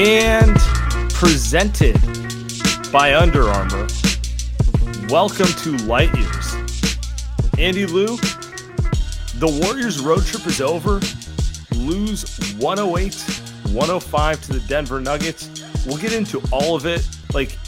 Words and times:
And 0.00 0.56
presented 1.10 2.00
by 2.92 3.16
Under 3.16 3.48
Armour. 3.48 3.88
Welcome 5.08 5.48
to 5.48 5.76
Light 5.86 6.16
Years. 6.16 6.54
Andy 7.58 7.84
Liu, 7.84 8.16
the 9.40 9.60
Warriors 9.60 9.98
road 9.98 10.24
trip 10.24 10.46
is 10.46 10.60
over. 10.60 11.00
Lose 11.74 12.38
108 12.58 13.12
105 13.72 14.42
to 14.42 14.52
the 14.52 14.60
Denver 14.68 15.00
Nuggets. 15.00 15.64
We'll 15.84 15.98
get 15.98 16.12
into 16.12 16.40
all 16.52 16.76
of 16.76 16.86
it. 16.86 17.04
Like, 17.34 17.58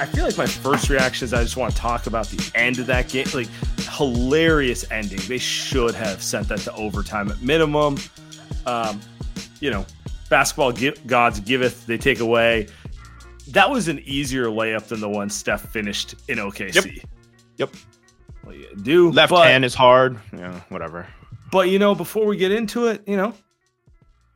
I 0.00 0.06
feel 0.06 0.26
like 0.26 0.38
my 0.38 0.46
first 0.46 0.88
reaction 0.88 1.24
is 1.24 1.34
I 1.34 1.42
just 1.42 1.56
want 1.56 1.74
to 1.74 1.80
talk 1.80 2.06
about 2.06 2.28
the 2.28 2.52
end 2.54 2.78
of 2.78 2.86
that 2.86 3.08
game. 3.08 3.26
Like, 3.34 3.48
hilarious 3.96 4.88
ending. 4.92 5.18
They 5.26 5.38
should 5.38 5.96
have 5.96 6.22
sent 6.22 6.46
that 6.50 6.60
to 6.60 6.74
overtime 6.74 7.32
at 7.32 7.42
minimum. 7.42 7.98
Um, 8.64 9.00
you 9.60 9.72
know, 9.72 9.84
basketball 10.28 10.72
gods 11.06 11.40
giveth, 11.40 11.86
they 11.86 11.98
take 11.98 12.20
away. 12.20 12.68
That 13.48 13.70
was 13.70 13.88
an 13.88 14.00
easier 14.00 14.46
layup 14.46 14.88
than 14.88 15.00
the 15.00 15.08
one 15.08 15.30
Steph 15.30 15.62
finished 15.70 16.14
in 16.28 16.38
OKC. 16.38 16.74
Yep. 16.74 17.04
yep. 17.56 17.70
Well, 18.44 18.54
yeah, 18.54 18.66
do 18.82 19.10
left 19.10 19.30
but, 19.30 19.46
hand 19.46 19.64
is 19.64 19.74
hard. 19.74 20.18
Yeah, 20.32 20.60
whatever. 20.68 21.06
But 21.50 21.68
you 21.68 21.78
know, 21.78 21.94
before 21.94 22.26
we 22.26 22.36
get 22.36 22.52
into 22.52 22.86
it, 22.86 23.02
you 23.06 23.16
know, 23.16 23.34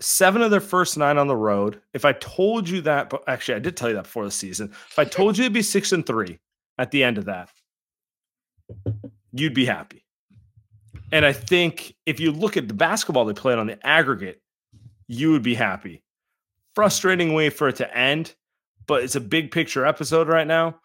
seven 0.01 0.43
of 0.43 0.51
their 0.51 0.61
first 0.61 0.99
nine 0.99 1.19
on 1.19 1.27
the 1.27 1.37
road. 1.37 1.81
If 1.95 2.05
I 2.05 2.13
told 2.13 2.69
you 2.69 2.81
that, 2.83 3.11
but 3.11 3.23
actually, 3.27 3.55
I 3.57 3.59
did 3.61 3.77
tell 3.77 3.89
you 3.89 3.95
that 3.95 4.05
before 4.05 4.25
the 4.25 4.31
season. 4.31 4.71
If 4.91 4.99
I 4.99 5.05
told 5.05 5.39
you 5.39 5.45
it'd 5.45 5.53
be 5.53 5.63
six 5.63 5.93
and 5.93 6.05
three 6.05 6.39
at 6.79 6.91
the 6.91 7.05
end 7.05 7.19
of 7.19 7.27
that, 7.27 7.51
you'd 9.33 9.55
be 9.55 9.65
happy. 9.65 10.05
And 11.13 11.27
I 11.27 11.33
think 11.33 11.95
if 12.07 12.21
you 12.21 12.33
look 12.33 12.57
at 12.57 12.69
the 12.69 12.75
basketball 12.75 13.25
they 13.25 13.35
played 13.35 13.59
on 13.59 13.67
the 13.67 13.87
aggregate, 13.87 14.41
you 15.13 15.31
would 15.33 15.43
be 15.43 15.55
happy. 15.55 16.03
Frustrating 16.75 17.35
way 17.35 17.51
for 17.51 17.69
it 17.69 17.77
to 17.77 17.97
end, 17.97 18.35
but 18.87 19.03
it's 19.05 19.15
a 19.15 19.21
big 19.21 19.51
picture 19.51 19.85
episode 19.85 20.29
right 20.29 20.47
now. 20.47 20.81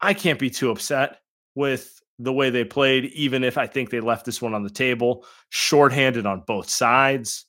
I 0.00 0.14
can't 0.14 0.38
be 0.38 0.50
too 0.50 0.70
upset 0.70 1.20
with 1.54 2.00
the 2.18 2.32
way 2.32 2.50
they 2.50 2.64
played, 2.64 3.06
even 3.06 3.42
if 3.44 3.56
I 3.56 3.66
think 3.66 3.90
they 3.90 4.00
left 4.00 4.26
this 4.26 4.42
one 4.42 4.54
on 4.54 4.62
the 4.62 4.70
table. 4.70 5.24
Shorthanded 5.48 6.26
on 6.26 6.44
both 6.46 6.68
sides. 6.68 7.46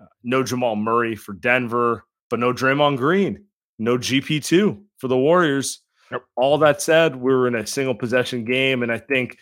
Uh, 0.00 0.06
no 0.24 0.42
Jamal 0.42 0.76
Murray 0.76 1.14
for 1.14 1.34
Denver, 1.34 2.04
but 2.30 2.40
no 2.40 2.52
Draymond 2.52 2.96
Green. 2.96 3.44
No 3.78 3.96
GP2 3.96 4.82
for 4.96 5.08
the 5.08 5.16
Warriors. 5.16 5.82
Yep. 6.10 6.24
All 6.36 6.58
that 6.58 6.82
said, 6.82 7.16
we 7.16 7.32
were 7.32 7.46
in 7.46 7.54
a 7.54 7.66
single 7.66 7.94
possession 7.94 8.44
game, 8.44 8.82
and 8.82 8.90
I 8.90 8.98
think, 8.98 9.38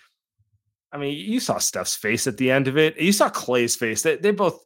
I 0.92 0.98
mean, 0.98 1.14
you 1.14 1.40
saw 1.40 1.58
Steph's 1.58 1.96
face 1.96 2.26
at 2.26 2.36
the 2.36 2.50
end 2.50 2.68
of 2.68 2.76
it. 2.76 3.00
You 3.00 3.12
saw 3.12 3.30
Clay's 3.30 3.76
face. 3.76 4.02
They, 4.02 4.16
they 4.16 4.32
both 4.32 4.62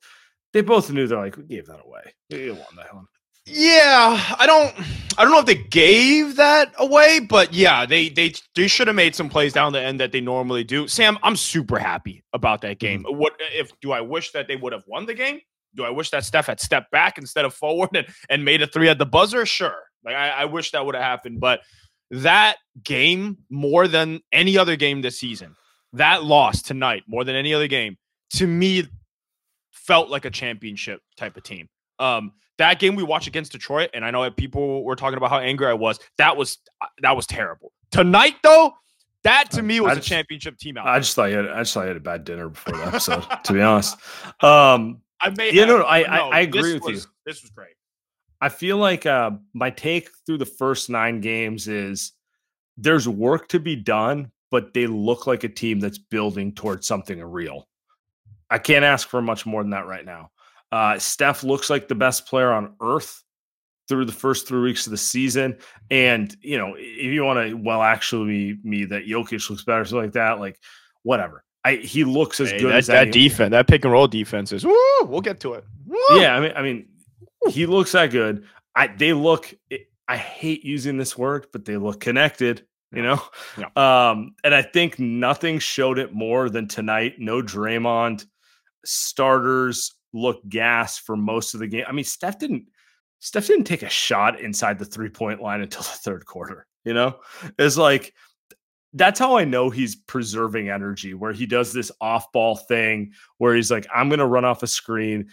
they 0.52 0.62
both 0.62 0.90
knew 0.90 1.06
they're 1.06 1.18
like, 1.18 1.36
we 1.36 1.44
gave 1.44 1.66
that 1.66 1.80
away. 1.84 2.02
You 2.28 2.54
won 2.54 2.76
that 2.76 2.94
one. 2.94 3.06
Yeah, 3.46 4.22
I 4.38 4.46
don't 4.46 4.74
I 5.18 5.24
don't 5.24 5.32
know 5.32 5.40
if 5.40 5.46
they 5.46 5.56
gave 5.56 6.36
that 6.36 6.72
away, 6.78 7.20
but 7.20 7.52
yeah, 7.52 7.86
they 7.86 8.08
they 8.08 8.34
they 8.54 8.68
should 8.68 8.86
have 8.86 8.96
made 8.96 9.14
some 9.14 9.28
plays 9.28 9.52
down 9.52 9.72
the 9.72 9.80
end 9.80 9.98
that 10.00 10.12
they 10.12 10.20
normally 10.20 10.62
do. 10.62 10.86
Sam, 10.86 11.18
I'm 11.22 11.36
super 11.36 11.78
happy 11.78 12.22
about 12.32 12.60
that 12.62 12.78
game. 12.78 13.02
Mm-hmm. 13.02 13.18
What 13.18 13.32
if 13.52 13.72
do 13.80 13.92
I 13.92 14.02
wish 14.02 14.32
that 14.32 14.46
they 14.46 14.56
would 14.56 14.72
have 14.72 14.84
won 14.86 15.06
the 15.06 15.14
game? 15.14 15.40
Do 15.74 15.84
I 15.84 15.90
wish 15.90 16.10
that 16.10 16.24
Steph 16.24 16.46
had 16.46 16.60
stepped 16.60 16.90
back 16.90 17.16
instead 17.16 17.44
of 17.44 17.54
forward 17.54 17.90
and, 17.94 18.06
and 18.28 18.44
made 18.44 18.60
a 18.60 18.66
three 18.66 18.88
at 18.88 18.98
the 18.98 19.06
buzzer? 19.06 19.46
Sure. 19.46 19.76
Like 20.04 20.14
I, 20.14 20.30
I 20.30 20.44
wish 20.44 20.72
that 20.72 20.84
would 20.84 20.94
have 20.94 21.04
happened, 21.04 21.40
but 21.40 21.60
that 22.10 22.56
game 22.82 23.38
more 23.48 23.88
than 23.88 24.20
any 24.32 24.58
other 24.58 24.76
game 24.76 25.00
this 25.00 25.18
season, 25.18 25.54
that 25.92 26.24
loss 26.24 26.62
tonight 26.62 27.04
more 27.06 27.24
than 27.24 27.36
any 27.36 27.54
other 27.54 27.68
game, 27.68 27.96
to 28.34 28.46
me 28.46 28.84
felt 29.90 30.08
like 30.08 30.24
a 30.24 30.30
championship 30.30 31.02
type 31.16 31.36
of 31.36 31.42
team. 31.42 31.68
Um, 31.98 32.32
that 32.58 32.78
game 32.78 32.94
we 32.94 33.02
watched 33.02 33.26
against 33.26 33.50
Detroit, 33.50 33.90
and 33.92 34.04
I 34.04 34.12
know 34.12 34.22
that 34.22 34.36
people 34.36 34.84
were 34.84 34.94
talking 34.94 35.16
about 35.16 35.30
how 35.30 35.38
angry 35.38 35.66
I 35.66 35.72
was. 35.72 35.98
That 36.16 36.36
was 36.36 36.58
uh, 36.80 36.86
that 37.02 37.16
was 37.16 37.26
terrible. 37.26 37.72
Tonight, 37.90 38.36
though, 38.44 38.72
that 39.24 39.50
to 39.50 39.62
me 39.62 39.80
was 39.80 39.96
just, 39.96 40.06
a 40.06 40.10
championship 40.10 40.58
team 40.58 40.76
out. 40.76 40.86
I 40.86 41.00
just 41.00 41.16
thought 41.16 41.30
you 41.30 41.38
had, 41.38 41.48
I 41.48 41.58
just 41.62 41.74
thought 41.74 41.82
you 41.82 41.88
had 41.88 41.96
a 41.96 42.00
bad 42.00 42.22
dinner 42.22 42.50
before 42.50 42.76
the 42.76 42.86
episode. 42.86 43.24
to 43.44 43.52
be 43.52 43.60
honest, 43.60 43.96
um, 44.44 45.00
I 45.20 45.30
may. 45.36 45.52
You 45.52 45.66
know, 45.66 45.78
no, 45.78 45.84
I, 45.84 46.02
no, 46.02 46.08
I, 46.08 46.36
I 46.36 46.40
agree 46.42 46.74
with 46.74 46.84
was, 46.84 47.04
you. 47.04 47.10
This 47.26 47.42
was 47.42 47.50
great. 47.50 47.74
I 48.40 48.48
feel 48.48 48.76
like 48.76 49.06
uh, 49.06 49.32
my 49.54 49.70
take 49.70 50.08
through 50.24 50.38
the 50.38 50.46
first 50.46 50.88
nine 50.88 51.20
games 51.20 51.66
is 51.66 52.12
there's 52.76 53.08
work 53.08 53.48
to 53.48 53.58
be 53.58 53.74
done, 53.74 54.30
but 54.52 54.72
they 54.72 54.86
look 54.86 55.26
like 55.26 55.42
a 55.42 55.48
team 55.48 55.80
that's 55.80 55.98
building 55.98 56.52
towards 56.52 56.86
something 56.86 57.20
real. 57.20 57.66
I 58.50 58.58
can't 58.58 58.84
ask 58.84 59.08
for 59.08 59.22
much 59.22 59.46
more 59.46 59.62
than 59.62 59.70
that 59.70 59.86
right 59.86 60.04
now. 60.04 60.30
Uh, 60.72 60.98
Steph 60.98 61.44
looks 61.44 61.70
like 61.70 61.88
the 61.88 61.94
best 61.94 62.26
player 62.26 62.52
on 62.52 62.74
earth 62.80 63.22
through 63.88 64.04
the 64.04 64.12
first 64.12 64.46
three 64.46 64.60
weeks 64.60 64.86
of 64.86 64.92
the 64.92 64.96
season. 64.96 65.58
And, 65.90 66.36
you 66.40 66.58
know, 66.58 66.74
if 66.76 67.12
you 67.12 67.24
want 67.24 67.48
to, 67.48 67.54
well, 67.54 67.82
actually, 67.82 68.58
me 68.62 68.84
that 68.86 69.06
Jokic 69.06 69.50
looks 69.50 69.64
better, 69.64 69.84
something 69.84 70.04
like 70.04 70.12
that, 70.12 70.38
like 70.38 70.58
whatever. 71.02 71.44
I, 71.64 71.74
he 71.76 72.04
looks 72.04 72.40
as 72.40 72.50
hey, 72.50 72.58
good 72.58 72.72
that, 72.72 72.78
as 72.78 72.86
that 72.86 73.12
defense, 73.12 73.50
that 73.50 73.66
pick 73.66 73.84
and 73.84 73.92
roll 73.92 74.08
defense 74.08 74.52
is. 74.52 74.64
Woo, 74.64 74.74
we'll 75.02 75.20
get 75.20 75.40
to 75.40 75.54
it. 75.54 75.64
Woo. 75.86 75.98
Yeah, 76.12 76.34
I 76.34 76.40
mean, 76.40 76.52
I 76.56 76.62
mean, 76.62 76.88
he 77.50 77.66
looks 77.66 77.92
that 77.92 78.10
good. 78.10 78.44
I 78.74 78.86
they 78.86 79.12
look. 79.12 79.52
I 80.08 80.16
hate 80.16 80.64
using 80.64 80.96
this 80.96 81.18
word, 81.18 81.48
but 81.52 81.66
they 81.66 81.76
look 81.76 82.00
connected. 82.00 82.64
You 82.92 83.02
know, 83.02 83.22
yeah. 83.58 84.10
um, 84.10 84.34
and 84.42 84.54
I 84.54 84.62
think 84.62 84.98
nothing 84.98 85.58
showed 85.58 85.98
it 85.98 86.14
more 86.14 86.48
than 86.48 86.66
tonight. 86.66 87.16
No 87.18 87.42
Draymond, 87.42 88.24
starters 88.84 89.94
look 90.12 90.46
gas 90.48 90.98
for 90.98 91.16
most 91.16 91.54
of 91.54 91.60
the 91.60 91.66
game. 91.66 91.84
I 91.86 91.92
mean, 91.92 92.04
Steph 92.04 92.38
didn't 92.38 92.66
Steph 93.20 93.46
didn't 93.46 93.64
take 93.64 93.82
a 93.82 93.88
shot 93.88 94.40
inside 94.40 94.78
the 94.78 94.84
three 94.84 95.10
point 95.10 95.42
line 95.42 95.60
until 95.60 95.82
the 95.82 95.88
third 95.88 96.26
quarter. 96.26 96.66
You 96.84 96.94
know, 96.94 97.20
it's 97.58 97.76
like 97.76 98.14
that's 98.92 99.20
how 99.20 99.36
I 99.36 99.44
know 99.44 99.70
he's 99.70 99.94
preserving 99.94 100.68
energy, 100.68 101.14
where 101.14 101.32
he 101.32 101.46
does 101.46 101.72
this 101.72 101.92
off 102.00 102.32
ball 102.32 102.56
thing 102.56 103.12
where 103.38 103.54
he's 103.54 103.70
like, 103.70 103.86
I'm 103.94 104.08
going 104.08 104.18
to 104.18 104.26
run 104.26 104.44
off 104.44 104.62
a 104.62 104.66
screen, 104.66 105.28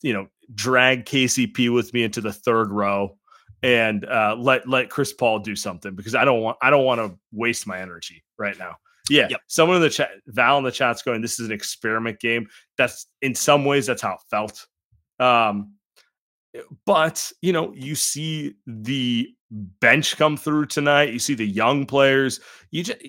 you 0.00 0.14
know, 0.14 0.28
drag 0.54 1.04
KCP 1.04 1.72
with 1.74 1.92
me 1.92 2.04
into 2.04 2.20
the 2.20 2.32
third 2.32 2.70
row 2.70 3.18
and 3.62 4.04
uh, 4.04 4.36
let 4.38 4.68
let 4.68 4.90
Chris 4.90 5.12
Paul 5.12 5.40
do 5.40 5.56
something 5.56 5.94
because 5.94 6.14
I 6.14 6.24
don't 6.24 6.40
want 6.40 6.58
I 6.62 6.70
don't 6.70 6.84
want 6.84 7.00
to 7.00 7.18
waste 7.32 7.66
my 7.66 7.80
energy 7.80 8.24
right 8.38 8.58
now. 8.58 8.76
Yeah. 9.08 9.28
Yep. 9.30 9.40
Someone 9.46 9.76
in 9.76 9.82
the 9.82 9.90
chat, 9.90 10.10
Val 10.26 10.58
in 10.58 10.64
the 10.64 10.70
chat's 10.70 11.02
going, 11.02 11.20
this 11.20 11.38
is 11.38 11.46
an 11.46 11.52
experiment 11.52 12.20
game. 12.20 12.48
That's 12.76 13.06
in 13.22 13.34
some 13.34 13.64
ways, 13.64 13.86
that's 13.86 14.02
how 14.02 14.14
it 14.14 14.20
felt. 14.30 14.66
Um, 15.18 15.74
but 16.84 17.30
you 17.42 17.52
know, 17.52 17.72
you 17.74 17.94
see 17.94 18.54
the 18.66 19.28
bench 19.50 20.16
come 20.16 20.36
through 20.36 20.66
tonight. 20.66 21.12
You 21.12 21.18
see 21.18 21.34
the 21.34 21.46
young 21.46 21.86
players. 21.86 22.40
You 22.70 22.82
just 22.82 23.00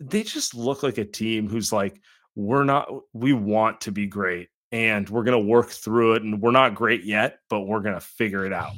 they 0.00 0.22
just 0.22 0.54
look 0.54 0.82
like 0.82 0.98
a 0.98 1.04
team 1.04 1.48
who's 1.48 1.72
like, 1.72 2.00
we're 2.34 2.64
not, 2.64 2.88
we 3.12 3.32
want 3.32 3.80
to 3.82 3.92
be 3.92 4.06
great 4.06 4.48
and 4.72 5.08
we're 5.08 5.22
going 5.22 5.40
to 5.40 5.46
work 5.46 5.70
through 5.70 6.14
it. 6.14 6.22
And 6.22 6.40
we're 6.40 6.50
not 6.50 6.74
great 6.74 7.04
yet, 7.04 7.38
but 7.48 7.62
we're 7.62 7.80
going 7.80 7.94
to 7.94 8.00
figure 8.00 8.44
it 8.44 8.52
out. 8.52 8.72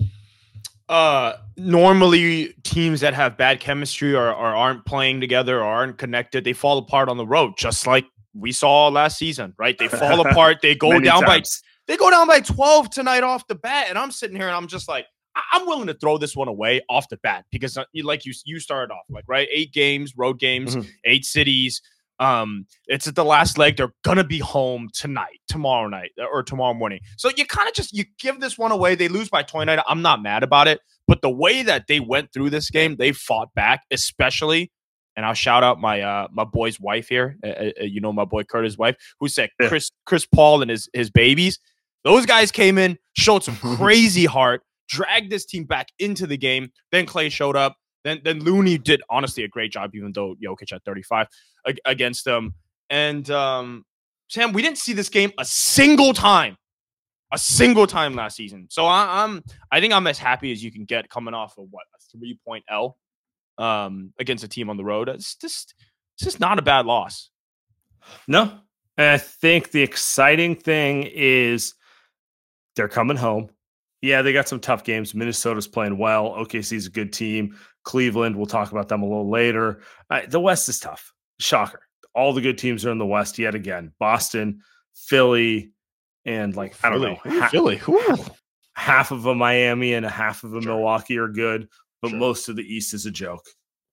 Uh, 0.89 1.35
normally 1.57 2.55
teams 2.63 3.01
that 3.01 3.15
have 3.15 3.37
bad 3.39 3.59
chemistry 3.59 4.15
or, 4.15 4.29
or 4.29 4.55
aren't 4.55 4.85
playing 4.85 5.21
together 5.21 5.61
or 5.61 5.65
aren't 5.65 5.97
connected, 5.97 6.45
they 6.45 6.53
fall 6.53 6.77
apart 6.79 7.09
on 7.09 7.17
the 7.17 7.27
road, 7.27 7.55
just 7.57 7.87
like 7.87 8.05
we 8.35 8.53
saw 8.53 8.89
last 8.89 9.19
season, 9.19 9.55
right? 9.59 9.79
They 9.79 9.89
fall 9.89 10.21
apart. 10.27 10.59
They 10.61 10.75
go 10.75 10.99
down 11.01 11.23
times. 11.23 11.63
by 11.87 11.93
they 11.93 11.97
go 11.97 12.11
down 12.11 12.27
by 12.27 12.41
12 12.41 12.91
tonight 12.91 13.23
off 13.23 13.47
the 13.47 13.55
bat. 13.55 13.87
And 13.89 13.99
I'm 13.99 14.11
sitting 14.11 14.37
here 14.37 14.47
and 14.47 14.57
I'm 14.57 14.67
just 14.67 14.89
like, 14.89 15.07
I'm 15.53 15.67
willing 15.67 15.87
to 15.89 15.95
throw 15.95 16.19
this 16.19 16.37
one 16.37 16.49
away 16.49 16.81
off 16.89 17.09
the 17.09 17.17
bat 17.19 17.45
because, 17.51 17.77
uh, 17.77 17.85
like 18.03 18.25
you 18.25 18.33
you 18.45 18.61
started 18.61 18.93
off 18.93 19.05
like 19.11 19.25
right, 19.27 19.49
eight 19.51 19.73
games, 19.73 20.15
road 20.17 20.39
games, 20.39 20.77
mm-hmm. 20.77 20.89
eight 21.05 21.25
cities. 21.25 21.83
Um, 22.21 22.67
it's 22.87 23.07
at 23.07 23.17
the 23.17 23.25
last 23.25 23.59
leg. 23.59 23.77
They're 23.77 23.93
gonna 24.03 24.25
be 24.25 24.39
home 24.39 24.89
tonight, 24.93 25.41
tomorrow 25.49 25.89
night, 25.89 26.11
uh, 26.21 26.27
or 26.27 26.43
tomorrow 26.43 26.75
morning. 26.75 27.01
So 27.17 27.31
you 27.37 27.45
kind 27.47 27.69
of 27.69 27.75
just 27.75 27.93
you 27.93 28.05
give 28.19 28.41
this 28.41 28.57
one 28.57 28.73
away. 28.73 28.95
They 28.95 29.09
lose 29.09 29.29
by 29.29 29.43
29. 29.43 29.81
I'm 29.87 30.03
not 30.03 30.23
mad 30.23 30.43
about 30.43 30.69
it, 30.69 30.81
but 31.07 31.23
the 31.23 31.31
way 31.31 31.63
that 31.63 31.87
they 31.89 32.01
went 32.01 32.33
through 32.33 32.51
this 32.51 32.71
game, 32.71 32.97
they 32.97 33.13
fought 33.13 33.49
back, 33.55 33.83
especially. 33.91 34.71
And 35.17 35.25
I'll 35.25 35.35
shout 35.35 35.63
out 35.63 35.81
my 35.81 36.01
uh 36.01 36.29
my 36.33 36.45
boy's 36.45 36.81
wife 36.81 37.09
here. 37.09 37.37
Uh, 37.45 37.49
uh, 37.49 37.71
you 37.85 38.01
know 38.01 38.13
my 38.13 38.25
boy 38.25 38.45
Curtis' 38.45 38.79
wife, 38.79 38.97
who 39.21 39.29
said 39.29 39.51
Chris 39.63 39.91
Chris 40.07 40.27
Paul 40.27 40.63
and 40.63 40.71
his 40.71 40.89
his 40.93 41.11
babies. 41.11 41.59
Those 42.05 42.27
guys 42.27 42.53
came 42.53 42.79
in, 42.79 42.99
showed 43.17 43.45
some 43.45 43.57
crazy 43.77 44.27
heart 44.27 44.63
dragged 44.89 45.31
this 45.31 45.45
team 45.45 45.65
back 45.65 45.89
into 45.99 46.27
the 46.27 46.37
game. 46.37 46.71
Then 46.93 47.07
Clay 47.07 47.29
showed 47.29 47.57
up. 47.57 47.77
Then 48.05 48.21
then 48.23 48.41
Looney 48.41 48.79
did 48.79 49.03
honestly 49.09 49.45
a 49.45 49.49
great 49.49 49.73
job, 49.73 49.95
even 49.95 50.13
though 50.13 50.37
Jokic 50.43 50.71
had 50.71 50.85
35 50.85 51.27
against 51.85 52.25
them. 52.25 52.55
And 52.91 53.29
um, 53.31 53.85
Sam, 54.29 54.53
we 54.53 54.63
didn't 54.63 54.79
see 54.79 54.93
this 54.93 55.09
game 55.09 55.33
a 55.39 55.45
single 55.45 56.13
time, 56.13 56.57
a 57.33 57.39
single 57.39 57.87
time 57.87 58.15
last 58.15 58.37
season. 58.37 58.67
So 58.71 58.87
I, 58.87 59.25
am 59.25 59.43
I 59.73 59.81
think 59.81 59.93
I'm 59.93 60.07
as 60.07 60.19
happy 60.19 60.53
as 60.53 60.63
you 60.63 60.71
can 60.71 60.85
get 60.85 61.09
coming 61.09 61.35
off 61.35 61.57
of 61.59 61.67
what 61.71 61.85
a 61.95 62.19
three 62.19 62.39
point 62.47 62.65
L 62.69 62.99
um, 63.59 64.13
against 64.19 64.45
a 64.45 64.49
team 64.49 64.71
on 64.71 64.77
the 64.77 64.85
road. 64.85 65.09
It's 65.09 65.35
just 65.37 65.75
it's 66.15 66.25
just 66.25 66.41
not 66.41 66.59
a 66.59 66.63
bad 66.63 66.87
loss. 66.87 67.31
No, 68.29 68.53
and 68.99 69.07
I 69.09 69.19
think 69.19 69.71
the 69.71 69.83
exciting 69.83 70.57
thing 70.57 71.05
is 71.13 71.75
they're 72.77 72.89
coming 72.89 73.17
home. 73.17 73.51
Yeah, 74.03 74.21
they 74.21 74.35
got 74.35 74.49
some 74.49 74.61
tough 74.61 74.85
games. 74.85 75.15
Minnesota's 75.15 75.67
playing 75.67 75.97
well. 75.97 76.31
OKC's 76.33 76.87
a 76.87 76.91
good 76.91 77.13
team. 77.13 77.57
Cleveland, 77.85 78.37
we'll 78.37 78.47
talk 78.47 78.73
about 78.73 78.89
them 78.89 79.03
a 79.03 79.07
little 79.07 79.31
later. 79.31 79.81
The 80.29 80.41
West 80.41 80.69
is 80.69 80.79
tough. 80.79 81.13
Shocker. 81.39 81.81
All 82.15 82.33
the 82.33 82.41
good 82.41 82.59
teams 82.59 82.85
are 82.85 82.91
in 82.91 82.99
the 82.99 83.07
West 83.07 83.39
yet 83.39 83.55
again. 83.55 83.93
Boston, 83.99 84.61
Philly, 84.95 85.73
and 86.25 86.57
like 86.57 86.75
I 86.83 86.91
don't 86.91 87.03
know, 87.03 87.49
Philly. 87.49 87.77
Half, 87.77 88.31
half 88.75 89.11
of 89.11 89.27
a 89.27 89.35
Miami 89.35 89.95
and 89.95 90.07
a 90.07 90.11
half 90.11 90.45
of 90.45 90.55
a 90.55 90.63
sure. 90.63 90.73
Milwaukee 90.73 91.19
are 91.19 91.29
good, 91.29 91.69
but 92.01 92.11
sure. 92.11 92.19
most 92.19 92.49
of 92.49 92.57
the 92.57 92.63
East 92.63 92.95
is 92.95 93.07
a 93.07 93.11
joke. 93.11 93.45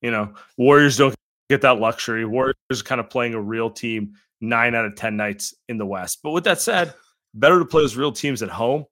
You 0.01 0.11
know, 0.11 0.33
Warriors 0.57 0.97
don't 0.97 1.15
get 1.49 1.61
that 1.61 1.79
luxury. 1.79 2.25
Warriors 2.25 2.55
are 2.71 2.83
kind 2.83 3.01
of 3.01 3.09
playing 3.09 3.33
a 3.33 3.41
real 3.41 3.69
team 3.69 4.13
nine 4.39 4.75
out 4.75 4.85
of 4.85 4.95
ten 4.95 5.17
nights 5.17 5.53
in 5.67 5.77
the 5.77 5.85
West. 5.85 6.19
But 6.23 6.31
with 6.31 6.43
that 6.45 6.61
said, 6.61 6.93
better 7.33 7.59
to 7.59 7.65
play 7.65 7.81
those 7.81 7.97
real 7.97 8.11
teams 8.11 8.43
at 8.43 8.49
home 8.49 8.85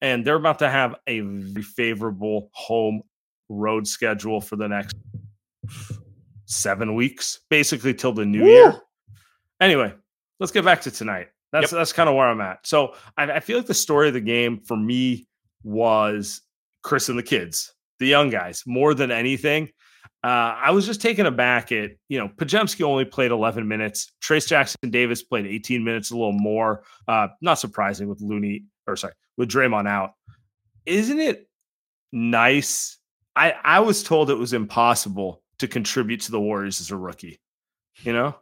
and 0.00 0.24
they're 0.24 0.36
about 0.36 0.58
to 0.60 0.70
have 0.70 0.94
a 1.06 1.22
favorable 1.62 2.50
home 2.52 3.02
road 3.48 3.86
schedule 3.86 4.40
for 4.40 4.56
the 4.56 4.68
next 4.68 4.96
seven 6.46 6.94
weeks, 6.94 7.40
basically 7.50 7.94
till 7.94 8.12
the 8.12 8.24
new 8.24 8.42
Woo! 8.42 8.50
year. 8.50 8.80
Anyway, 9.60 9.92
let's 10.40 10.52
get 10.52 10.64
back 10.64 10.82
to 10.82 10.90
tonight. 10.90 11.28
That's 11.52 11.72
yep. 11.72 11.78
that's 11.78 11.92
kind 11.92 12.08
of 12.08 12.14
where 12.14 12.28
I'm 12.28 12.40
at. 12.40 12.66
So 12.66 12.94
I, 13.16 13.24
I, 13.24 13.40
feel 13.40 13.56
like 13.56 13.66
the 13.66 13.74
story 13.74 14.08
of 14.08 14.14
the 14.14 14.20
game 14.20 14.60
for 14.60 14.76
me 14.76 15.26
was 15.62 16.42
Chris 16.82 17.08
and 17.08 17.18
the 17.18 17.22
kids, 17.22 17.72
the 17.98 18.06
young 18.06 18.30
guys, 18.30 18.62
more 18.66 18.94
than 18.94 19.10
anything. 19.10 19.70
Uh, 20.24 20.58
I 20.60 20.72
was 20.72 20.86
just 20.86 21.00
taken 21.00 21.24
aback 21.26 21.70
at 21.70 21.92
you 22.08 22.18
know 22.18 22.28
Podziemski 22.28 22.82
only 22.82 23.04
played 23.04 23.30
11 23.30 23.66
minutes. 23.68 24.12
Trayce 24.20 24.48
Jackson 24.48 24.90
Davis 24.90 25.22
played 25.22 25.46
18 25.46 25.84
minutes, 25.84 26.10
a 26.10 26.14
little 26.14 26.32
more. 26.32 26.82
Uh, 27.06 27.28
not 27.40 27.58
surprising 27.60 28.08
with 28.08 28.20
Looney 28.20 28.64
or 28.86 28.96
sorry 28.96 29.14
with 29.36 29.48
Draymond 29.48 29.88
out. 29.88 30.12
Isn't 30.84 31.20
it 31.20 31.48
nice? 32.12 32.98
I 33.36 33.54
I 33.62 33.80
was 33.80 34.02
told 34.02 34.30
it 34.30 34.34
was 34.34 34.52
impossible 34.52 35.42
to 35.58 35.68
contribute 35.68 36.22
to 36.22 36.32
the 36.32 36.40
Warriors 36.40 36.80
as 36.80 36.90
a 36.90 36.96
rookie. 36.96 37.38
You 38.02 38.12
know, 38.12 38.36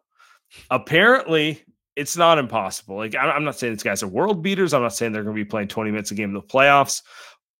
apparently 0.70 1.62
it's 1.96 2.17
not 2.17 2.38
impossible. 2.38 2.96
Like 2.96 3.14
I'm 3.14 3.44
not 3.44 3.58
saying 3.58 3.75
these 3.75 3.82
guys 3.82 4.02
are 4.02 4.08
world 4.08 4.43
beaters. 4.43 4.73
I'm 4.73 4.82
not 4.82 4.94
saying 4.94 5.12
they're 5.12 5.23
going 5.23 5.37
to 5.37 5.44
be 5.44 5.49
playing 5.49 5.69
20 5.69 5.91
minutes 5.91 6.11
a 6.11 6.14
game 6.14 6.31
in 6.31 6.35
the 6.35 6.43
playoffs, 6.43 7.02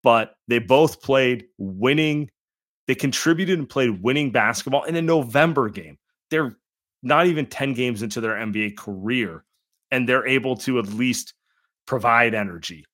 but 0.03 0.35
they 0.49 0.59
both 0.59 1.03
played 1.03 1.47
winning. 1.59 2.31
They 2.87 2.95
contributed 2.95 3.59
and 3.59 3.69
played 3.69 4.03
winning 4.03 4.31
basketball 4.31 4.85
in 4.85 4.97
a 4.97 5.03
November 5.03 5.69
game. 5.69 5.99
They're 6.31 6.57
not 7.03 7.27
even 7.27 7.47
10 7.47 7.75
games 7.75 8.03
into 8.03 8.21
their 8.21 8.35
NBA 8.35 8.77
career, 8.77 9.45
and 9.91 10.09
they're 10.09 10.27
able 10.27 10.57
to 10.59 10.79
at 10.79 10.87
least 10.87 11.35
provide 11.87 12.35
energy, 12.35 12.85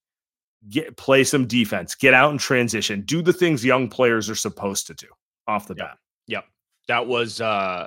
get 0.69 0.97
play 0.97 1.25
some 1.25 1.47
defense, 1.47 1.95
get 1.95 2.15
out 2.15 2.31
and 2.31 2.41
transition, 2.41 3.03
do 3.03 3.23
the 3.23 3.33
things 3.33 3.65
young 3.65 3.89
players 3.89 4.29
are 4.29 4.35
supposed 4.35 4.87
to 4.87 4.95
do 4.95 5.07
off 5.47 5.67
the 5.67 5.75
yep. 5.77 5.87
bat. 5.87 5.99
Yep. 6.27 6.45
That 6.89 7.07
was 7.07 7.41
uh 7.41 7.87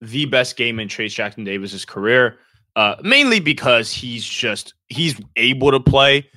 the 0.00 0.26
best 0.26 0.56
game 0.56 0.80
in 0.80 0.88
Trayce 0.88 1.14
Jackson 1.14 1.44
Davis's 1.44 1.84
career. 1.84 2.38
Uh 2.76 2.96
mainly 3.02 3.40
because 3.40 3.92
he's 3.92 4.24
just 4.24 4.74
he's 4.88 5.20
able 5.36 5.70
to 5.70 5.80
play 5.80 6.28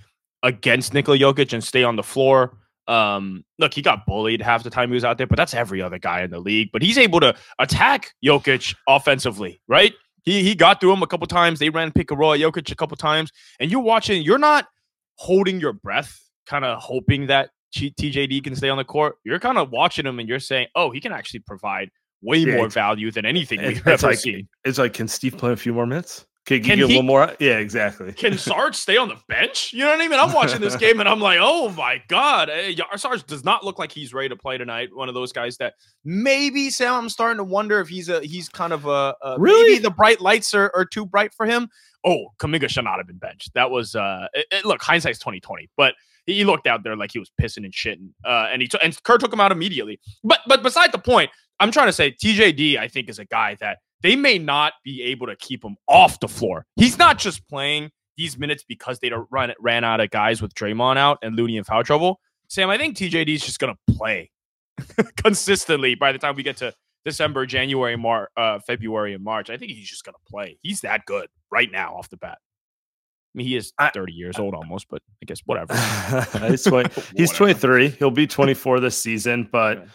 against 0.44 0.94
Nikola 0.94 1.18
Jokic 1.18 1.54
and 1.54 1.64
stay 1.64 1.84
on 1.84 1.96
the 1.96 2.04
floor. 2.04 2.58
Um, 2.88 3.46
look, 3.60 3.74
he 3.74 3.82
got 3.82 4.06
bullied 4.06 4.42
half 4.42 4.64
the 4.64 4.70
time 4.70 4.90
he 4.90 4.96
was 4.96 5.06
out 5.06 5.18
there, 5.18 5.26
but 5.26 5.38
that's 5.38 5.54
every 5.54 5.82
other 5.82 5.98
guy 5.98 6.22
in 6.22 6.32
the 6.32 6.40
league. 6.40 6.70
But 6.74 6.82
he's 6.82 6.98
able 6.98 7.22
to 7.22 7.34
attack 7.60 8.14
Jokic 8.24 8.76
offensively, 8.88 9.62
right? 9.68 9.94
He 10.24 10.44
he 10.44 10.56
got 10.56 10.80
through 10.80 10.94
him 10.94 11.04
a 11.04 11.08
couple 11.08 11.28
times. 11.28 11.60
They 11.60 11.70
ran 11.70 11.92
pick 11.92 12.12
and 12.12 12.20
roll 12.20 12.34
at 12.34 12.40
Jokic 12.40 12.72
a 12.72 12.76
couple 12.76 12.98
times, 12.98 13.32
and 13.60 13.72
you're 13.72 13.82
watching. 13.82 14.22
You're 14.22 14.38
not 14.38 14.68
holding 15.15 15.60
your 15.60 15.74
breath, 15.74 16.19
kind 16.45 16.65
of 16.65 16.81
hoping 16.81 17.27
that 17.27 17.50
TJD 17.75 18.44
can 18.44 18.56
stay 18.56 18.69
on 18.69 18.77
the 18.77 18.83
court. 18.83 19.15
You're 19.24 19.39
kind 19.39 19.57
of 19.57 19.71
watching 19.71 20.06
him 20.06 20.19
and 20.19 20.30
you're 20.30 20.39
saying, 20.39 20.68
oh, 20.75 20.92
he 20.92 21.00
can 21.00 21.12
actually 21.12 21.42
provide 21.42 21.89
way 22.21 22.38
yeah, 22.38 22.56
more 22.56 22.69
value 22.69 23.12
than 23.12 23.25
anything 23.25 23.62
we've 23.62 23.86
ever 23.88 24.07
like, 24.07 24.19
seen. 24.19 24.48
It's 24.63 24.77
like, 24.77 24.93
can 24.93 25.08
Steve 25.08 25.38
play 25.38 25.51
a 25.51 25.58
few 25.58 25.74
more 25.74 25.86
minutes? 25.86 26.25
Can, 26.46 26.62
can 26.62 26.72
you 26.72 26.75
get 26.75 26.77
he, 26.77 26.84
a 26.84 26.88
little 26.88 27.03
more? 27.03 27.34
Yeah, 27.39 27.58
exactly. 27.60 28.12
Can 28.12 28.38
Sarge 28.38 28.75
stay 28.75 28.98
on 28.98 29.08
the 29.08 29.17
bench? 29.29 29.72
You 29.72 29.79
know 29.79 29.91
what 29.91 30.01
I 30.01 30.08
mean? 30.10 30.20
I'm 30.20 30.34
watching 30.34 30.60
this 30.60 30.75
game 30.77 31.00
and 31.00 31.08
I'm 31.08 31.22
like, 31.22 31.39
oh 31.41 31.70
my 31.70 32.01
god, 32.10 32.50
eh, 32.50 32.74
hey, 32.74 32.77
uh, 32.91 32.98
Sarge 32.98 33.25
does 33.25 33.46
not 33.46 33.63
look 33.63 33.79
like 33.79 33.93
he's 33.93 34.13
ready 34.13 34.29
to 34.29 34.36
play 34.36 34.58
tonight. 34.58 34.89
One 34.93 35.08
of 35.08 35.15
those 35.15 35.32
guys 35.32 35.55
that 35.58 35.75
maybe 36.03 36.70
Sam, 36.70 36.96
I'm 36.96 37.10
starting 37.10 37.38
to 37.38 37.46
wonder 37.46 37.79
if 37.79 37.88
he's 37.88 38.10
a 38.10 38.22
he's 38.22 38.50
kind 38.50 38.74
of 38.74 38.86
a, 38.86 39.15
a 39.22 39.39
really 39.39 39.72
maybe 39.72 39.84
the 39.84 39.91
bright 39.91 40.20
lights 40.20 40.53
are, 40.53 40.70
are 40.75 40.86
too 40.86 41.05
bright 41.05 41.34
for 41.34 41.46
him. 41.46 41.70
Oh, 42.05 42.27
Kuminga 42.39 42.69
should 42.69 42.83
not 42.83 42.98
have 42.98 43.07
been 43.07 43.17
benched. 43.17 43.53
That 43.53 43.72
was 43.72 43.95
uh, 43.95 44.27
it, 44.33 44.48
it, 44.51 44.65
look 44.65 44.81
hindsight's 44.81 45.19
2020, 45.19 45.69
but 45.77 45.95
he 46.25 46.43
looked 46.43 46.67
out 46.67 46.83
there 46.83 46.95
like 46.95 47.12
he 47.12 47.19
was 47.19 47.31
pissing 47.39 47.65
and 47.65 47.74
shitting. 47.74 48.10
Uh, 48.25 48.50
and 48.51 48.62
he 48.62 48.67
t- 48.67 48.79
and 48.81 49.01
Kerr 49.03 49.17
took 49.17 49.31
him 49.31 49.39
out 49.39 49.51
immediately. 49.51 50.00
But 50.24 50.39
but 50.48 50.63
beside 50.63 50.91
the 50.91 51.00
point, 51.00 51.31
I'm 51.60 51.72
trying 51.72 51.88
to 51.88 51.93
say 51.93 52.12
TJD 52.12 52.77
I 52.77 52.88
think 52.88 53.10
is 53.10 53.19
a 53.19 53.25
guy 53.25 53.55
that 53.60 53.79
they 54.01 54.15
may 54.15 54.38
not 54.38 54.74
be 54.83 55.01
able 55.03 55.27
to 55.27 55.36
keep 55.38 55.63
him 55.63 55.77
off 55.88 56.19
the 56.19 56.27
floor. 56.27 56.65
He's 56.75 56.98
not 56.98 57.17
just 57.17 57.48
playing 57.48 57.89
these 58.17 58.38
minutes 58.38 58.63
because 58.67 59.00
they 59.00 59.12
run 59.31 59.53
ran 59.60 59.83
out 59.83 60.00
of 60.00 60.10
guys 60.12 60.41
with 60.41 60.53
Draymond 60.53 60.98
out 60.98 61.19
and 61.22 61.36
Looney 61.36 61.57
in 61.57 61.63
foul 61.63 61.83
trouble. 61.83 62.19
Sam, 62.50 62.69
I 62.69 62.77
think 62.77 62.98
TJD 62.98 63.29
is 63.29 63.45
just 63.45 63.60
gonna 63.60 63.77
play 63.89 64.29
consistently 65.17 65.95
by 65.95 66.12
the 66.12 66.19
time 66.19 66.36
we 66.36 66.43
get 66.43 66.57
to 66.57 66.74
December, 67.05 67.45
January, 67.45 67.95
Mar- 67.95 68.29
uh, 68.38 68.60
February, 68.60 69.13
and 69.13 69.24
March. 69.24 69.50
I 69.50 69.57
think 69.57 69.72
he's 69.72 69.89
just 69.89 70.03
gonna 70.03 70.17
play. 70.27 70.57
He's 70.62 70.81
that 70.81 71.05
good 71.05 71.27
right 71.51 71.72
now 71.72 71.95
off 71.95 72.10
the 72.10 72.17
bat. 72.17 72.38
I 72.39 73.38
mean, 73.38 73.48
he 73.48 73.55
is 73.55 73.74
30 73.79 74.13
I, 74.13 74.15
years 74.15 74.38
old 74.38 74.53
almost, 74.53 74.88
but 74.89 75.01
I 75.22 75.25
guess 75.25 75.39
whatever. 75.45 75.74
he's, 76.48 76.63
20, 76.63 77.01
he's 77.17 77.31
23. 77.31 77.89
He'll 77.89 78.12
be 78.12 78.27
24 78.27 78.79
this 78.79 78.95
season, 78.95 79.50
but 79.51 79.88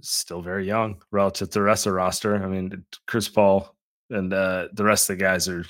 still 0.00 0.42
very 0.42 0.66
young 0.66 1.00
relative 1.12 1.50
to 1.50 1.58
the 1.60 1.62
rest 1.62 1.86
of 1.86 1.92
the 1.92 1.96
roster. 1.96 2.42
I 2.42 2.48
mean, 2.48 2.84
Chris 3.06 3.28
Paul 3.28 3.74
and 4.10 4.32
uh, 4.32 4.68
the 4.72 4.84
rest 4.84 5.08
of 5.08 5.18
the 5.18 5.24
guys 5.24 5.48
are 5.48 5.64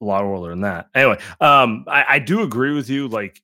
a 0.00 0.04
lot 0.04 0.24
older 0.24 0.50
than 0.50 0.60
that. 0.62 0.88
Anyway, 0.94 1.18
um, 1.40 1.84
I, 1.88 2.04
I 2.08 2.18
do 2.18 2.42
agree 2.42 2.74
with 2.74 2.90
you. 2.90 3.08
Like, 3.08 3.40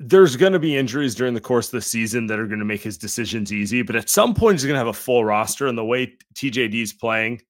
there's 0.00 0.36
going 0.36 0.52
to 0.52 0.58
be 0.58 0.76
injuries 0.76 1.14
during 1.14 1.34
the 1.34 1.40
course 1.40 1.68
of 1.68 1.72
the 1.72 1.82
season 1.82 2.26
that 2.26 2.38
are 2.38 2.46
going 2.46 2.58
to 2.58 2.64
make 2.64 2.82
his 2.82 2.98
decisions 2.98 3.52
easy, 3.52 3.82
but 3.82 3.96
at 3.96 4.08
some 4.08 4.34
point 4.34 4.54
he's 4.54 4.64
going 4.64 4.74
to 4.74 4.78
have 4.78 4.88
a 4.88 4.92
full 4.92 5.24
roster. 5.24 5.66
And 5.66 5.78
the 5.78 5.84
way 5.84 6.16
TJD 6.34 6.82
is 6.82 6.92
playing, 6.92 7.42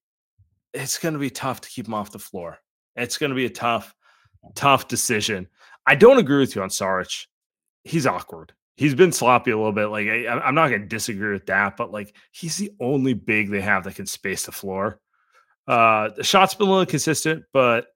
it's 0.73 0.97
going 0.97 1.13
to 1.13 1.19
be 1.19 1.29
tough 1.29 1.61
to 1.61 1.69
keep 1.69 1.87
him 1.87 1.93
off 1.93 2.11
the 2.11 2.19
floor. 2.19 2.59
It's 2.95 3.17
going 3.17 3.31
to 3.31 3.35
be 3.35 3.45
a 3.45 3.49
tough, 3.49 3.95
tough 4.55 4.87
decision. 4.87 5.47
I 5.85 5.95
don't 5.95 6.19
agree 6.19 6.39
with 6.39 6.55
you 6.55 6.61
on 6.61 6.69
Saric. 6.69 7.25
He's 7.83 8.05
awkward 8.05 8.53
he's 8.79 8.95
been 8.95 9.11
sloppy 9.11 9.51
a 9.51 9.57
little 9.57 9.73
bit. 9.73 9.87
Like 9.87 10.07
I, 10.07 10.47
am 10.47 10.55
not 10.55 10.69
going 10.69 10.83
to 10.83 10.87
disagree 10.87 11.33
with 11.33 11.47
that, 11.47 11.75
but 11.75 11.91
like 11.91 12.15
he's 12.31 12.55
the 12.55 12.71
only 12.79 13.13
big 13.13 13.49
they 13.49 13.59
have 13.59 13.83
that 13.83 13.95
can 13.95 14.05
space 14.05 14.45
the 14.45 14.53
floor. 14.53 15.01
Uh, 15.67 16.11
the 16.15 16.23
shot's 16.23 16.53
been 16.53 16.69
a 16.69 16.71
little 16.71 16.85
consistent, 16.85 17.43
but 17.51 17.87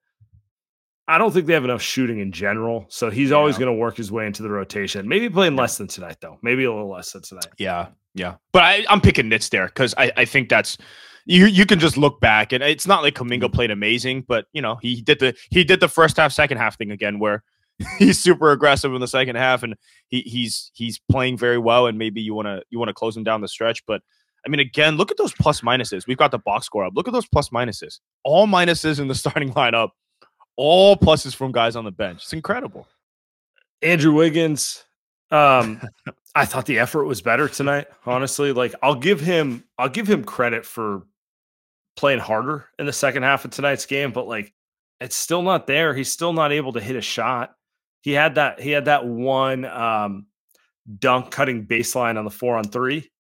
I 1.08 1.18
don't 1.18 1.32
think 1.32 1.48
they 1.48 1.54
have 1.54 1.66
enough 1.66 1.82
shooting 1.82 2.20
in 2.20 2.32
general. 2.32 2.86
So 2.90 3.10
he's 3.10 3.32
yeah. 3.32 3.36
always 3.36 3.58
going 3.58 3.68
to 3.68 3.78
work 3.78 3.98
his 3.98 4.12
way 4.12 4.26
into 4.26 4.42
the 4.42 4.50
rotation. 4.50 5.08
Maybe 5.08 5.30
playing 5.30 5.56
less 5.56 5.78
than 5.78 5.88
tonight, 5.88 6.18
though. 6.22 6.40
Maybe 6.42 6.64
a 6.64 6.72
little 6.72 6.90
less 6.90 7.12
than 7.12 7.22
tonight. 7.22 7.48
Yeah, 7.58 7.88
yeah. 8.16 8.36
But 8.54 8.64
I, 8.64 8.86
am 8.90 9.02
picking 9.02 9.28
Nits 9.28 9.50
there 9.50 9.68
because 9.68 9.94
I, 9.98 10.12
I 10.16 10.26
think 10.26 10.48
that's 10.48 10.78
you. 11.26 11.46
You 11.46 11.66
can 11.66 11.80
just 11.80 11.98
look 11.98 12.22
back, 12.22 12.54
and 12.54 12.64
it's 12.64 12.88
not 12.88 13.04
like 13.04 13.16
Kuminga 13.16 13.44
mm-hmm. 13.44 13.54
played 13.54 13.72
amazing, 13.72 14.24
but 14.28 14.46
you 14.54 14.62
know 14.62 14.78
he 14.82 15.02
did 15.02 15.20
the 15.20 15.36
he 15.50 15.64
did 15.66 15.82
the 15.82 15.90
first 15.90 16.16
half, 16.18 16.32
second 16.32 16.58
half 16.58 16.78
thing 16.78 16.92
again, 16.92 17.20
where 17.20 17.44
he's 18.00 18.22
super 18.22 18.52
aggressive 18.52 18.94
in 18.94 19.02
the 19.02 19.08
second 19.08 19.36
half, 19.36 19.62
and 19.62 19.76
he, 20.08 20.22
he's 20.22 20.72
he's 20.74 21.02
playing 21.12 21.38
very 21.38 21.58
well. 21.58 21.88
And 21.88 21.98
maybe 21.98 22.22
you 22.22 22.34
want 22.34 22.48
to 22.48 22.62
you 22.70 22.80
want 22.80 22.90
to 22.90 22.94
close 22.94 23.18
him 23.18 23.24
down 23.24 23.42
the 23.42 23.48
stretch, 23.48 23.86
but. 23.86 24.02
I 24.46 24.50
mean, 24.50 24.60
again, 24.60 24.98
look 24.98 25.10
at 25.10 25.16
those 25.16 25.32
plus 25.32 25.62
minuses. 25.62 26.06
We've 26.06 26.18
got 26.18 26.32
the 26.32 26.38
box 26.38 26.66
score 26.66 26.84
up. 26.84 26.92
Look 26.98 27.08
at 27.08 27.14
those 27.14 27.26
plus 27.26 27.48
minuses. 27.48 28.00
All 28.26 28.46
minuses 28.46 29.00
in 29.00 29.08
the 29.08 29.16
starting 29.24 29.54
lineup 29.54 29.92
all 30.56 30.96
pluses 30.96 31.36
from 31.36 31.52
guys 31.52 31.76
on 31.76 31.86
the 31.86 31.92
bench. 31.92 32.24
It's 32.24 32.34
incredible. 32.34 32.88
Andrew 33.82 34.14
Wiggins, 34.14 34.84
um, 35.32 35.82
I 36.36 36.46
thought 36.46 36.66
the 36.66 36.80
effort 36.80 37.06
was 37.06 37.22
better 37.22 37.48
tonight. 37.48 37.88
Honestly, 38.06 38.52
like 38.52 38.74
I'll 38.82 38.96
give 38.96 39.20
him, 39.20 39.64
I'll 39.78 39.90
give 39.90 40.10
him 40.10 40.24
credit 40.24 40.66
for 40.66 41.04
playing 41.96 42.20
harder 42.20 42.66
in 42.80 42.86
the 42.86 42.94
second 42.94 43.24
half 43.24 43.46
of 43.46 43.52
tonight's 43.52 43.86
game, 43.86 44.12
but 44.12 44.28
like 44.28 44.54
it's 45.00 45.16
still 45.16 45.42
not 45.42 45.68
there. 45.68 45.94
He's 45.94 46.12
still 46.12 46.34
not 46.34 46.52
able 46.52 46.74
to 46.74 46.82
hit 46.82 46.96
a 46.96 47.02
shot. 47.02 47.56
He 48.02 48.12
had 48.12 48.36
that, 48.36 48.60
he 48.60 48.72
had 48.72 48.86
that 48.86 49.06
one 49.06 49.66
um, 49.66 50.28
dunk 51.00 51.32
cutting 51.32 51.66
baseline 51.66 52.18
on 52.18 52.26
the 52.26 52.32
four 52.32 52.58
on 52.58 52.66
three, 52.66 53.12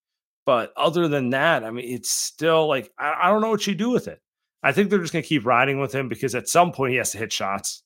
but 0.45 0.73
other 0.75 1.07
than 1.07 1.29
that, 1.31 1.63
I 1.63 1.71
mean, 1.71 1.85
it's 1.87 2.09
still 2.09 2.67
like 2.67 2.91
I, 2.97 3.15
I 3.23 3.29
don't 3.29 3.41
know 3.41 3.49
what 3.49 3.67
you 3.67 3.75
do 3.75 3.89
with 3.89 4.07
it. 4.07 4.19
I 4.63 4.71
think 4.71 4.89
they're 4.89 4.99
just 4.99 5.13
going 5.13 5.23
to 5.23 5.27
keep 5.27 5.45
riding 5.45 5.79
with 5.79 5.93
him 5.93 6.07
because 6.07 6.33
at 6.35 6.47
some 6.47 6.71
point 6.71 6.91
he 6.91 6.97
has 6.97 7.11
to 7.11 7.17
hit 7.17 7.31
shots. 7.33 7.83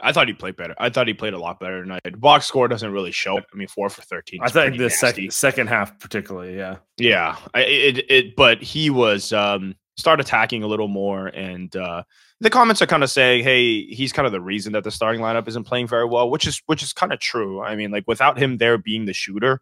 I 0.00 0.12
thought 0.12 0.28
he 0.28 0.34
played 0.34 0.56
better. 0.56 0.74
I 0.78 0.90
thought 0.90 1.08
he 1.08 1.14
played 1.14 1.34
a 1.34 1.38
lot 1.38 1.58
better 1.58 1.82
tonight. 1.82 2.20
Box 2.20 2.46
score 2.46 2.68
doesn't 2.68 2.92
really 2.92 3.10
show. 3.10 3.38
I 3.38 3.56
mean, 3.56 3.68
four 3.68 3.90
for 3.90 4.02
thirteen. 4.02 4.40
I 4.42 4.48
thought 4.48 4.76
the 4.76 4.90
second 4.90 5.32
second 5.32 5.66
half 5.68 5.98
particularly. 5.98 6.56
Yeah, 6.56 6.76
yeah. 6.98 7.36
It, 7.54 7.98
it, 7.98 8.10
it 8.10 8.36
but 8.36 8.62
he 8.62 8.90
was 8.90 9.32
um 9.32 9.74
start 9.96 10.20
attacking 10.20 10.62
a 10.62 10.68
little 10.68 10.86
more, 10.86 11.26
and 11.26 11.74
uh 11.74 12.04
the 12.40 12.50
comments 12.50 12.80
are 12.80 12.86
kind 12.86 13.02
of 13.02 13.10
saying, 13.10 13.42
"Hey, 13.42 13.86
he's 13.86 14.12
kind 14.12 14.26
of 14.26 14.30
the 14.30 14.40
reason 14.40 14.72
that 14.74 14.84
the 14.84 14.92
starting 14.92 15.20
lineup 15.20 15.48
isn't 15.48 15.64
playing 15.64 15.88
very 15.88 16.04
well," 16.04 16.30
which 16.30 16.46
is 16.46 16.62
which 16.66 16.82
is 16.82 16.92
kind 16.92 17.12
of 17.12 17.18
true. 17.18 17.60
I 17.60 17.74
mean, 17.74 17.90
like 17.90 18.04
without 18.06 18.38
him 18.38 18.58
there 18.58 18.78
being 18.78 19.06
the 19.06 19.12
shooter, 19.12 19.60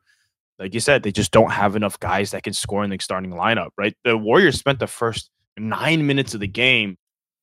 like 0.59 0.75
you 0.75 0.81
said, 0.81 1.03
they 1.03 1.13
just 1.13 1.33
don't 1.33 1.53
have 1.53 1.77
enough 1.77 1.99
guys 1.99 2.33
that 2.33 2.43
can 2.43 2.53
score 2.53 2.85
in 2.85 2.91
the 2.91 2.99
starting 3.01 3.31
lineup. 3.31 3.71
Right? 3.79 3.97
The 4.05 4.19
Warriors 4.19 4.59
spent 4.59 4.81
the 4.81 4.87
first 4.87 5.31
nine 5.59 6.07
minutes 6.07 6.35
of 6.35 6.41
the 6.41 6.47
game, 6.47 6.97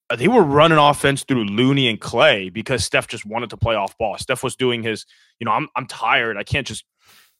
uh, 0.09 0.15
they 0.15 0.27
were 0.27 0.43
running 0.43 0.77
offense 0.77 1.23
through 1.23 1.45
Looney 1.45 1.87
and 1.87 1.99
Clay 1.99 2.49
because 2.49 2.83
Steph 2.83 3.07
just 3.07 3.25
wanted 3.25 3.49
to 3.49 3.57
play 3.57 3.75
off 3.75 3.97
ball. 3.97 4.17
Steph 4.17 4.43
was 4.43 4.55
doing 4.55 4.83
his, 4.83 5.05
you 5.39 5.45
know, 5.45 5.51
I'm 5.51 5.69
I'm 5.75 5.85
tired. 5.87 6.37
I 6.37 6.43
can't 6.43 6.67
just 6.67 6.85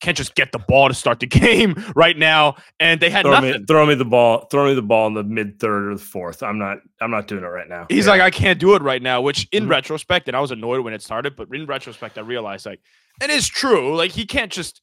can't 0.01 0.17
just 0.17 0.35
get 0.35 0.51
the 0.51 0.59
ball 0.59 0.89
to 0.89 0.93
start 0.93 1.19
the 1.19 1.25
game 1.27 1.81
right 1.95 2.17
now. 2.17 2.55
And 2.79 2.99
they 2.99 3.09
had 3.09 3.23
throw 3.23 3.31
nothing. 3.31 3.61
Me, 3.61 3.65
throw 3.67 3.85
me 3.85 3.95
the 3.95 4.05
ball. 4.05 4.47
Throw 4.51 4.67
me 4.67 4.73
the 4.75 4.81
ball 4.81 5.07
in 5.07 5.13
the 5.13 5.23
mid 5.23 5.59
third 5.59 5.87
or 5.87 5.95
the 5.95 6.01
fourth. 6.01 6.43
I'm 6.43 6.59
not. 6.59 6.79
I'm 7.01 7.11
not 7.11 7.27
doing 7.27 7.43
it 7.43 7.47
right 7.47 7.67
now. 7.67 7.87
He's 7.89 8.05
yeah. 8.05 8.11
like, 8.11 8.21
I 8.21 8.29
can't 8.29 8.59
do 8.59 8.75
it 8.75 8.81
right 8.81 9.01
now. 9.01 9.21
Which, 9.21 9.47
in 9.51 9.63
mm-hmm. 9.63 9.71
retrospect, 9.71 10.27
and 10.27 10.37
I 10.37 10.39
was 10.39 10.51
annoyed 10.51 10.81
when 10.81 10.93
it 10.93 11.01
started, 11.01 11.35
but 11.35 11.47
in 11.53 11.65
retrospect, 11.65 12.17
I 12.17 12.21
realized 12.21 12.65
like 12.65 12.81
it 13.21 13.29
is 13.29 13.47
true. 13.47 13.95
Like 13.95 14.11
he 14.11 14.25
can't 14.25 14.51
just 14.51 14.81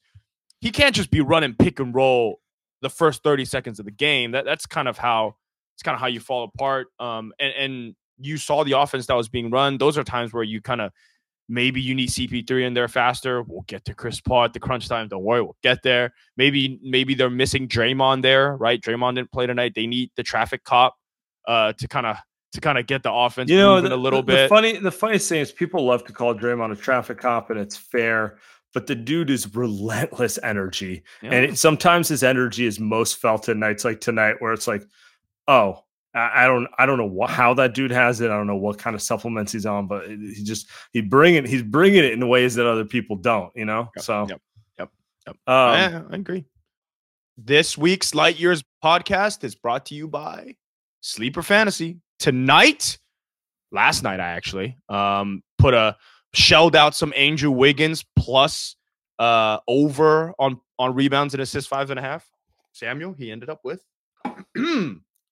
he 0.59 0.71
can't 0.71 0.95
just 0.95 1.11
be 1.11 1.21
running 1.21 1.53
pick 1.53 1.79
and 1.79 1.93
roll 1.93 2.39
the 2.81 2.89
first 2.89 3.23
30 3.23 3.45
seconds 3.45 3.79
of 3.79 3.85
the 3.85 3.91
game. 3.91 4.31
That 4.31 4.45
that's 4.45 4.65
kind 4.65 4.87
of 4.87 4.97
how 4.97 5.35
it's 5.75 5.83
kind 5.83 5.95
of 5.95 6.01
how 6.01 6.07
you 6.07 6.19
fall 6.19 6.49
apart. 6.53 6.87
Um, 6.99 7.33
and, 7.39 7.53
and 7.53 7.95
you 8.17 8.37
saw 8.37 8.63
the 8.63 8.77
offense 8.79 9.07
that 9.07 9.15
was 9.15 9.29
being 9.29 9.49
run. 9.49 9.77
Those 9.77 9.97
are 9.97 10.03
times 10.03 10.33
where 10.33 10.43
you 10.43 10.61
kind 10.61 10.81
of 10.81 10.91
maybe 11.49 11.81
you 11.81 11.93
need 11.93 12.09
CP3 12.09 12.65
in 12.65 12.73
there 12.73 12.87
faster. 12.87 13.43
We'll 13.43 13.65
get 13.67 13.83
to 13.85 13.93
Chris 13.93 14.21
Paul 14.21 14.45
at 14.45 14.53
the 14.53 14.59
crunch 14.59 14.87
time. 14.87 15.07
Don't 15.07 15.23
worry, 15.23 15.41
we'll 15.41 15.57
get 15.61 15.83
there. 15.83 16.13
Maybe 16.37 16.79
maybe 16.81 17.13
they're 17.13 17.29
missing 17.29 17.67
Draymond 17.67 18.21
there, 18.21 18.55
right? 18.55 18.81
Draymond 18.81 19.15
didn't 19.15 19.31
play 19.31 19.47
tonight. 19.47 19.73
They 19.75 19.87
need 19.87 20.11
the 20.15 20.23
traffic 20.23 20.63
cop 20.63 20.95
uh, 21.47 21.73
to 21.73 21.87
kind 21.87 22.05
of 22.05 22.17
to 22.53 22.61
kind 22.61 22.77
of 22.77 22.85
get 22.87 23.03
the 23.03 23.11
offense 23.11 23.49
you 23.49 23.57
know, 23.57 23.75
moving 23.75 23.89
the, 23.89 23.95
a 23.95 23.97
little 23.97 24.21
the, 24.21 24.33
bit. 24.33 24.43
The 24.43 24.49
funny 24.49 24.77
the 24.77 24.91
funniest 24.91 25.29
thing 25.29 25.41
is 25.41 25.51
people 25.51 25.85
love 25.85 26.05
to 26.05 26.13
call 26.13 26.33
Draymond 26.33 26.71
a 26.71 26.75
traffic 26.75 27.19
cop, 27.19 27.49
and 27.49 27.59
it's 27.59 27.77
fair. 27.77 28.37
But 28.73 28.87
the 28.87 28.95
dude 28.95 29.29
is 29.29 29.53
relentless 29.53 30.39
energy, 30.41 31.03
yeah. 31.21 31.31
and 31.31 31.45
it, 31.45 31.57
sometimes 31.57 32.07
his 32.07 32.23
energy 32.23 32.65
is 32.65 32.79
most 32.79 33.17
felt 33.17 33.49
in 33.49 33.59
nights 33.59 33.83
like 33.83 33.99
tonight, 33.99 34.35
where 34.39 34.53
it's 34.53 34.65
like, 34.65 34.83
oh, 35.47 35.83
I 36.13 36.45
don't 36.45 36.67
I 36.77 36.85
don't 36.85 36.97
know 36.97 37.05
what, 37.05 37.29
how 37.29 37.53
that 37.53 37.73
dude 37.73 37.91
has 37.91 38.19
it. 38.19 38.25
I 38.25 38.35
don't 38.35 38.47
know 38.47 38.57
what 38.57 38.77
kind 38.77 38.95
of 38.95 39.01
supplements 39.01 39.53
he's 39.53 39.65
on, 39.65 39.87
but 39.87 40.09
he 40.09 40.43
just 40.43 40.69
he 40.91 41.01
bring 41.01 41.35
it. 41.35 41.47
He's 41.47 41.63
bringing 41.63 42.03
it 42.03 42.11
in 42.11 42.27
ways 42.27 42.55
that 42.55 42.67
other 42.67 42.83
people 42.83 43.15
don't. 43.15 43.51
You 43.55 43.65
know. 43.65 43.89
Yep, 43.95 44.03
so 44.03 44.25
yep, 44.27 44.41
yep, 44.77 44.89
yep. 45.25 45.35
Um, 45.47 45.73
yeah, 45.73 46.01
I 46.09 46.15
agree. 46.15 46.45
This 47.37 47.77
week's 47.77 48.13
Light 48.13 48.37
Years 48.37 48.61
podcast 48.83 49.45
is 49.45 49.55
brought 49.55 49.85
to 49.87 49.95
you 49.95 50.07
by 50.07 50.57
Sleeper 50.99 51.41
Fantasy. 51.41 52.01
Tonight, 52.19 52.99
last 53.71 54.03
night, 54.03 54.19
I 54.19 54.31
actually 54.31 54.77
um 54.89 55.41
put 55.57 55.73
a 55.73 55.95
shelled 56.33 56.75
out 56.75 56.93
some 56.93 57.13
Andrew 57.15 57.51
Wiggins 57.51 58.03
plus 58.17 58.75
uh 59.17 59.59
over 59.65 60.33
on 60.37 60.59
on 60.77 60.93
rebounds 60.93 61.33
and 61.33 61.41
assists 61.41 61.69
five 61.69 61.89
and 61.89 61.97
a 61.97 62.03
half. 62.03 62.29
Samuel, 62.73 63.13
he 63.13 63.31
ended 63.31 63.49
up 63.49 63.61
with 63.63 63.81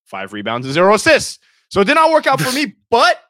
five 0.09 0.33
rebounds 0.33 0.65
and 0.65 0.73
zero 0.73 0.93
assists. 0.93 1.39
So 1.69 1.81
it 1.81 1.85
did 1.85 1.95
not 1.95 2.11
work 2.11 2.27
out 2.27 2.41
for 2.41 2.51
me. 2.51 2.75
But, 2.89 3.21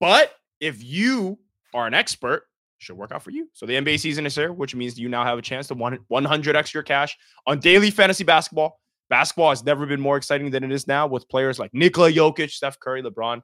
but 0.00 0.32
if 0.60 0.84
you 0.84 1.38
are 1.72 1.86
an 1.86 1.94
expert, 1.94 2.42
it 2.78 2.84
should 2.84 2.96
work 2.98 3.10
out 3.10 3.22
for 3.22 3.30
you. 3.30 3.48
So 3.54 3.64
the 3.64 3.72
NBA 3.72 3.98
season 4.00 4.26
is 4.26 4.34
here, 4.34 4.52
which 4.52 4.74
means 4.74 4.98
you 4.98 5.08
now 5.08 5.24
have 5.24 5.38
a 5.38 5.42
chance 5.42 5.66
to 5.68 5.74
win 5.74 5.98
100 6.08 6.56
extra 6.56 6.84
cash 6.84 7.16
on 7.46 7.58
daily 7.58 7.90
fantasy 7.90 8.22
basketball. 8.22 8.78
Basketball 9.08 9.50
has 9.50 9.64
never 9.64 9.86
been 9.86 10.00
more 10.00 10.16
exciting 10.16 10.50
than 10.50 10.62
it 10.64 10.72
is 10.72 10.86
now 10.86 11.06
with 11.06 11.28
players 11.28 11.58
like 11.58 11.72
Nikola 11.72 12.12
Jokic, 12.12 12.50
Steph 12.50 12.78
Curry, 12.80 13.02
LeBron, 13.02 13.40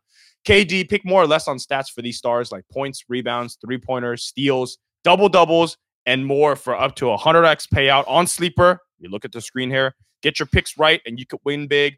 KD. 0.47 0.89
Pick 0.89 1.05
more 1.05 1.23
or 1.23 1.27
less 1.27 1.49
on 1.49 1.57
stats 1.57 1.91
for 1.91 2.03
these 2.03 2.19
stars 2.19 2.53
like 2.53 2.65
points, 2.71 3.05
rebounds, 3.09 3.57
three 3.65 3.79
pointers, 3.79 4.25
steals, 4.25 4.79
double 5.05 5.29
doubles, 5.29 5.79
and 6.07 6.27
more 6.27 6.57
for 6.57 6.75
up 6.79 6.97
to 6.97 7.07
100x 7.07 7.69
payout 7.69 8.05
on 8.09 8.27
Sleeper. 8.27 8.81
You 8.99 9.09
look 9.09 9.25
at 9.25 9.33
the 9.33 9.41
screen 9.41 9.71
here, 9.71 9.95
get 10.23 10.39
your 10.39 10.47
picks 10.47 10.77
right, 10.77 11.01
and 11.07 11.19
you 11.19 11.27
could 11.27 11.41
win 11.45 11.69
big. 11.69 11.95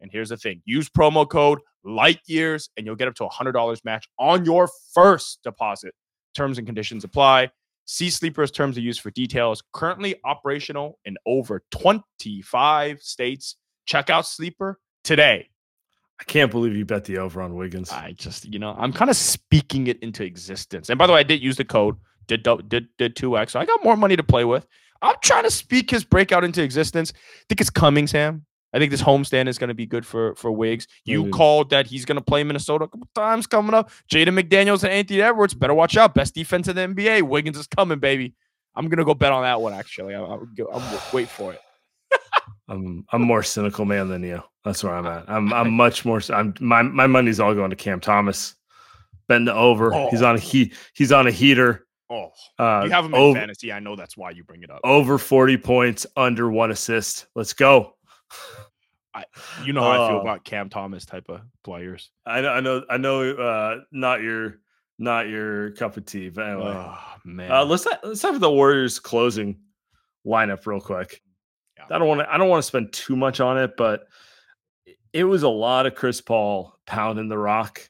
And 0.00 0.10
here's 0.10 0.30
the 0.30 0.36
thing 0.36 0.62
use 0.64 0.88
promo 0.88 1.28
code 1.28 1.60
light 1.84 2.20
years 2.26 2.70
and 2.76 2.86
you'll 2.86 2.96
get 2.96 3.08
up 3.08 3.14
to 3.16 3.24
a 3.24 3.30
$100 3.30 3.84
match 3.84 4.08
on 4.18 4.44
your 4.44 4.68
first 4.94 5.40
deposit. 5.42 5.94
Terms 6.34 6.58
and 6.58 6.66
conditions 6.66 7.04
apply. 7.04 7.50
See 7.86 8.10
Sleeper's 8.10 8.50
terms 8.50 8.76
of 8.76 8.84
use 8.84 8.98
for 8.98 9.10
details. 9.10 9.62
Currently 9.72 10.16
operational 10.24 10.98
in 11.04 11.16
over 11.26 11.64
25 11.72 13.00
states. 13.00 13.56
Check 13.86 14.10
out 14.10 14.26
Sleeper 14.26 14.78
today. 15.02 15.48
I 16.20 16.24
can't 16.24 16.50
believe 16.50 16.76
you 16.76 16.84
bet 16.84 17.06
the 17.06 17.18
over 17.18 17.40
on 17.40 17.56
Wiggins. 17.56 17.90
I 17.90 18.12
just, 18.12 18.44
you 18.44 18.58
know, 18.58 18.76
I'm 18.78 18.92
kind 18.92 19.10
of 19.10 19.16
speaking 19.16 19.86
it 19.86 19.98
into 20.02 20.22
existence. 20.22 20.90
And 20.90 20.98
by 20.98 21.06
the 21.06 21.14
way, 21.14 21.20
I 21.20 21.24
did 21.24 21.42
use 21.42 21.56
the 21.56 21.64
code, 21.64 21.96
did 22.28 22.42
did 22.68 22.88
did 22.98 23.16
2x. 23.16 23.50
So 23.50 23.60
I 23.60 23.64
got 23.64 23.82
more 23.82 23.96
money 23.96 24.16
to 24.16 24.22
play 24.22 24.44
with. 24.44 24.66
I'm 25.02 25.16
trying 25.22 25.44
to 25.44 25.50
speak 25.50 25.90
his 25.90 26.04
breakout 26.04 26.44
into 26.44 26.62
existence. 26.62 27.12
I 27.16 27.44
think 27.48 27.60
it's 27.62 27.70
coming, 27.70 28.06
Sam. 28.06 28.44
I 28.72 28.78
think 28.78 28.90
this 28.90 29.02
homestand 29.02 29.48
is 29.48 29.58
going 29.58 29.68
to 29.68 29.74
be 29.74 29.86
good 29.86 30.06
for 30.06 30.34
for 30.36 30.52
Wiggs. 30.52 30.86
You 31.04 31.22
mm-hmm. 31.22 31.32
called 31.32 31.70
that 31.70 31.86
he's 31.86 32.04
going 32.04 32.16
to 32.16 32.24
play 32.24 32.44
Minnesota 32.44 32.84
a 32.84 32.88
couple 32.88 33.08
times 33.14 33.46
coming 33.46 33.74
up. 33.74 33.90
Jaden 34.10 34.38
McDaniels 34.38 34.84
and 34.84 34.92
Anthony 34.92 35.22
Edwards 35.22 35.54
better 35.54 35.74
watch 35.74 35.96
out. 35.96 36.14
Best 36.14 36.34
defense 36.34 36.68
in 36.68 36.76
the 36.76 36.82
NBA. 36.82 37.22
Wiggins 37.22 37.58
is 37.58 37.66
coming, 37.66 37.98
baby. 37.98 38.34
I'm 38.76 38.88
going 38.88 38.98
to 38.98 39.04
go 39.04 39.14
bet 39.14 39.32
on 39.32 39.42
that 39.42 39.60
one. 39.60 39.72
Actually, 39.72 40.14
I, 40.14 40.20
will 40.20 40.48
I'll 40.72 41.02
wait 41.12 41.28
for 41.28 41.52
it. 41.52 41.60
I'm 42.68 43.04
I'm 43.10 43.22
more 43.22 43.42
cynical 43.42 43.84
man 43.84 44.08
than 44.08 44.22
you. 44.22 44.42
That's 44.64 44.84
where 44.84 44.94
I'm 44.94 45.06
at. 45.06 45.28
I'm 45.28 45.52
I'm 45.52 45.72
much 45.72 46.04
more. 46.04 46.20
I'm 46.30 46.54
my 46.60 46.82
my 46.82 47.06
money's 47.06 47.40
all 47.40 47.54
going 47.54 47.70
to 47.70 47.76
Cam 47.76 48.00
Thomas. 48.00 48.54
Bend 49.28 49.48
the 49.48 49.54
over. 49.54 49.92
Oh. 49.92 50.08
He's 50.10 50.22
on 50.22 50.36
a 50.36 50.38
he 50.38 50.72
He's 50.94 51.12
on 51.12 51.26
a 51.26 51.30
heater. 51.30 51.86
Oh, 52.12 52.32
uh, 52.58 52.82
you 52.84 52.90
have 52.90 53.04
him 53.04 53.14
in 53.14 53.20
over, 53.20 53.38
fantasy. 53.38 53.72
I 53.72 53.78
know 53.78 53.94
that's 53.94 54.16
why 54.16 54.30
you 54.30 54.42
bring 54.42 54.64
it 54.64 54.70
up. 54.70 54.80
Over 54.82 55.16
40 55.16 55.56
points, 55.58 56.06
under 56.16 56.50
one 56.50 56.72
assist. 56.72 57.26
Let's 57.36 57.52
go. 57.52 57.94
I, 59.12 59.24
you 59.64 59.72
know 59.72 59.82
how 59.82 59.90
uh, 59.90 60.04
I 60.04 60.08
feel 60.08 60.18
uh, 60.18 60.20
about 60.20 60.44
Cam 60.44 60.68
Thomas 60.68 61.04
type 61.04 61.28
of 61.28 61.40
players. 61.64 62.10
I 62.26 62.40
know, 62.40 62.50
I 62.50 62.60
know, 62.60 62.84
I 62.88 62.96
know. 62.96 63.30
Uh, 63.32 63.80
not 63.90 64.22
your, 64.22 64.60
not 64.98 65.28
your 65.28 65.72
cup 65.72 65.96
of 65.96 66.04
tea. 66.04 66.28
But 66.28 66.48
anyway, 66.48 66.74
oh, 66.76 66.98
man, 67.24 67.50
uh, 67.50 67.64
let's 67.64 67.86
let's 68.04 68.22
have 68.22 68.38
the 68.38 68.50
Warriors 68.50 68.98
closing 68.98 69.58
lineup 70.26 70.64
real 70.66 70.80
quick. 70.80 71.22
Yeah. 71.76 71.96
I 71.96 71.98
don't 71.98 72.08
want 72.08 72.20
to. 72.20 72.32
I 72.32 72.38
don't 72.38 72.48
want 72.48 72.62
to 72.62 72.66
spend 72.66 72.92
too 72.92 73.16
much 73.16 73.40
on 73.40 73.58
it, 73.58 73.76
but 73.76 74.04
it 75.12 75.24
was 75.24 75.42
a 75.42 75.48
lot 75.48 75.86
of 75.86 75.94
Chris 75.94 76.20
Paul 76.20 76.78
pounding 76.86 77.28
the 77.28 77.38
rock. 77.38 77.88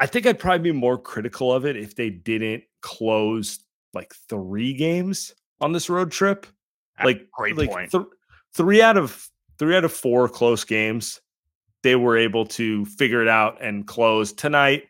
I 0.00 0.06
think 0.06 0.26
I'd 0.26 0.38
probably 0.38 0.72
be 0.72 0.78
more 0.78 0.98
critical 0.98 1.52
of 1.52 1.64
it 1.64 1.76
if 1.76 1.94
they 1.94 2.10
didn't 2.10 2.64
close 2.82 3.60
like 3.94 4.14
three 4.28 4.74
games 4.74 5.34
on 5.60 5.72
this 5.72 5.88
road 5.88 6.10
trip. 6.10 6.46
Like 7.02 7.30
great 7.30 7.56
like 7.56 7.70
point. 7.70 7.90
th- 7.90 8.04
three 8.54 8.82
out 8.82 8.96
of 8.96 9.28
three 9.58 9.76
out 9.76 9.84
of 9.84 9.92
four 9.92 10.28
close 10.28 10.64
games, 10.64 11.20
they 11.82 11.96
were 11.96 12.16
able 12.16 12.46
to 12.46 12.84
figure 12.84 13.22
it 13.22 13.28
out 13.28 13.62
and 13.62 13.86
close 13.86 14.32
tonight. 14.32 14.84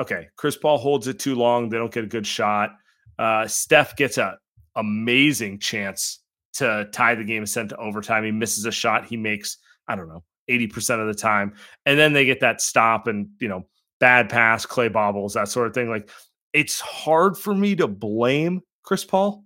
Okay, 0.00 0.28
Chris 0.36 0.56
Paul 0.56 0.78
holds 0.78 1.08
it 1.08 1.18
too 1.18 1.34
long; 1.34 1.68
they 1.68 1.78
don't 1.78 1.92
get 1.92 2.04
a 2.04 2.08
good 2.08 2.26
shot. 2.26 2.70
Uh, 3.18 3.46
Steph 3.46 3.96
gets 3.96 4.18
an 4.18 4.34
amazing 4.76 5.58
chance 5.58 6.20
to 6.54 6.88
tie 6.92 7.14
the 7.14 7.24
game 7.24 7.38
and 7.38 7.48
send 7.48 7.70
to 7.70 7.76
overtime. 7.76 8.24
He 8.24 8.30
misses 8.30 8.64
a 8.64 8.72
shot. 8.72 9.06
He 9.06 9.16
makes 9.16 9.58
I 9.88 9.96
don't 9.96 10.08
know 10.08 10.22
eighty 10.48 10.66
percent 10.66 11.00
of 11.00 11.08
the 11.08 11.14
time, 11.14 11.54
and 11.86 11.98
then 11.98 12.12
they 12.12 12.24
get 12.24 12.40
that 12.40 12.60
stop 12.60 13.06
and 13.06 13.28
you 13.40 13.48
know 13.48 13.66
bad 14.00 14.28
pass, 14.28 14.64
clay 14.64 14.88
bobbles, 14.88 15.34
that 15.34 15.48
sort 15.48 15.66
of 15.66 15.74
thing. 15.74 15.88
Like 15.88 16.10
it's 16.52 16.80
hard 16.80 17.36
for 17.36 17.54
me 17.54 17.76
to 17.76 17.88
blame 17.88 18.60
Chris 18.82 19.04
Paul 19.04 19.44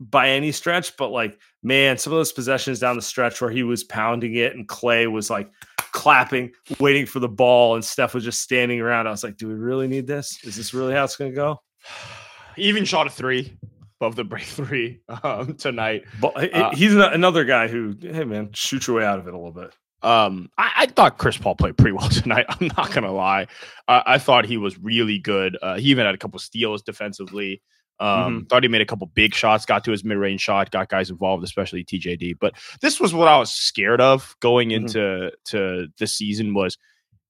by 0.00 0.30
any 0.30 0.52
stretch, 0.52 0.96
but 0.96 1.08
like, 1.08 1.38
man, 1.62 1.98
some 1.98 2.12
of 2.12 2.18
those 2.18 2.32
possessions 2.32 2.78
down 2.78 2.96
the 2.96 3.02
stretch 3.02 3.40
where 3.40 3.50
he 3.50 3.62
was 3.62 3.84
pounding 3.84 4.36
it 4.36 4.54
and 4.54 4.68
Clay 4.68 5.06
was 5.06 5.30
like 5.30 5.50
clapping, 5.92 6.52
waiting 6.78 7.06
for 7.06 7.18
the 7.18 7.28
ball, 7.28 7.74
and 7.74 7.84
Steph 7.84 8.14
was 8.14 8.24
just 8.24 8.40
standing 8.40 8.80
around. 8.80 9.06
I 9.06 9.10
was 9.10 9.24
like, 9.24 9.36
do 9.36 9.48
we 9.48 9.54
really 9.54 9.88
need 9.88 10.06
this? 10.06 10.38
Is 10.44 10.56
this 10.56 10.72
really 10.72 10.94
how 10.94 11.04
it's 11.04 11.16
going 11.16 11.32
to 11.32 11.36
go? 11.36 11.60
Even 12.56 12.84
shot 12.84 13.06
a 13.06 13.10
three 13.10 13.56
above 14.00 14.16
the 14.16 14.24
break 14.24 14.44
three 14.44 15.00
um, 15.22 15.54
tonight. 15.54 16.04
But 16.20 16.54
Uh, 16.54 16.70
he's 16.74 16.94
another 16.94 17.44
guy 17.44 17.68
who, 17.68 17.94
hey, 18.00 18.24
man, 18.24 18.50
shoot 18.52 18.86
your 18.86 18.96
way 18.96 19.04
out 19.04 19.18
of 19.18 19.26
it 19.26 19.34
a 19.34 19.36
little 19.36 19.52
bit. 19.52 19.74
Um, 20.02 20.48
I, 20.56 20.72
I 20.76 20.86
thought 20.86 21.18
Chris 21.18 21.36
Paul 21.36 21.56
played 21.56 21.76
pretty 21.76 21.92
well 21.92 22.08
tonight. 22.10 22.46
I'm 22.48 22.70
not 22.76 22.92
gonna 22.92 23.12
lie. 23.12 23.48
Uh, 23.88 24.02
I 24.06 24.18
thought 24.18 24.44
he 24.44 24.56
was 24.56 24.78
really 24.78 25.18
good. 25.18 25.58
Uh, 25.60 25.76
he 25.76 25.90
even 25.90 26.06
had 26.06 26.14
a 26.14 26.18
couple 26.18 26.38
steals 26.38 26.82
defensively. 26.82 27.62
Um, 28.00 28.46
thought 28.48 28.62
he 28.62 28.68
made 28.68 28.80
a 28.80 28.86
couple 28.86 29.06
big 29.08 29.34
shots, 29.34 29.66
got 29.66 29.82
to 29.84 29.90
his 29.90 30.04
mid 30.04 30.18
range 30.18 30.40
shot, 30.40 30.70
got 30.70 30.88
guys 30.88 31.10
involved, 31.10 31.42
especially 31.44 31.84
TJD. 31.84 32.36
But 32.38 32.54
this 32.80 33.00
was 33.00 33.12
what 33.12 33.26
I 33.28 33.38
was 33.38 33.52
scared 33.52 34.00
of 34.00 34.36
going 34.40 34.68
Mhm. 34.70 34.74
into 34.76 35.32
to 35.46 35.88
the 35.98 36.06
season 36.06 36.54
was, 36.54 36.78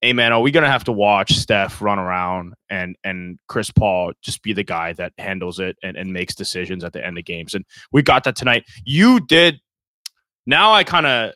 hey 0.02 0.12
man, 0.12 0.32
are 0.32 0.40
we 0.42 0.50
gonna 0.50 0.70
have 0.70 0.84
to 0.84 0.92
watch 0.92 1.32
Steph 1.32 1.80
run 1.80 1.98
around 1.98 2.54
and 2.68 2.96
and 3.02 3.38
Chris 3.48 3.70
Paul 3.70 4.12
just 4.22 4.42
be 4.42 4.52
the 4.52 4.62
guy 4.62 4.92
that 4.92 5.12
handles 5.18 5.58
it 5.58 5.76
and, 5.82 5.96
and 5.96 6.12
makes 6.12 6.34
decisions 6.34 6.84
at 6.84 6.92
the 6.92 7.04
end 7.04 7.16
of 7.18 7.24
games? 7.24 7.54
And 7.54 7.64
we 7.90 8.02
got 8.02 8.24
that 8.24 8.36
tonight. 8.36 8.64
You 8.84 9.20
did. 9.20 9.60
Now 10.46 10.72
I 10.72 10.84
kind 10.84 11.06
of 11.06 11.32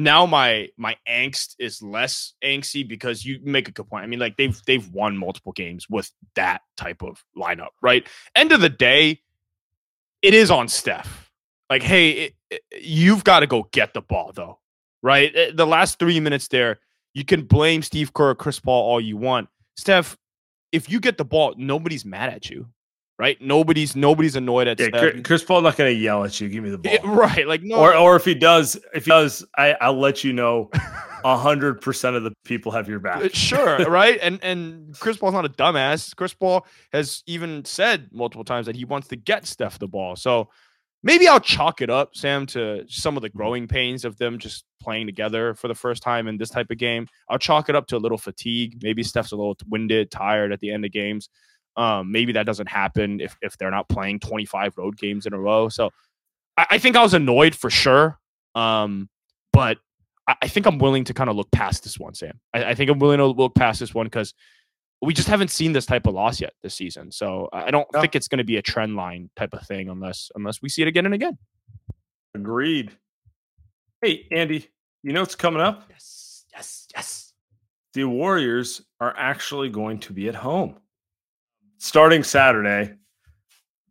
now 0.00 0.26
my 0.26 0.68
my 0.76 0.96
angst 1.08 1.54
is 1.58 1.82
less 1.82 2.34
angsty 2.44 2.86
because 2.86 3.24
you 3.24 3.40
make 3.42 3.68
a 3.68 3.72
good 3.72 3.88
point. 3.88 4.04
I 4.04 4.06
mean, 4.06 4.18
like 4.20 4.36
they've 4.36 4.60
they've 4.66 4.88
won 4.90 5.16
multiple 5.16 5.52
games 5.52 5.88
with 5.88 6.10
that 6.34 6.62
type 6.76 7.02
of 7.02 7.22
lineup, 7.36 7.68
right? 7.82 8.06
End 8.34 8.52
of 8.52 8.60
the 8.60 8.68
day, 8.68 9.20
it 10.22 10.34
is 10.34 10.50
on 10.50 10.68
Steph. 10.68 11.30
Like, 11.68 11.82
hey, 11.82 12.10
it, 12.10 12.34
it- 12.50 12.62
you've 12.80 13.24
got 13.24 13.40
to 13.40 13.46
go 13.46 13.68
get 13.72 13.94
the 13.94 14.00
ball, 14.00 14.32
though, 14.34 14.58
right? 15.02 15.30
Eh, 15.34 15.50
The 15.54 15.66
last 15.66 15.98
three 15.98 16.18
minutes 16.20 16.48
there, 16.48 16.80
you 17.14 17.24
can 17.24 17.42
blame 17.44 17.82
Steve 17.82 18.12
Kerr, 18.12 18.34
Chris 18.34 18.58
Paul 18.60 18.84
all 18.90 19.00
you 19.00 19.16
want. 19.16 19.48
Steph, 19.76 20.16
if 20.72 20.90
you 20.90 21.00
get 21.00 21.16
the 21.18 21.24
ball, 21.24 21.54
nobody's 21.56 22.04
mad 22.04 22.32
at 22.32 22.50
you, 22.50 22.66
right? 23.20 23.40
Nobody's 23.40 23.94
nobody's 23.94 24.34
annoyed 24.34 24.66
at 24.66 24.80
Yeah, 24.80 24.86
Steph. 24.88 25.00
Chris, 25.00 25.22
Chris 25.24 25.44
Paul 25.44 25.60
not 25.60 25.76
going 25.76 25.94
to 25.94 26.00
yell 26.00 26.24
at 26.24 26.40
you. 26.40 26.48
Give 26.48 26.64
me 26.64 26.70
the 26.70 26.78
ball. 26.78 26.92
Eh, 26.92 26.98
right? 27.04 27.46
Like 27.46 27.62
no, 27.62 27.76
Or, 27.76 27.94
or 27.94 28.16
if 28.16 28.24
he 28.24 28.34
does, 28.34 28.76
if 28.94 29.04
he 29.04 29.10
does, 29.10 29.44
I, 29.56 29.76
I'll 29.80 29.98
let 30.00 30.24
you 30.24 30.32
know. 30.32 30.70
A 31.22 31.36
hundred 31.36 31.82
percent 31.82 32.16
of 32.16 32.22
the 32.22 32.32
people 32.44 32.72
have 32.72 32.88
your 32.88 32.98
Uh, 32.98 33.20
back. 33.20 33.34
Sure, 33.34 33.76
right? 33.90 34.18
And 34.22 34.42
and 34.42 34.98
Chris 34.98 35.18
Paul's 35.18 35.34
not 35.34 35.44
a 35.44 35.50
dumbass. 35.50 36.16
Chris 36.16 36.32
Paul 36.32 36.66
has 36.94 37.22
even 37.26 37.62
said 37.66 38.08
multiple 38.10 38.42
times 38.42 38.64
that 38.64 38.74
he 38.74 38.86
wants 38.86 39.08
to 39.08 39.16
get 39.16 39.44
Steph 39.44 39.78
the 39.78 39.86
ball. 39.86 40.16
So 40.16 40.48
maybe 41.02 41.28
I'll 41.28 41.38
chalk 41.38 41.82
it 41.82 41.90
up, 41.90 42.16
Sam, 42.16 42.46
to 42.46 42.84
some 42.88 43.18
of 43.18 43.22
the 43.22 43.28
growing 43.28 43.68
pains 43.68 44.06
of 44.06 44.16
them 44.16 44.38
just 44.38 44.64
playing 44.80 45.04
together 45.06 45.52
for 45.52 45.68
the 45.68 45.74
first 45.74 46.02
time 46.02 46.26
in 46.26 46.38
this 46.38 46.48
type 46.48 46.70
of 46.70 46.78
game. 46.78 47.06
I'll 47.28 47.36
chalk 47.38 47.68
it 47.68 47.76
up 47.76 47.86
to 47.88 47.96
a 47.96 47.98
little 47.98 48.16
fatigue. 48.16 48.78
Maybe 48.82 49.02
Steph's 49.02 49.32
a 49.32 49.36
little 49.36 49.58
winded, 49.68 50.10
tired 50.10 50.52
at 50.52 50.60
the 50.60 50.70
end 50.72 50.86
of 50.86 50.90
games. 50.90 51.28
Um, 51.76 52.10
maybe 52.12 52.32
that 52.32 52.46
doesn't 52.46 52.68
happen 52.68 53.20
if 53.20 53.36
if 53.42 53.56
they're 53.56 53.70
not 53.70 53.88
playing 53.88 54.20
25 54.20 54.76
road 54.76 54.96
games 54.98 55.26
in 55.26 55.32
a 55.32 55.38
row. 55.38 55.68
So 55.68 55.90
I, 56.56 56.66
I 56.72 56.78
think 56.78 56.96
I 56.96 57.02
was 57.02 57.14
annoyed 57.14 57.54
for 57.54 57.70
sure. 57.70 58.18
Um, 58.54 59.08
but 59.52 59.78
I, 60.26 60.34
I 60.42 60.48
think 60.48 60.66
I'm 60.66 60.78
willing 60.78 61.04
to 61.04 61.14
kind 61.14 61.30
of 61.30 61.36
look 61.36 61.50
past 61.52 61.84
this 61.84 61.98
one, 61.98 62.14
Sam. 62.14 62.40
I, 62.52 62.64
I 62.64 62.74
think 62.74 62.90
I'm 62.90 62.98
willing 62.98 63.18
to 63.18 63.26
look 63.26 63.54
past 63.54 63.80
this 63.80 63.94
one 63.94 64.06
because 64.06 64.34
we 65.02 65.14
just 65.14 65.28
haven't 65.28 65.50
seen 65.50 65.72
this 65.72 65.86
type 65.86 66.06
of 66.06 66.12
loss 66.14 66.40
yet 66.40 66.52
this 66.62 66.74
season. 66.74 67.10
So 67.12 67.48
I 67.52 67.66
I 67.66 67.70
don't 67.70 67.86
No. 67.94 68.00
think 68.00 68.14
it's 68.16 68.28
going 68.28 68.38
to 68.38 68.44
be 68.44 68.56
a 68.56 68.62
trend 68.62 68.96
line 68.96 69.30
type 69.36 69.54
of 69.54 69.66
thing 69.66 69.88
unless 69.88 70.30
unless 70.34 70.60
we 70.60 70.68
see 70.68 70.82
it 70.82 70.88
again 70.88 71.06
and 71.06 71.14
again. 71.14 71.38
Agreed. 72.34 72.90
Hey, 74.02 74.26
Andy, 74.30 74.68
you 75.02 75.12
know 75.12 75.20
what's 75.20 75.34
coming 75.34 75.60
up? 75.62 75.84
Yes, 75.90 76.44
yes, 76.52 76.88
yes. 76.94 77.32
The 77.94 78.04
Warriors 78.04 78.82
are 79.00 79.14
actually 79.16 79.68
going 79.68 79.98
to 80.00 80.12
be 80.12 80.28
at 80.28 80.34
home. 80.34 80.76
Starting 81.84 82.22
Saturday, 82.22 82.92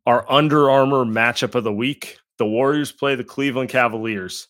our 0.06 0.24
Under 0.32 0.70
Armour 0.70 1.06
matchup 1.06 1.56
of 1.56 1.64
the 1.64 1.74
week. 1.74 2.20
The 2.38 2.46
Warriors 2.46 2.92
play 2.92 3.16
the 3.16 3.24
Cleveland 3.24 3.70
Cavaliers. 3.70 4.48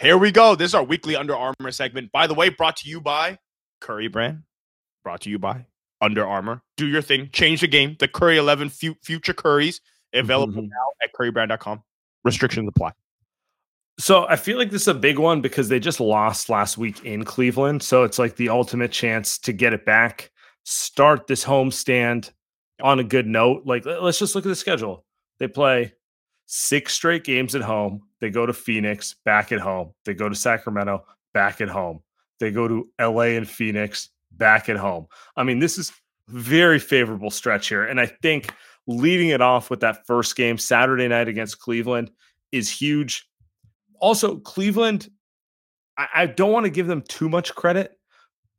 Here 0.00 0.16
we 0.16 0.32
go. 0.32 0.54
This 0.54 0.70
is 0.70 0.74
our 0.74 0.82
weekly 0.82 1.14
Under 1.14 1.36
Armour 1.36 1.70
segment. 1.72 2.10
By 2.10 2.26
the 2.26 2.32
way, 2.32 2.48
brought 2.48 2.76
to 2.78 2.88
you 2.88 3.02
by 3.02 3.38
Curry 3.82 4.08
Brand. 4.08 4.44
Brought 5.04 5.20
to 5.20 5.30
you 5.30 5.38
by 5.38 5.66
Under 6.00 6.26
Armour. 6.26 6.62
Do 6.78 6.86
your 6.86 7.02
thing. 7.02 7.28
Change 7.34 7.60
the 7.60 7.68
game. 7.68 7.96
The 7.98 8.08
Curry 8.08 8.38
11 8.38 8.70
fu- 8.70 8.96
Future 9.02 9.34
Curries 9.34 9.82
available 10.14 10.54
Mhm. 10.62 10.68
now 10.70 10.86
at 11.02 11.12
currybrand.com. 11.12 11.82
Restrictions 12.24 12.66
apply. 12.66 12.92
So 13.98 14.26
I 14.26 14.36
feel 14.36 14.56
like 14.56 14.70
this 14.70 14.82
is 14.82 14.88
a 14.88 14.94
big 14.94 15.18
one 15.18 15.42
because 15.42 15.68
they 15.68 15.78
just 15.78 16.00
lost 16.00 16.48
last 16.48 16.78
week 16.78 17.04
in 17.04 17.26
Cleveland. 17.26 17.82
So 17.82 18.04
it's 18.04 18.18
like 18.18 18.36
the 18.36 18.48
ultimate 18.48 18.90
chance 18.90 19.36
to 19.40 19.52
get 19.52 19.74
it 19.74 19.84
back, 19.84 20.32
start 20.64 21.26
this 21.26 21.44
homestand 21.44 22.30
on 22.82 22.98
a 22.98 23.04
good 23.04 23.26
note. 23.26 23.62
Like, 23.64 23.86
let- 23.86 24.02
let's 24.02 24.18
just 24.18 24.34
look 24.34 24.44
at 24.44 24.48
the 24.48 24.56
schedule. 24.56 25.04
They 25.38 25.48
play 25.48 25.92
six 26.46 26.92
straight 26.94 27.24
games 27.24 27.54
at 27.54 27.62
home. 27.62 28.02
They 28.20 28.30
go 28.30 28.46
to 28.46 28.52
Phoenix, 28.52 29.14
back 29.24 29.52
at 29.52 29.60
home. 29.60 29.92
They 30.04 30.14
go 30.14 30.28
to 30.28 30.34
Sacramento, 30.34 31.04
back 31.32 31.60
at 31.60 31.68
home. 31.68 32.02
They 32.40 32.50
go 32.50 32.68
to 32.68 32.88
LA 33.00 33.36
and 33.36 33.48
Phoenix, 33.48 34.10
back 34.32 34.68
at 34.68 34.76
home. 34.76 35.06
I 35.36 35.44
mean, 35.44 35.58
this 35.58 35.78
is 35.78 35.92
very 36.28 36.78
favorable 36.78 37.30
stretch 37.30 37.68
here. 37.68 37.84
And 37.84 38.00
I 38.00 38.06
think 38.06 38.52
leading 38.86 39.28
it 39.28 39.40
off 39.40 39.70
with 39.70 39.80
that 39.80 40.06
first 40.06 40.36
game 40.36 40.58
Saturday 40.58 41.08
night 41.08 41.28
against 41.28 41.60
Cleveland 41.60 42.10
is 42.52 42.70
huge. 42.70 43.28
Also, 44.00 44.36
Cleveland, 44.38 45.08
I, 45.96 46.08
I 46.14 46.26
don't 46.26 46.52
want 46.52 46.64
to 46.64 46.70
give 46.70 46.86
them 46.86 47.02
too 47.02 47.28
much 47.28 47.54
credit, 47.54 47.98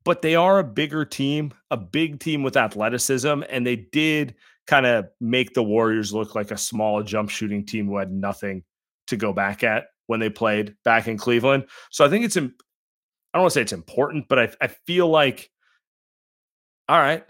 but 0.06 0.22
they 0.22 0.36
are 0.36 0.60
a 0.60 0.63
bigger 0.63 1.04
team, 1.04 1.52
a 1.72 1.78
big 1.78 2.20
team 2.20 2.44
with 2.44 2.56
athleticism, 2.56 3.41
and 3.50 3.65
they 3.65 3.76
did 3.76 4.36
kind 4.68 4.86
of 4.86 5.08
make 5.20 5.54
the 5.54 5.63
Warriors 5.63 6.13
look 6.13 6.36
like 6.36 6.52
a 6.52 6.58
small 6.58 7.04
jump 7.04 7.30
shooting 7.30 7.65
team 7.65 7.88
who 7.88 7.98
had 7.98 8.12
nothing 8.12 8.63
to 9.08 9.18
go 9.18 9.34
back 9.34 9.63
at 9.63 9.88
when 10.08 10.20
they 10.20 10.30
played 10.30 10.76
back 10.86 11.08
in 11.08 11.18
Cleveland. 11.18 11.65
So 11.89 12.06
I 12.06 12.10
think 12.10 12.24
it's, 12.24 12.38
I 12.38 12.41
don't 12.41 12.54
want 13.34 13.52
to 13.52 13.54
say 13.56 13.62
it's 13.62 13.74
important, 13.74 14.28
but 14.30 14.39
I, 14.39 14.50
I 14.62 14.68
feel 14.68 15.08
like, 15.08 15.50
all 16.88 17.00
right, 17.00 17.26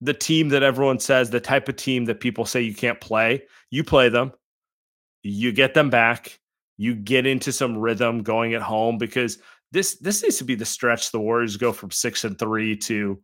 the 0.00 0.14
team 0.14 0.48
that 0.48 0.62
everyone 0.62 0.98
says, 0.98 1.30
the 1.30 1.40
type 1.40 1.68
of 1.68 1.76
team 1.76 2.06
that 2.06 2.20
people 2.20 2.46
say 2.46 2.62
you 2.62 2.74
can't 2.74 3.00
play, 3.00 3.42
you 3.70 3.84
play 3.84 4.08
them, 4.08 4.32
you 5.22 5.52
get 5.52 5.74
them 5.74 5.90
back, 5.90 6.40
you 6.76 6.94
get 6.94 7.26
into 7.26 7.52
some 7.52 7.78
rhythm 7.78 8.22
going 8.22 8.54
at 8.54 8.62
home 8.62 8.98
because 8.98 9.38
this 9.74 9.96
this 9.96 10.22
needs 10.22 10.38
to 10.38 10.44
be 10.44 10.54
the 10.54 10.64
stretch 10.64 11.10
the 11.10 11.20
Warriors 11.20 11.56
go 11.56 11.72
from 11.72 11.90
six 11.90 12.24
and 12.24 12.38
three 12.38 12.76
to 12.76 13.20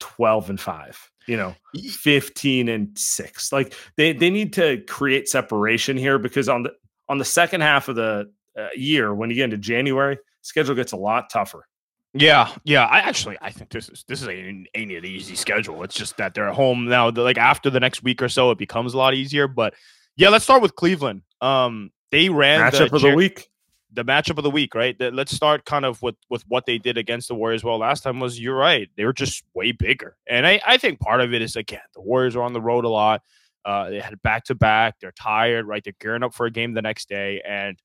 12 0.00 0.50
and 0.50 0.60
five, 0.60 0.98
you 1.28 1.36
know, 1.36 1.54
15 1.76 2.68
and 2.68 2.98
six. 2.98 3.52
Like 3.52 3.74
they 3.96 4.14
they 4.14 4.30
need 4.30 4.54
to 4.54 4.82
create 4.88 5.28
separation 5.28 5.96
here 5.96 6.18
because 6.18 6.48
on 6.48 6.64
the 6.64 6.72
on 7.08 7.18
the 7.18 7.24
second 7.24 7.60
half 7.60 7.88
of 7.88 7.96
the 7.96 8.32
uh, 8.58 8.68
year, 8.74 9.14
when 9.14 9.28
you 9.28 9.36
get 9.36 9.44
into 9.44 9.58
January, 9.58 10.18
schedule 10.40 10.74
gets 10.74 10.92
a 10.92 10.96
lot 10.96 11.30
tougher. 11.30 11.68
Yeah, 12.14 12.50
yeah. 12.64 12.86
I 12.86 13.00
actually 13.00 13.36
I 13.42 13.50
think 13.50 13.70
this 13.70 13.90
is 13.90 14.04
this 14.08 14.22
is 14.22 14.28
ain't, 14.28 14.68
ain't 14.74 14.90
an 14.90 15.04
easy 15.04 15.36
schedule. 15.36 15.82
It's 15.82 15.94
just 15.94 16.16
that 16.16 16.32
they're 16.32 16.48
at 16.48 16.54
home 16.54 16.86
now. 16.86 17.10
Like 17.10 17.38
after 17.38 17.68
the 17.68 17.80
next 17.80 18.02
week 18.02 18.22
or 18.22 18.30
so, 18.30 18.50
it 18.50 18.58
becomes 18.58 18.94
a 18.94 18.98
lot 18.98 19.12
easier. 19.12 19.48
But 19.48 19.74
yeah, 20.16 20.30
let's 20.30 20.44
start 20.44 20.62
with 20.62 20.76
Cleveland. 20.76 21.22
Um, 21.42 21.90
they 22.10 22.30
ran 22.30 22.60
Matchup 22.60 22.78
the, 22.78 22.84
of 22.84 23.02
the 23.02 23.10
Jer- 23.10 23.16
week. 23.16 23.48
The 23.92 24.04
matchup 24.04 24.38
of 24.38 24.44
the 24.44 24.50
week, 24.50 24.74
right? 24.74 24.96
Let's 24.98 25.34
start 25.34 25.64
kind 25.64 25.84
of 25.84 26.00
with 26.02 26.16
with 26.30 26.42
what 26.48 26.66
they 26.66 26.78
did 26.78 26.96
against 26.98 27.28
the 27.28 27.34
Warriors. 27.34 27.62
Well, 27.62 27.78
last 27.78 28.02
time 28.02 28.20
was 28.20 28.40
you're 28.40 28.56
right. 28.56 28.88
They 28.96 29.04
were 29.04 29.12
just 29.12 29.44
way 29.54 29.72
bigger, 29.72 30.16
and 30.26 30.46
I 30.46 30.60
I 30.66 30.78
think 30.78 31.00
part 31.00 31.20
of 31.20 31.32
it 31.34 31.42
is 31.42 31.56
again 31.56 31.80
the 31.94 32.00
Warriors 32.00 32.36
are 32.36 32.42
on 32.42 32.52
the 32.52 32.60
road 32.60 32.84
a 32.84 32.88
lot. 32.88 33.22
Uh, 33.64 33.90
they 33.90 34.00
had 34.00 34.20
back 34.22 34.44
to 34.44 34.54
back. 34.54 34.96
They're 35.00 35.12
tired, 35.12 35.66
right? 35.66 35.84
They're 35.84 35.94
gearing 36.00 36.22
up 36.22 36.34
for 36.34 36.46
a 36.46 36.50
game 36.50 36.72
the 36.72 36.82
next 36.82 37.08
day, 37.08 37.40
and 37.46 37.78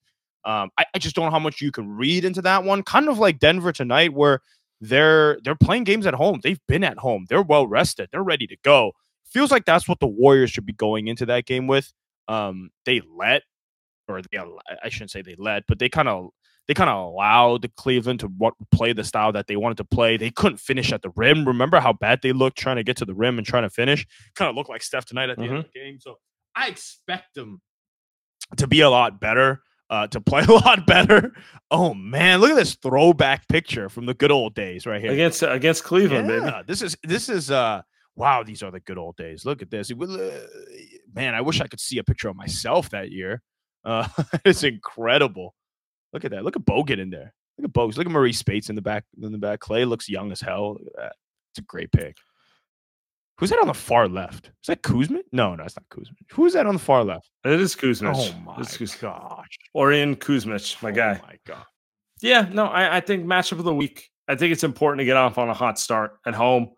um, 0.46 0.70
I, 0.78 0.86
I 0.94 1.00
just 1.00 1.16
don't 1.16 1.26
know 1.26 1.32
how 1.32 1.40
much 1.40 1.62
you 1.62 1.72
can 1.72 1.90
read 1.90 2.24
into 2.26 2.42
that 2.44 2.64
one. 2.64 2.82
Kind 2.84 3.10
of 3.10 3.20
like 3.20 3.40
Denver 3.40 3.72
tonight, 3.72 4.14
where 4.14 4.42
they're 4.80 5.40
they're 5.44 5.56
playing 5.56 5.84
games 5.84 6.06
at 6.08 6.14
home. 6.14 6.40
They've 6.42 6.62
been 6.68 6.84
at 6.84 6.98
home. 6.98 7.26
They're 7.30 7.42
well 7.42 7.68
rested. 7.68 8.10
They're 8.12 8.24
ready 8.24 8.48
to 8.48 8.58
go. 8.64 8.94
feels 9.26 9.52
like 9.52 9.66
that's 9.66 9.88
what 9.88 10.00
the 10.00 10.08
Warriors 10.08 10.52
should 10.52 10.66
be 10.66 10.74
going 10.74 11.08
into 11.08 11.26
that 11.28 11.46
game 11.46 11.68
with. 11.68 11.94
Um, 12.28 12.72
they 12.86 13.02
let, 13.16 13.44
or 14.08 14.22
they, 14.22 14.40
I 14.84 14.90
shouldn't 14.90 15.12
say 15.12 15.22
they 15.22 15.36
led, 15.38 15.64
but 15.68 15.80
they 15.80 15.90
kind 15.90 16.08
of 16.08 16.30
they 16.68 16.74
kind 16.74 16.90
of 16.90 16.98
allowed 16.98 17.62
the 17.62 17.70
Cleveland 17.70 18.20
to 18.20 18.28
what, 18.28 18.54
play 18.72 18.92
the 18.92 19.04
style 19.04 19.32
that 19.32 19.48
they 19.48 19.56
wanted 19.56 19.78
to 19.78 19.86
play. 19.86 20.18
They 20.18 20.32
couldn't 20.32 20.58
finish 20.58 20.92
at 20.92 21.02
the 21.02 21.12
rim. 21.16 21.48
Remember 21.48 21.80
how 21.80 21.94
bad 21.94 22.20
they 22.22 22.34
looked 22.34 22.58
trying 22.58 22.76
to 22.76 22.84
get 22.84 22.98
to 22.98 23.06
the 23.06 23.16
rim 23.16 23.38
and 23.38 23.48
trying 23.48 23.64
to 23.64 23.70
finish? 23.70 24.06
Kind 24.36 24.50
of 24.50 24.56
looked 24.56 24.70
like 24.70 24.84
Steph 24.84 25.06
tonight 25.06 25.30
at 25.30 25.38
the 25.38 25.44
mm-hmm. 25.44 25.56
end 25.56 25.66
of 25.66 25.72
the 25.74 25.80
game. 25.80 26.00
So 26.00 26.16
I 26.56 26.68
expect 26.68 27.36
them 27.36 27.62
to 28.58 28.68
be 28.68 28.82
a 28.82 28.90
lot 28.90 29.22
better, 29.22 29.62
uh, 29.90 30.08
to 30.08 30.20
play 30.20 30.44
a 30.48 30.52
lot 30.52 30.86
better. 30.86 31.34
Oh 31.72 31.94
man, 31.94 32.42
look 32.42 32.52
at 32.52 32.58
this 32.58 32.76
throwback 32.76 33.48
picture 33.48 33.88
from 33.88 34.06
the 34.06 34.14
good 34.14 34.32
old 34.32 34.54
days 34.54 34.86
right 34.86 35.02
here 35.02 35.14
against 35.14 35.44
against 35.44 35.86
Cleveland. 35.86 36.30
Yeah, 36.30 36.40
baby. 36.40 36.64
this 36.68 36.82
is 36.82 36.98
this 37.04 37.30
is 37.30 37.50
uh 37.50 37.82
wow, 38.16 38.44
these 38.44 38.64
are 38.64 38.72
the 38.72 38.80
good 38.82 38.98
old 38.98 39.16
days. 39.16 39.46
Look 39.46 39.62
at 39.62 39.70
this. 39.70 39.92
Uh, 39.92 40.48
man, 41.14 41.36
I 41.36 41.42
wish 41.42 41.62
I 41.62 41.68
could 41.68 41.80
see 41.80 42.00
a 42.00 42.04
picture 42.04 42.28
of 42.28 42.36
myself 42.36 42.90
that 42.90 43.12
year. 43.12 43.42
Uh, 43.88 44.08
it's 44.46 44.64
incredible. 44.64 45.56
Look 46.14 46.26
at 46.26 46.32
that. 46.32 46.44
Look 46.44 46.56
at 46.56 46.66
Bogut 46.66 47.00
in 47.00 47.10
there. 47.10 47.34
Look 47.58 47.70
at 47.70 47.74
Bogut. 47.74 47.98
Look 47.98 48.06
at 48.06 48.14
Marreese 48.14 48.36
Speights 48.36 48.70
in 48.70 48.76
the 48.76 48.82
back. 48.82 49.06
In 49.22 49.32
the 49.32 49.38
back, 49.38 49.62
Clay 49.62 49.86
looks 49.86 50.10
young 50.10 50.32
as 50.32 50.42
hell. 50.42 50.74
Look 50.74 50.88
at 50.88 51.02
that. 51.02 51.16
It's 51.52 51.60
a 51.60 51.62
great 51.64 51.92
pick. 51.92 52.18
Who's 53.40 53.52
that 53.52 53.60
on 53.60 53.68
the 53.68 53.74
far 53.74 54.08
left? 54.08 54.48
Is 54.48 54.68
that 54.68 54.82
Kuzma? 54.82 55.20
No, 55.32 55.56
no, 55.56 55.64
it's 55.64 55.78
not 55.78 55.88
Kuzma. 55.90 56.16
Who's 56.32 56.54
that 56.54 56.66
on 56.66 56.74
the 56.74 56.80
far 56.80 57.04
left? 57.04 57.30
It 57.46 57.60
is 57.60 57.76
Kuzma. 57.76 58.14
Oh 58.16 58.34
my 58.44 58.56
it's 58.60 58.96
gosh. 58.96 59.58
Orion 59.76 60.16
Kuzmic, 60.16 60.82
my 60.82 60.92
guy. 60.92 61.20
Oh 61.24 61.28
my 61.28 61.38
god. 61.46 61.66
Yeah, 62.22 62.48
no, 62.52 62.66
I, 62.66 62.98
I 62.98 63.00
think 63.00 63.26
matchup 63.26 63.60
of 63.60 63.64
the 63.64 63.74
week. 63.74 64.10
I 64.28 64.36
think 64.36 64.52
it's 64.52 64.64
important 64.64 65.00
to 65.00 65.06
get 65.06 65.18
off 65.18 65.38
on 65.38 65.50
a 65.50 65.54
hot 65.54 65.80
start 65.80 66.18
at 66.26 66.34
home 66.34 66.72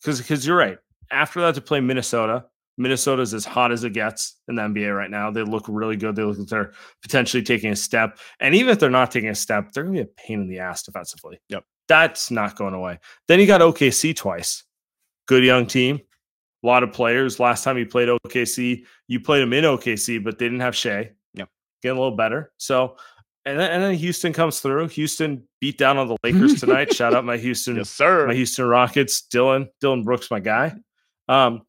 because 0.00 0.18
because 0.18 0.46
you're 0.46 0.56
right. 0.56 0.78
After 1.10 1.40
that, 1.40 1.56
to 1.56 1.60
play 1.60 1.80
Minnesota, 1.80 2.46
Minnesota's 2.78 3.32
as 3.32 3.44
hot 3.44 3.72
as 3.72 3.84
it 3.84 3.92
gets 3.92 4.36
in 4.48 4.56
the 4.56 4.62
NBA 4.62 4.94
right 4.96 5.10
now. 5.10 5.30
They 5.30 5.42
look 5.42 5.64
really 5.68 5.96
good. 5.96 6.14
They 6.14 6.22
look 6.22 6.38
like 6.38 6.48
they're 6.48 6.72
potentially 7.02 7.42
taking 7.42 7.72
a 7.72 7.76
step. 7.76 8.18
And 8.40 8.54
even 8.54 8.70
if 8.70 8.78
they're 8.78 8.90
not 8.90 9.10
taking 9.10 9.30
a 9.30 9.34
step, 9.34 9.72
they're 9.72 9.84
going 9.84 9.96
to 9.96 10.04
be 10.04 10.10
a 10.10 10.14
pain 10.26 10.42
in 10.42 10.48
the 10.48 10.58
ass 10.58 10.82
defensively. 10.82 11.40
Yep. 11.48 11.64
That's 11.88 12.30
not 12.30 12.56
going 12.56 12.74
away. 12.74 12.98
Then 13.28 13.40
you 13.40 13.46
got 13.46 13.60
OKC 13.60 14.14
twice. 14.14 14.64
Good 15.26 15.44
young 15.44 15.66
team. 15.66 16.00
A 16.62 16.66
lot 16.66 16.82
of 16.82 16.92
players. 16.92 17.40
Last 17.40 17.64
time 17.64 17.78
you 17.78 17.86
played 17.86 18.08
OKC, 18.08 18.84
you 19.08 19.20
played 19.20 19.42
them 19.42 19.52
in 19.52 19.64
OKC, 19.64 20.22
but 20.22 20.38
they 20.38 20.46
didn't 20.46 20.60
have 20.60 20.76
Shai. 20.76 21.12
Yep. 21.34 21.48
Getting 21.82 21.96
a 21.96 22.00
little 22.00 22.16
better. 22.16 22.52
So, 22.58 22.96
and 23.44 23.58
then, 23.58 23.70
and 23.70 23.82
then 23.82 23.94
Houston 23.94 24.32
comes 24.32 24.60
through. 24.60 24.88
Houston 24.88 25.46
beat 25.60 25.78
down 25.78 25.96
on 25.96 26.08
the 26.08 26.16
Lakers 26.24 26.60
tonight. 26.60 26.92
Shout 26.92 27.14
out 27.14 27.24
my 27.24 27.36
Houston, 27.36 27.76
yes, 27.76 27.88
sir. 27.88 28.26
My 28.26 28.34
Houston 28.34 28.66
Rockets. 28.66 29.22
Dylan, 29.32 29.68
Dillon 29.80 30.02
Brooks, 30.02 30.30
my 30.30 30.40
guy. 30.40 30.74
Um, 31.28 31.62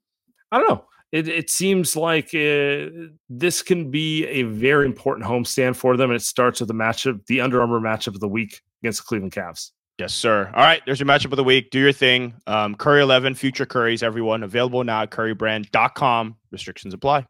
I 0.52 0.60
don't 0.60 0.70
know 0.70 0.87
it, 1.12 1.28
it 1.28 1.50
seems 1.50 1.96
like 1.96 2.28
uh, 2.36 2.90
this 3.30 3.62
can 3.62 3.90
be 3.90 4.26
a 4.26 4.44
very 4.44 4.86
important 4.86 5.28
homestand 5.28 5.76
for 5.76 5.96
them. 5.96 6.10
And 6.10 6.20
it 6.20 6.24
starts 6.24 6.60
with 6.60 6.68
the 6.68 6.74
matchup, 6.74 7.26
the 7.28 7.42
Under 7.42 7.62
Armour 7.62 7.80
matchup 7.80 8.14
of 8.14 8.20
the 8.20 8.28
week 8.28 8.62
against 8.82 9.00
the 9.00 9.06
Cleveland 9.06 9.32
Cavs. 9.32 9.72
Yes, 9.98 10.14
sir. 10.14 10.52
All 10.54 10.62
right, 10.62 10.82
there's 10.86 11.00
your 11.00 11.08
matchup 11.08 11.32
of 11.32 11.38
the 11.38 11.44
week. 11.44 11.72
Do 11.72 11.80
your 11.80 11.92
thing. 11.92 12.36
Um, 12.46 12.76
Curry 12.76 13.02
11, 13.02 13.34
future 13.36 13.66
Curries, 13.66 14.04
everyone. 14.04 14.44
Available 14.44 14.84
now 14.84 15.04
at 15.04 15.12
currybrand.com. 15.12 16.36
Restrictions 16.52 16.94
apply. 16.94 17.26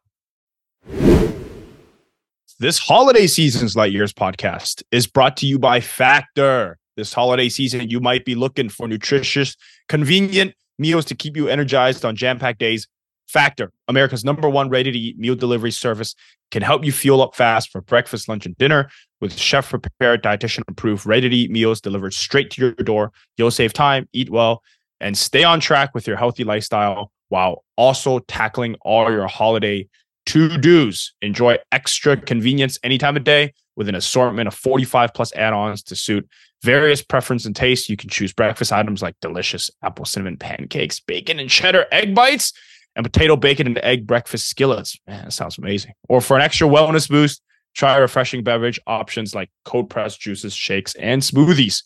This 2.59 2.79
holiday 2.79 3.27
season's 3.27 3.75
Light 3.75 3.91
Years 3.91 4.11
podcast 4.11 4.83
is 4.91 5.05
brought 5.05 5.37
to 5.37 5.45
you 5.45 5.59
by 5.59 5.79
Factor. 5.79 6.77
This 6.97 7.13
holiday 7.13 7.47
season, 7.47 7.87
you 7.89 7.99
might 7.99 8.25
be 8.25 8.33
looking 8.33 8.67
for 8.67 8.87
nutritious, 8.87 9.55
convenient 9.87 10.55
meals 10.79 11.05
to 11.05 11.15
keep 11.15 11.37
you 11.37 11.47
energized 11.47 12.03
on 12.03 12.15
jam 12.15 12.39
packed 12.39 12.59
days 12.59 12.87
Factor, 13.27 13.71
America's 13.87 14.23
number 14.23 14.49
one 14.49 14.69
ready 14.69 14.91
to 14.91 14.97
eat 14.97 15.19
meal 15.19 15.35
delivery 15.35 15.71
service, 15.71 16.15
can 16.51 16.61
help 16.61 16.85
you 16.85 16.91
fuel 16.91 17.21
up 17.21 17.35
fast 17.35 17.71
for 17.71 17.81
breakfast, 17.81 18.29
lunch, 18.29 18.45
and 18.45 18.57
dinner 18.57 18.89
with 19.19 19.37
chef 19.37 19.69
prepared, 19.69 20.23
dietitian 20.23 20.63
approved, 20.67 21.05
ready 21.05 21.29
to 21.29 21.35
eat 21.35 21.51
meals 21.51 21.81
delivered 21.81 22.13
straight 22.13 22.51
to 22.51 22.61
your 22.61 22.71
door. 22.71 23.11
You'll 23.35 23.51
save 23.51 23.73
time, 23.73 24.07
eat 24.13 24.29
well, 24.29 24.63
and 24.99 25.17
stay 25.17 25.43
on 25.43 25.59
track 25.59 25.93
with 25.93 26.07
your 26.07 26.17
healthy 26.17 26.43
lifestyle 26.43 27.11
while 27.29 27.63
also 27.75 28.19
tackling 28.19 28.75
all 28.81 29.11
your 29.11 29.27
holiday 29.27 29.87
to 30.27 30.57
dos. 30.57 31.13
Enjoy 31.21 31.57
extra 31.71 32.17
convenience 32.17 32.79
any 32.83 32.97
time 32.97 33.17
of 33.17 33.23
day 33.23 33.53
with 33.75 33.89
an 33.89 33.95
assortment 33.95 34.47
of 34.47 34.53
45 34.53 35.13
plus 35.13 35.33
add 35.35 35.53
ons 35.53 35.83
to 35.83 35.95
suit 35.95 36.27
various 36.63 37.01
preference 37.01 37.45
and 37.45 37.55
tastes. 37.55 37.89
You 37.89 37.97
can 37.97 38.09
choose 38.09 38.33
breakfast 38.33 38.71
items 38.71 39.01
like 39.01 39.15
delicious 39.21 39.69
apple 39.83 40.05
cinnamon 40.05 40.37
pancakes, 40.37 40.99
bacon 40.99 41.39
and 41.39 41.49
cheddar 41.49 41.85
egg 41.91 42.15
bites 42.15 42.53
and 42.97 43.05
potato 43.05 43.35
bacon 43.35 43.67
and 43.67 43.77
egg 43.77 44.07
breakfast 44.07 44.49
skillets. 44.49 44.99
Man, 45.07 45.25
that 45.25 45.31
sounds 45.31 45.57
amazing. 45.57 45.93
Or 46.09 46.19
for 46.19 46.35
an 46.35 46.41
extra 46.41 46.67
wellness 46.67 47.07
boost, 47.07 47.41
try 47.75 47.95
refreshing 47.95 48.43
beverage 48.43 48.79
options 48.87 49.35
like 49.35 49.51
cold 49.63 49.89
pressed 49.89 50.19
juices, 50.19 50.53
shakes, 50.53 50.95
and 50.95 51.21
smoothies. 51.21 51.83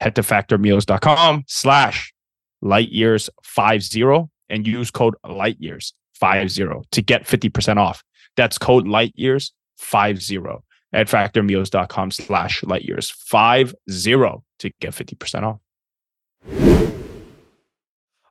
Head 0.00 0.14
to 0.16 0.22
factormeals.com 0.22 1.44
slash 1.46 2.12
lightyears50 2.64 4.28
and 4.48 4.66
use 4.66 4.90
code 4.90 5.14
lightyears50 5.24 6.82
to 6.90 7.02
get 7.02 7.24
50% 7.24 7.76
off. 7.76 8.02
That's 8.36 8.56
code 8.56 8.86
lightyears50 8.86 10.62
at 10.92 11.08
factormeals.com 11.08 12.10
slash 12.10 12.62
lightyears50 12.62 14.42
to 14.60 14.70
get 14.80 14.92
50% 14.92 15.42
off. 15.42 15.60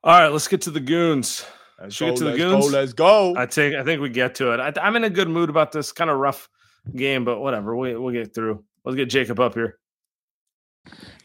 All 0.04 0.22
right, 0.22 0.28
let's 0.28 0.48
get 0.48 0.62
to 0.62 0.72
the 0.72 0.80
goons. 0.80 1.46
Let's 1.80 1.96
Shoot 1.96 2.12
go, 2.12 2.16
to 2.16 2.24
the 2.24 2.30
let's 2.30 2.38
goons. 2.38 2.66
Go, 2.66 2.72
let's 2.72 2.94
go. 2.94 3.36
I 3.36 3.46
think 3.46 3.76
I 3.76 3.84
think 3.84 4.02
we 4.02 4.10
get 4.10 4.36
to 4.36 4.52
it. 4.54 4.60
I, 4.60 4.88
am 4.88 4.96
in 4.96 5.04
a 5.04 5.10
good 5.10 5.28
mood 5.28 5.50
about 5.50 5.72
this 5.72 5.92
kind 5.92 6.10
of 6.10 6.18
rough 6.18 6.50
game, 6.96 7.26
but 7.26 7.40
whatever. 7.40 7.76
We 7.76 7.96
we'll 7.96 8.14
get 8.14 8.34
through. 8.34 8.64
Let's 8.84 8.96
get 8.96 9.10
Jacob 9.10 9.40
up 9.40 9.56
here. 9.56 9.78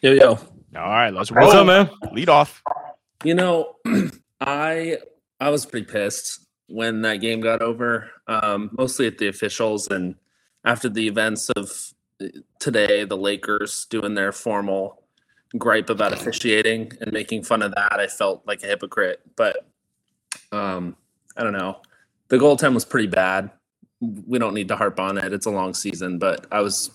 Yo 0.02 0.12
yo. 0.12 0.28
All 0.76 0.88
right, 0.88 1.10
let's 1.10 1.30
roll. 1.30 1.46
What's 1.46 1.56
up, 1.56 1.66
man? 1.66 1.90
Lead 2.12 2.28
off. 2.28 2.62
You 3.24 3.34
know, 3.34 3.76
I 4.40 4.98
I 5.38 5.50
was 5.50 5.66
pretty 5.66 5.86
pissed 5.86 6.46
when 6.66 7.02
that 7.02 7.16
game 7.16 7.40
got 7.40 7.62
over. 7.62 8.10
Um, 8.26 8.70
mostly 8.72 9.06
at 9.06 9.18
the 9.18 9.28
officials 9.28 9.88
and 9.88 10.14
after 10.64 10.88
the 10.88 11.06
events 11.06 11.50
of 11.50 11.70
uh, 12.22 12.26
today, 12.58 13.04
the 13.04 13.16
Lakers 13.16 13.86
doing 13.88 14.14
their 14.14 14.32
formal 14.32 15.02
gripe 15.58 15.90
about 15.90 16.12
officiating 16.12 16.92
and 17.00 17.12
making 17.12 17.42
fun 17.42 17.62
of 17.62 17.74
that. 17.74 17.98
I 17.98 18.06
felt 18.06 18.46
like 18.46 18.62
a 18.62 18.66
hypocrite, 18.66 19.20
but 19.36 19.66
um, 20.52 20.96
I 21.36 21.42
don't 21.42 21.52
know. 21.52 21.80
The 22.28 22.38
goal 22.38 22.56
time 22.56 22.74
was 22.74 22.84
pretty 22.84 23.08
bad. 23.08 23.50
We 24.00 24.38
don't 24.38 24.54
need 24.54 24.68
to 24.68 24.76
harp 24.76 24.98
on 25.00 25.18
it. 25.18 25.32
It's 25.32 25.46
a 25.46 25.50
long 25.50 25.74
season, 25.74 26.18
but 26.18 26.46
I 26.50 26.60
was 26.60 26.90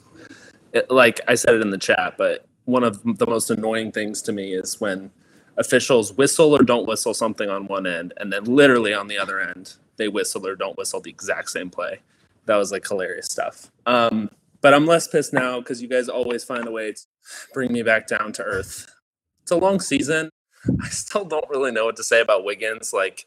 it, 0.73 0.89
like 0.91 1.21
I 1.27 1.35
said 1.35 1.55
it 1.55 1.61
in 1.61 1.69
the 1.71 1.77
chat, 1.77 2.15
but 2.17 2.45
one 2.65 2.83
of 2.83 3.01
the 3.03 3.27
most 3.27 3.49
annoying 3.49 3.91
things 3.91 4.21
to 4.23 4.33
me 4.33 4.53
is 4.53 4.79
when 4.81 5.11
officials 5.57 6.13
whistle 6.13 6.53
or 6.53 6.63
don't 6.63 6.87
whistle 6.87 7.13
something 7.13 7.49
on 7.49 7.67
one 7.67 7.87
end 7.87 8.13
and 8.17 8.31
then 8.33 8.43
literally 8.43 8.93
on 8.93 9.07
the 9.07 9.17
other 9.17 9.39
end 9.39 9.75
they 9.97 10.07
whistle 10.09 10.45
or 10.45 10.55
don't 10.55 10.77
whistle 10.77 10.99
the 10.99 11.09
exact 11.09 11.49
same 11.49 11.69
play. 11.69 11.99
That 12.45 12.57
was 12.57 12.71
like 12.71 12.87
hilarious 12.87 13.27
stuff. 13.27 13.71
Um, 13.85 14.29
but 14.61 14.73
I'm 14.73 14.85
less 14.85 15.07
pissed 15.07 15.33
now 15.33 15.59
because 15.59 15.81
you 15.81 15.87
guys 15.87 16.09
always 16.09 16.43
find 16.43 16.67
a 16.67 16.71
way 16.71 16.91
to 16.91 17.01
bring 17.53 17.71
me 17.71 17.83
back 17.83 18.07
down 18.07 18.33
to 18.33 18.43
earth. 18.43 18.93
It's 19.43 19.51
a 19.51 19.57
long 19.57 19.79
season. 19.79 20.29
I 20.83 20.89
still 20.89 21.25
don't 21.25 21.49
really 21.49 21.71
know 21.71 21.85
what 21.85 21.95
to 21.97 22.03
say 22.03 22.19
about 22.21 22.43
Wiggins. 22.43 22.91
Like 22.91 23.25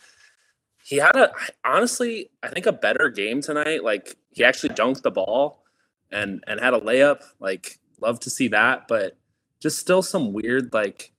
he 0.89 0.97
had 0.97 1.17
a 1.17 1.31
honestly, 1.67 2.31
I 2.43 2.49
think 2.49 2.65
a 2.65 2.73
better 2.73 3.11
game 3.11 3.43
tonight. 3.43 3.85
Like 3.85 4.17
he 4.31 4.43
actually 4.43 4.71
dunked 4.71 5.03
the 5.03 5.11
ball 5.11 5.63
and 6.11 6.43
and 6.47 6.59
had 6.59 6.73
a 6.73 6.81
layup. 6.81 7.21
Like 7.41 7.79
love 8.01 8.21
to 8.21 8.31
see 8.31 8.49
that, 8.49 8.89
but 8.89 9.19
just 9.61 9.79
still 9.79 10.01
some 10.01 10.33
weird 10.33 10.73
like 10.73 11.13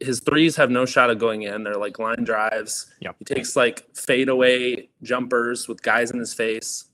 his 0.00 0.18
threes 0.18 0.56
have 0.56 0.68
no 0.68 0.84
shot 0.84 1.10
of 1.10 1.20
going 1.20 1.42
in. 1.42 1.62
They're 1.62 1.76
like 1.76 2.00
line 2.00 2.24
drives. 2.24 2.92
Yep. 3.00 3.16
He 3.20 3.24
takes 3.24 3.54
like 3.54 3.86
fadeaway 3.94 4.88
jumpers 5.00 5.68
with 5.68 5.80
guys 5.84 6.10
in 6.10 6.18
his 6.18 6.34
face. 6.34 6.86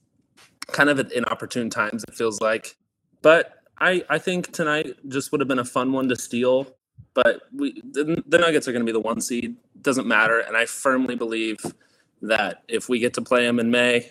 Kind 0.67 0.91
of 0.91 0.99
at 0.99 1.11
inopportune 1.11 1.71
times, 1.71 2.03
it 2.07 2.13
feels 2.13 2.39
like. 2.39 2.77
But 3.23 3.63
I 3.79 4.03
I 4.11 4.19
think 4.19 4.51
tonight 4.51 4.95
just 5.07 5.31
would 5.31 5.41
have 5.41 5.47
been 5.47 5.57
a 5.57 5.65
fun 5.65 5.91
one 5.91 6.07
to 6.09 6.15
steal 6.15 6.67
but 7.13 7.41
we 7.53 7.81
the, 7.81 8.23
the 8.27 8.37
Nuggets 8.37 8.67
are 8.67 8.71
going 8.71 8.85
to 8.85 8.85
be 8.85 8.93
the 8.93 8.99
one 8.99 9.21
seed. 9.21 9.55
Doesn't 9.81 10.07
matter, 10.07 10.39
and 10.39 10.55
I 10.57 10.65
firmly 10.65 11.15
believe 11.15 11.57
that 12.21 12.63
if 12.67 12.89
we 12.89 12.99
get 12.99 13.13
to 13.15 13.21
play 13.21 13.45
them 13.45 13.59
in 13.59 13.71
May, 13.71 14.09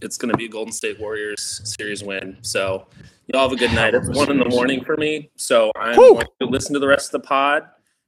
it's 0.00 0.16
going 0.16 0.30
to 0.30 0.36
be 0.36 0.46
a 0.46 0.48
Golden 0.48 0.72
State 0.72 1.00
Warriors 1.00 1.60
series 1.64 2.02
win. 2.02 2.38
So 2.42 2.86
y'all 3.26 3.42
have 3.42 3.52
a 3.52 3.56
good 3.56 3.72
night. 3.72 3.94
It's 3.94 4.08
one 4.08 4.30
in 4.30 4.38
the 4.38 4.48
morning 4.48 4.84
for 4.84 4.96
me, 4.96 5.30
so 5.36 5.72
I'm 5.76 5.96
Woo! 5.96 6.14
going 6.14 6.26
to 6.40 6.46
listen 6.46 6.74
to 6.74 6.80
the 6.80 6.88
rest 6.88 7.12
of 7.12 7.22
the 7.22 7.26
pod 7.26 7.64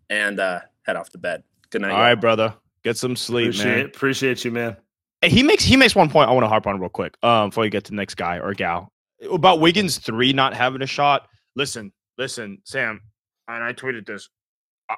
and 0.09 0.39
uh, 0.41 0.61
head 0.83 0.97
off 0.97 1.11
to 1.11 1.19
bed. 1.19 1.43
Good 1.71 1.83
night. 1.83 1.93
All 1.93 1.99
right, 1.99 2.15
brother. 2.15 2.55
Get 2.83 2.97
some 2.97 3.15
sleep, 3.17 3.49
appreciate, 3.49 3.77
man. 3.77 3.87
Appreciate 3.87 4.45
you, 4.45 4.51
man. 4.51 4.77
Hey, 5.21 5.29
he 5.29 5.43
makes 5.43 5.63
he 5.63 5.77
makes 5.77 5.95
one 5.95 6.09
point 6.09 6.31
I 6.31 6.33
want 6.33 6.45
to 6.45 6.49
harp 6.49 6.67
on 6.67 6.81
real 6.81 6.89
quick 6.89 7.15
um, 7.23 7.51
before 7.51 7.65
you 7.65 7.71
get 7.71 7.85
to 7.85 7.91
the 7.91 7.97
next 7.97 8.15
guy 8.15 8.39
or 8.39 8.55
gal 8.55 8.91
about 9.31 9.61
Wiggins 9.61 9.99
three 9.99 10.33
not 10.33 10.55
having 10.55 10.81
a 10.81 10.87
shot. 10.87 11.29
Listen, 11.55 11.93
listen, 12.17 12.59
Sam 12.65 13.03
and 13.57 13.65
I 13.65 13.73
tweeted 13.73 14.07
this. 14.07 14.29
I, 14.89 14.97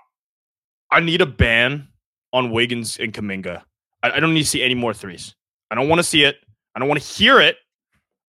I 0.90 1.00
need 1.00 1.20
a 1.20 1.26
ban 1.26 1.88
on 2.32 2.50
Wiggins 2.50 2.98
and 2.98 3.12
Kuminga. 3.12 3.62
I, 4.02 4.12
I 4.12 4.20
don't 4.20 4.34
need 4.34 4.42
to 4.42 4.48
see 4.48 4.62
any 4.62 4.74
more 4.74 4.94
threes. 4.94 5.34
I 5.70 5.74
don't 5.74 5.88
want 5.88 5.98
to 5.98 6.04
see 6.04 6.24
it. 6.24 6.36
I 6.74 6.78
don't 6.78 6.88
want 6.88 7.00
to 7.00 7.06
hear 7.06 7.40
it. 7.40 7.56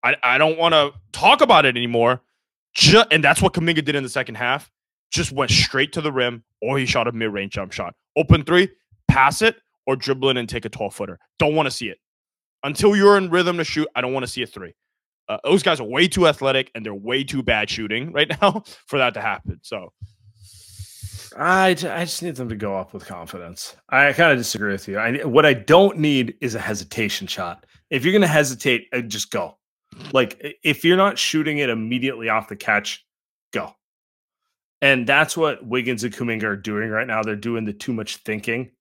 I, 0.02 0.16
I 0.22 0.38
don't 0.38 0.58
want 0.58 0.74
to 0.74 0.92
talk 1.12 1.40
about 1.40 1.64
it 1.64 1.76
anymore. 1.76 2.20
And 3.10 3.22
that's 3.22 3.42
what 3.42 3.52
Kuminga 3.52 3.84
did 3.84 3.94
in 3.94 4.02
the 4.02 4.08
second 4.08 4.36
half. 4.36 4.70
Just 5.10 5.32
went 5.32 5.50
straight 5.50 5.92
to 5.92 6.00
the 6.00 6.10
rim, 6.10 6.42
or 6.62 6.78
he 6.78 6.86
shot 6.86 7.06
a 7.06 7.12
mid 7.12 7.32
range 7.32 7.52
jump 7.52 7.72
shot. 7.72 7.94
Open 8.16 8.44
three, 8.44 8.68
pass 9.08 9.42
it, 9.42 9.56
or 9.86 9.94
dribble 9.94 10.30
in 10.30 10.38
and 10.38 10.48
take 10.48 10.64
a 10.64 10.70
12 10.70 10.94
footer. 10.94 11.18
Don't 11.38 11.54
want 11.54 11.66
to 11.66 11.70
see 11.70 11.88
it. 11.88 11.98
Until 12.64 12.96
you're 12.96 13.18
in 13.18 13.28
rhythm 13.28 13.58
to 13.58 13.64
shoot, 13.64 13.88
I 13.94 14.00
don't 14.00 14.12
want 14.12 14.24
to 14.24 14.30
see 14.30 14.42
a 14.42 14.46
three. 14.46 14.74
Uh, 15.28 15.38
those 15.44 15.62
guys 15.62 15.80
are 15.80 15.84
way 15.84 16.08
too 16.08 16.26
athletic 16.26 16.70
and 16.74 16.84
they're 16.84 16.94
way 16.94 17.24
too 17.24 17.42
bad 17.42 17.70
shooting 17.70 18.12
right 18.12 18.30
now 18.42 18.62
for 18.86 18.98
that 18.98 19.14
to 19.14 19.20
happen. 19.20 19.58
So 19.62 19.92
I, 21.36 21.68
I 21.70 21.74
just 21.74 22.22
need 22.22 22.36
them 22.36 22.48
to 22.48 22.56
go 22.56 22.76
up 22.76 22.92
with 22.92 23.06
confidence. 23.06 23.76
I 23.88 24.12
kind 24.12 24.32
of 24.32 24.38
disagree 24.38 24.72
with 24.72 24.88
you. 24.88 24.98
I 24.98 25.24
what 25.24 25.46
I 25.46 25.54
don't 25.54 25.98
need 25.98 26.34
is 26.40 26.54
a 26.54 26.60
hesitation 26.60 27.26
shot. 27.26 27.66
If 27.90 28.04
you're 28.04 28.12
going 28.12 28.22
to 28.22 28.28
hesitate, 28.28 28.88
uh, 28.92 29.00
just 29.00 29.30
go. 29.30 29.58
Like 30.12 30.58
if 30.62 30.84
you're 30.84 30.96
not 30.96 31.18
shooting 31.18 31.58
it 31.58 31.70
immediately 31.70 32.28
off 32.28 32.48
the 32.48 32.56
catch, 32.56 33.04
go. 33.52 33.74
And 34.80 35.06
that's 35.06 35.36
what 35.36 35.64
Wiggins 35.64 36.02
and 36.02 36.12
Kuminga 36.12 36.42
are 36.44 36.56
doing 36.56 36.90
right 36.90 37.06
now. 37.06 37.22
They're 37.22 37.36
doing 37.36 37.64
the 37.64 37.72
too 37.72 37.92
much 37.92 38.16
thinking. 38.18 38.72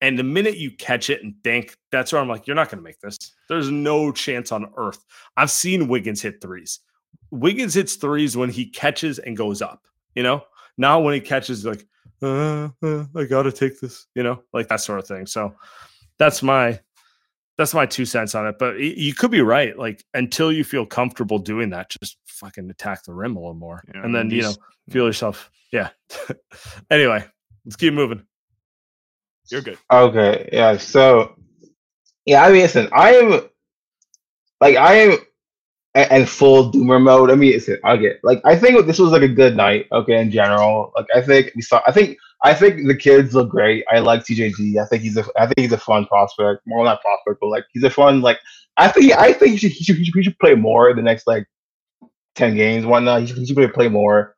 And 0.00 0.18
the 0.18 0.24
minute 0.24 0.58
you 0.58 0.70
catch 0.70 1.08
it 1.08 1.22
and 1.22 1.34
think, 1.42 1.76
that's 1.90 2.12
where 2.12 2.20
I'm 2.20 2.28
like, 2.28 2.46
you're 2.46 2.56
not 2.56 2.68
going 2.68 2.78
to 2.78 2.84
make 2.84 3.00
this. 3.00 3.16
There's 3.48 3.70
no 3.70 4.12
chance 4.12 4.52
on 4.52 4.70
earth. 4.76 5.02
I've 5.36 5.50
seen 5.50 5.88
Wiggins 5.88 6.20
hit 6.20 6.40
threes. 6.40 6.80
Wiggins 7.30 7.74
hits 7.74 7.94
threes 7.94 8.36
when 8.36 8.50
he 8.50 8.66
catches 8.66 9.18
and 9.18 9.36
goes 9.36 9.62
up, 9.62 9.86
you 10.14 10.22
know, 10.22 10.42
not 10.76 11.02
when 11.02 11.14
he 11.14 11.20
catches, 11.20 11.64
like, 11.64 11.86
uh, 12.22 12.68
uh, 12.82 13.04
I 13.14 13.24
got 13.24 13.42
to 13.42 13.52
take 13.52 13.80
this, 13.80 14.06
you 14.14 14.22
know, 14.22 14.42
like 14.52 14.68
that 14.68 14.80
sort 14.80 14.98
of 14.98 15.06
thing. 15.06 15.26
So 15.26 15.54
that's 16.18 16.42
my 16.42 16.80
that's 17.58 17.72
my 17.74 17.86
two 17.86 18.04
cents 18.04 18.34
on 18.34 18.46
it. 18.46 18.56
But 18.58 18.78
you 18.78 19.14
could 19.14 19.30
be 19.30 19.40
right. 19.40 19.78
Like 19.78 20.04
until 20.14 20.52
you 20.52 20.64
feel 20.64 20.86
comfortable 20.86 21.38
doing 21.38 21.70
that, 21.70 21.90
just 21.90 22.18
fucking 22.26 22.70
attack 22.70 23.04
the 23.04 23.14
rim 23.14 23.36
a 23.36 23.40
little 23.40 23.54
more, 23.54 23.82
yeah, 23.94 24.02
and 24.04 24.14
then 24.14 24.30
you 24.30 24.42
know 24.42 24.54
feel 24.90 25.06
yourself. 25.06 25.50
Yeah. 25.72 25.90
anyway, 26.90 27.24
let's 27.64 27.76
keep 27.76 27.94
moving. 27.94 28.22
You're 29.50 29.62
good. 29.62 29.78
Okay. 29.90 30.48
Yeah. 30.52 30.76
So, 30.76 31.36
yeah. 32.24 32.44
I 32.44 32.50
mean, 32.50 32.62
listen. 32.62 32.88
I 32.92 33.14
am 33.14 33.30
like 34.60 34.76
I 34.76 34.94
am 34.94 35.18
in 35.94 36.26
full 36.26 36.72
doomer 36.72 37.02
mode. 37.02 37.30
I 37.30 37.34
mean, 37.34 37.52
listen. 37.52 37.78
I 37.84 37.96
get 37.96 38.20
like 38.22 38.40
I 38.44 38.56
think 38.56 38.86
this 38.86 38.98
was 38.98 39.12
like 39.12 39.22
a 39.22 39.28
good 39.28 39.56
night. 39.56 39.86
Okay, 39.92 40.20
in 40.20 40.30
general. 40.30 40.92
Like 40.96 41.06
I 41.14 41.20
think 41.20 41.52
we 41.54 41.62
saw. 41.62 41.80
I 41.86 41.92
think 41.92 42.18
I 42.42 42.54
think 42.54 42.86
the 42.86 42.96
kids 42.96 43.34
look 43.34 43.48
great. 43.48 43.84
I 43.90 44.00
like 44.00 44.22
TJD. 44.22 44.78
I 44.82 44.86
think 44.86 45.02
he's 45.02 45.16
a. 45.16 45.24
I 45.38 45.46
think 45.46 45.60
he's 45.60 45.72
a 45.72 45.78
fun 45.78 46.06
prospect. 46.06 46.62
More 46.66 46.80
than 46.80 46.92
not 46.92 47.02
prospect, 47.02 47.38
but 47.40 47.48
like 47.48 47.64
he's 47.72 47.84
a 47.84 47.90
fun. 47.90 48.20
Like 48.20 48.38
I 48.76 48.88
think. 48.88 49.12
I 49.12 49.32
think 49.32 49.52
he 49.52 49.56
should. 49.56 49.72
He 49.72 49.84
should, 49.84 49.96
he 49.96 50.22
should 50.22 50.38
play 50.38 50.54
more 50.54 50.92
the 50.94 51.02
next 51.02 51.26
like 51.26 51.46
ten 52.34 52.56
games. 52.56 52.84
Whatnot. 52.84 53.22
He 53.22 53.26
should, 53.28 53.38
he 53.38 53.46
should 53.46 53.74
play 53.74 53.88
more. 53.88 54.34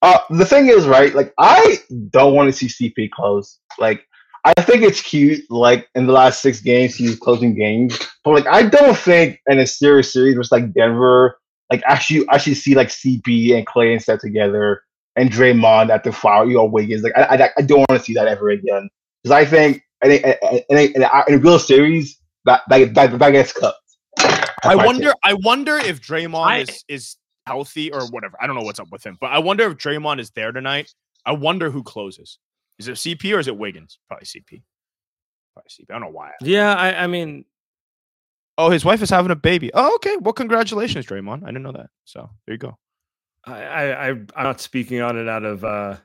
Uh, 0.00 0.18
the 0.30 0.44
thing 0.44 0.68
is, 0.68 0.86
right? 0.86 1.14
Like 1.14 1.34
I 1.38 1.78
don't 2.10 2.34
want 2.34 2.52
to 2.52 2.52
see 2.52 2.92
CP 2.92 3.10
close. 3.10 3.58
Like 3.78 4.06
I 4.44 4.54
think 4.62 4.82
it's 4.82 5.00
cute. 5.00 5.44
Like 5.50 5.88
in 5.94 6.06
the 6.06 6.12
last 6.12 6.42
six 6.42 6.60
games, 6.60 6.94
he's 6.94 7.18
closing 7.18 7.54
games. 7.54 7.98
But 8.24 8.32
like 8.32 8.46
I 8.46 8.62
don't 8.62 8.96
think 8.96 9.40
in 9.46 9.58
a 9.58 9.66
serious 9.66 10.12
series, 10.12 10.36
which 10.36 10.52
like 10.52 10.72
Denver, 10.72 11.38
like 11.70 11.82
actually 11.86 12.26
actually 12.30 12.54
see 12.54 12.74
like 12.74 12.88
CP 12.88 13.56
and 13.56 13.66
Clay 13.66 13.92
and 13.92 14.02
set 14.02 14.20
together 14.20 14.82
and 15.16 15.30
Draymond 15.30 15.90
at 15.90 16.04
the 16.04 16.12
foul, 16.12 16.48
you 16.48 16.54
know, 16.54 16.64
Wiggins. 16.64 17.02
Like 17.02 17.16
I, 17.16 17.22
I, 17.22 17.50
I 17.58 17.62
don't 17.62 17.80
want 17.80 18.00
to 18.00 18.00
see 18.00 18.14
that 18.14 18.28
ever 18.28 18.50
again 18.50 18.88
because 19.22 19.32
I 19.32 19.44
think 19.44 19.82
I 20.02 20.06
think 20.06 20.24
in 20.24 20.76
a, 20.76 20.92
in, 20.94 21.02
a, 21.02 21.24
in 21.28 21.34
a 21.34 21.38
real 21.38 21.58
series 21.58 22.18
that 22.44 22.62
that 22.68 22.94
that, 22.94 23.18
that 23.18 23.30
gets 23.30 23.52
cut. 23.52 23.74
I 24.64 24.74
wonder. 24.74 25.12
I 25.24 25.34
wonder 25.34 25.76
if 25.76 26.00
Draymond 26.00 26.46
I, 26.46 26.58
is 26.58 26.84
is 26.88 27.16
healthy 27.46 27.92
or 27.92 28.06
whatever. 28.08 28.36
I 28.40 28.46
don't 28.46 28.56
know 28.56 28.62
what's 28.62 28.80
up 28.80 28.90
with 28.90 29.04
him, 29.04 29.16
but 29.20 29.28
I 29.28 29.38
wonder 29.38 29.64
if 29.70 29.76
Draymond 29.76 30.20
is 30.20 30.30
there 30.30 30.52
tonight. 30.52 30.92
I 31.26 31.32
wonder 31.32 31.70
who 31.70 31.82
closes. 31.82 32.38
Is 32.78 32.88
it 32.88 32.92
CP 32.92 33.34
or 33.34 33.38
is 33.38 33.48
it 33.48 33.56
Wiggins? 33.56 33.98
Probably 34.08 34.26
CP. 34.26 34.62
Probably 35.54 35.68
CP. 35.68 35.86
I 35.90 35.92
don't 35.92 36.02
know 36.02 36.10
why. 36.10 36.32
Yeah, 36.40 36.74
I, 36.74 37.04
I 37.04 37.06
mean, 37.06 37.44
oh, 38.56 38.70
his 38.70 38.84
wife 38.84 39.02
is 39.02 39.10
having 39.10 39.30
a 39.30 39.36
baby. 39.36 39.70
Oh, 39.74 39.94
okay. 39.96 40.16
Well, 40.20 40.32
congratulations, 40.32 41.06
Draymond. 41.06 41.42
I 41.42 41.46
didn't 41.46 41.62
know 41.62 41.72
that. 41.72 41.90
So 42.04 42.30
there 42.46 42.54
you 42.54 42.58
go. 42.58 42.78
I, 43.44 43.92
I 43.92 44.08
I'm 44.10 44.26
not 44.36 44.60
speaking 44.60 45.00
on 45.00 45.16
it 45.16 45.28
out 45.28 45.44
of 45.44 45.64
uh 45.64 45.96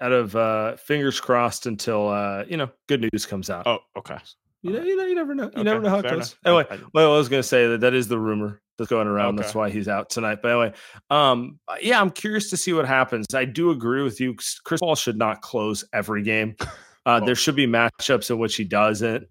out 0.00 0.12
of 0.12 0.36
uh 0.36 0.76
fingers 0.76 1.20
crossed 1.20 1.66
until 1.66 2.08
uh 2.08 2.44
you 2.48 2.56
know 2.56 2.68
good 2.88 3.00
news 3.12 3.24
comes 3.24 3.50
out. 3.50 3.66
Oh, 3.66 3.78
okay. 3.96 4.18
You 4.62 4.72
know, 4.72 4.82
you 4.82 4.96
know, 4.96 5.06
you 5.06 5.14
never 5.14 5.34
know. 5.34 5.44
You 5.44 5.48
okay, 5.48 5.62
never 5.62 5.80
know 5.80 5.88
how 5.88 5.98
it 5.98 6.02
goes. 6.02 6.12
Enough. 6.12 6.38
Anyway, 6.44 6.80
well, 6.92 7.14
I 7.14 7.16
was 7.16 7.28
gonna 7.28 7.42
say 7.42 7.66
that 7.68 7.80
that 7.80 7.94
is 7.94 8.08
the 8.08 8.18
rumor 8.18 8.60
that's 8.82 8.90
going 8.90 9.06
around. 9.06 9.34
Okay. 9.34 9.42
That's 9.42 9.54
why 9.54 9.70
he's 9.70 9.88
out 9.88 10.10
tonight. 10.10 10.40
But 10.42 10.50
anyway, 10.50 10.72
um, 11.10 11.58
yeah, 11.80 12.00
I'm 12.00 12.10
curious 12.10 12.50
to 12.50 12.56
see 12.56 12.72
what 12.72 12.86
happens. 12.86 13.26
I 13.34 13.44
do 13.44 13.70
agree 13.70 14.02
with 14.02 14.20
you. 14.20 14.34
Chris 14.64 14.80
Paul 14.80 14.96
should 14.96 15.16
not 15.16 15.40
close 15.42 15.84
every 15.92 16.22
game. 16.22 16.56
Uh, 17.04 17.18
oh. 17.20 17.26
There 17.26 17.34
should 17.34 17.56
be 17.56 17.66
matchups 17.66 18.30
in 18.30 18.38
which 18.38 18.54
he 18.54 18.62
doesn't, 18.62 19.26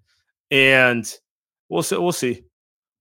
and 0.52 1.10
we'll 1.70 1.84
see. 1.84 1.96
We'll 1.96 2.12
see. 2.12 2.44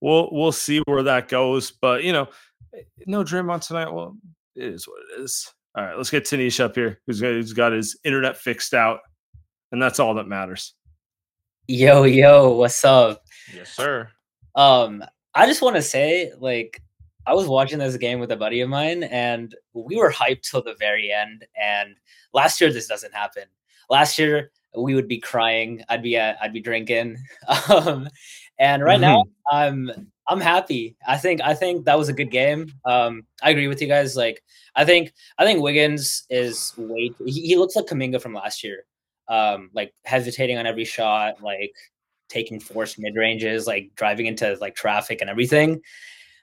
We'll 0.01 0.29
we'll 0.31 0.53
see 0.53 0.81
where 0.87 1.03
that 1.03 1.27
goes. 1.27 1.73
But 1.73 2.05
you 2.05 2.13
know, 2.13 2.29
eh, 2.73 2.83
no 3.05 3.25
Draymond 3.25 3.67
tonight. 3.67 3.93
Well, 3.93 4.17
it 4.55 4.63
is 4.63 4.87
what 4.87 5.01
it 5.01 5.23
is. 5.23 5.53
All 5.75 5.83
right, 5.83 5.97
let's 5.97 6.11
get 6.11 6.23
Tanish 6.23 6.61
up 6.61 6.77
here, 6.77 7.01
who's 7.05 7.21
got, 7.21 7.33
who's 7.33 7.53
got 7.53 7.73
his 7.73 7.99
internet 8.05 8.37
fixed 8.37 8.73
out, 8.73 9.01
and 9.73 9.83
that's 9.83 9.99
all 9.99 10.15
that 10.15 10.29
matters. 10.29 10.75
Yo, 11.67 12.05
yo, 12.05 12.53
what's 12.53 12.85
up? 12.85 13.23
Yes, 13.53 13.71
sir. 13.71 14.09
Um, 14.55 15.05
I 15.35 15.47
just 15.47 15.63
want 15.63 15.77
to 15.77 15.83
say, 15.83 16.33
like, 16.39 16.83
I 17.27 17.35
was 17.35 17.47
watching 17.47 17.79
this 17.79 17.97
game 17.97 18.19
with 18.19 18.33
a 18.33 18.37
buddy 18.37 18.61
of 18.61 18.69
mine, 18.69 19.05
and 19.05 19.55
we 19.73 19.97
were 19.97 20.11
hyped 20.11 20.43
till 20.43 20.63
the 20.63 20.75
very 20.79 21.13
end. 21.13 21.47
And 21.61 21.95
last 22.33 22.61
year, 22.61 22.73
this 22.73 22.87
doesn't 22.87 23.15
happen. 23.15 23.45
Last 23.89 24.19
year, 24.19 24.51
we 24.77 24.95
would 24.95 25.09
be 25.09 25.19
crying. 25.19 25.83
I'd 25.89 26.03
be 26.03 26.17
at, 26.17 26.39
I'd 26.41 26.53
be 26.53 26.61
drinking. 26.61 27.19
Um, 27.69 28.09
and 28.59 28.85
right 28.85 29.01
mm-hmm. 29.01 29.03
now, 29.03 29.25
I'm 29.51 30.11
I'm 30.29 30.41
happy. 30.41 30.95
I 31.09 31.17
think 31.17 31.41
I 31.41 31.55
think 31.55 31.87
that 31.87 31.99
was 31.99 32.11
a 32.11 32.13
good 32.13 32.31
game. 32.31 32.71
Um, 32.85 33.23
I 33.43 33.51
agree 33.51 33.69
with 33.69 33.81
you 33.81 33.89
guys. 33.89 34.17
Like, 34.17 34.43
I 34.77 34.85
think 34.85 35.15
I 35.39 35.45
think 35.45 35.63
Wiggins 35.63 36.25
is 36.29 36.75
way. 36.77 37.11
He, 37.25 37.49
he 37.49 37.57
looks 37.57 37.75
like 37.75 37.87
Kuminga 37.87 38.21
from 38.21 38.35
last 38.35 38.63
year. 38.63 38.85
Um, 39.29 39.71
like 39.73 39.95
hesitating 40.05 40.59
on 40.59 40.67
every 40.67 40.85
shot, 40.85 41.43
like 41.43 41.73
taking 42.31 42.61
forced 42.61 42.99
mid 42.99 43.15
ranges, 43.17 43.67
like 43.67 43.91
driving 43.97 44.27
into 44.27 44.57
like 44.61 44.75
traffic 44.75 45.21
and 45.21 45.29
everything. 45.29 45.83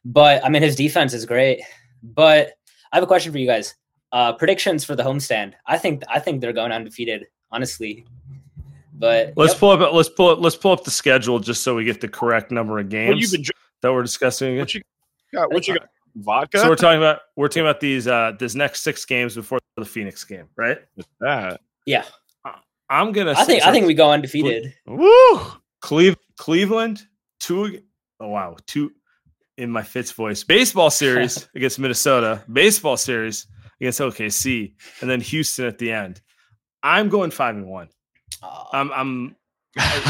But 0.05 0.45
I 0.45 0.49
mean, 0.49 0.61
his 0.61 0.75
defense 0.75 1.13
is 1.13 1.25
great. 1.25 1.61
But 2.03 2.51
I 2.91 2.97
have 2.97 3.03
a 3.03 3.07
question 3.07 3.31
for 3.31 3.39
you 3.39 3.47
guys. 3.47 3.75
Uh, 4.11 4.33
predictions 4.33 4.85
for 4.85 4.95
the 4.95 5.03
homestand. 5.03 5.53
I 5.65 5.77
think 5.77 6.03
I 6.07 6.19
think 6.19 6.41
they're 6.41 6.53
going 6.53 6.71
undefeated. 6.71 7.25
Honestly, 7.49 8.05
but 8.93 9.33
let's 9.35 9.53
yep. 9.53 9.59
pull 9.59 9.69
up. 9.71 9.93
Let's 9.93 10.09
pull. 10.09 10.29
Up, 10.29 10.39
let's 10.39 10.55
pull 10.55 10.73
up 10.73 10.83
the 10.83 10.91
schedule 10.91 11.39
just 11.39 11.63
so 11.63 11.75
we 11.75 11.85
get 11.85 12.01
the 12.01 12.07
correct 12.07 12.51
number 12.51 12.77
of 12.77 12.89
games 12.89 13.31
well, 13.31 13.31
been, 13.31 13.45
that 13.81 13.93
we're 13.93 14.03
discussing. 14.03 14.57
What 14.57 14.73
you 14.73 14.81
got? 15.33 15.51
What 15.51 15.67
you 15.67 15.79
got? 15.79 15.89
Vodka. 16.15 16.59
So 16.59 16.69
we're 16.69 16.75
talking 16.75 16.97
about 16.97 17.21
we're 17.35 17.47
talking 17.47 17.63
about 17.63 17.79
these 17.79 18.07
uh 18.07 18.33
these 18.37 18.55
next 18.55 18.81
six 18.81 19.05
games 19.05 19.35
before 19.35 19.59
the 19.77 19.85
Phoenix 19.85 20.23
game, 20.23 20.47
right? 20.55 20.79
that. 21.21 21.61
Yeah. 21.85 22.03
I'm 22.89 23.11
gonna. 23.11 23.33
I 23.35 23.43
think 23.43 23.63
I 23.63 23.71
think 23.71 23.85
we 23.85 23.93
go 23.93 24.11
undefeated. 24.11 24.73
Woo! 24.85 25.39
Cleve, 25.81 26.17
Cleveland, 26.37 27.05
two. 27.39 27.81
Oh 28.19 28.29
wow, 28.29 28.57
two 28.65 28.91
in 29.57 29.71
my 29.71 29.83
Fitz 29.83 30.11
voice. 30.11 30.43
Baseball 30.43 30.89
series 30.89 31.47
against 31.55 31.79
Minnesota. 31.79 32.43
Baseball 32.51 32.97
series 32.97 33.47
against 33.79 33.99
OKC, 33.99 34.73
and 35.01 35.09
then 35.09 35.21
Houston 35.21 35.65
at 35.65 35.77
the 35.77 35.91
end. 35.91 36.21
I'm 36.83 37.09
going 37.09 37.31
five 37.31 37.55
and 37.55 37.67
one. 37.67 37.89
Oh. 38.41 38.67
I'm, 38.71 38.91
I'm, 38.91 39.35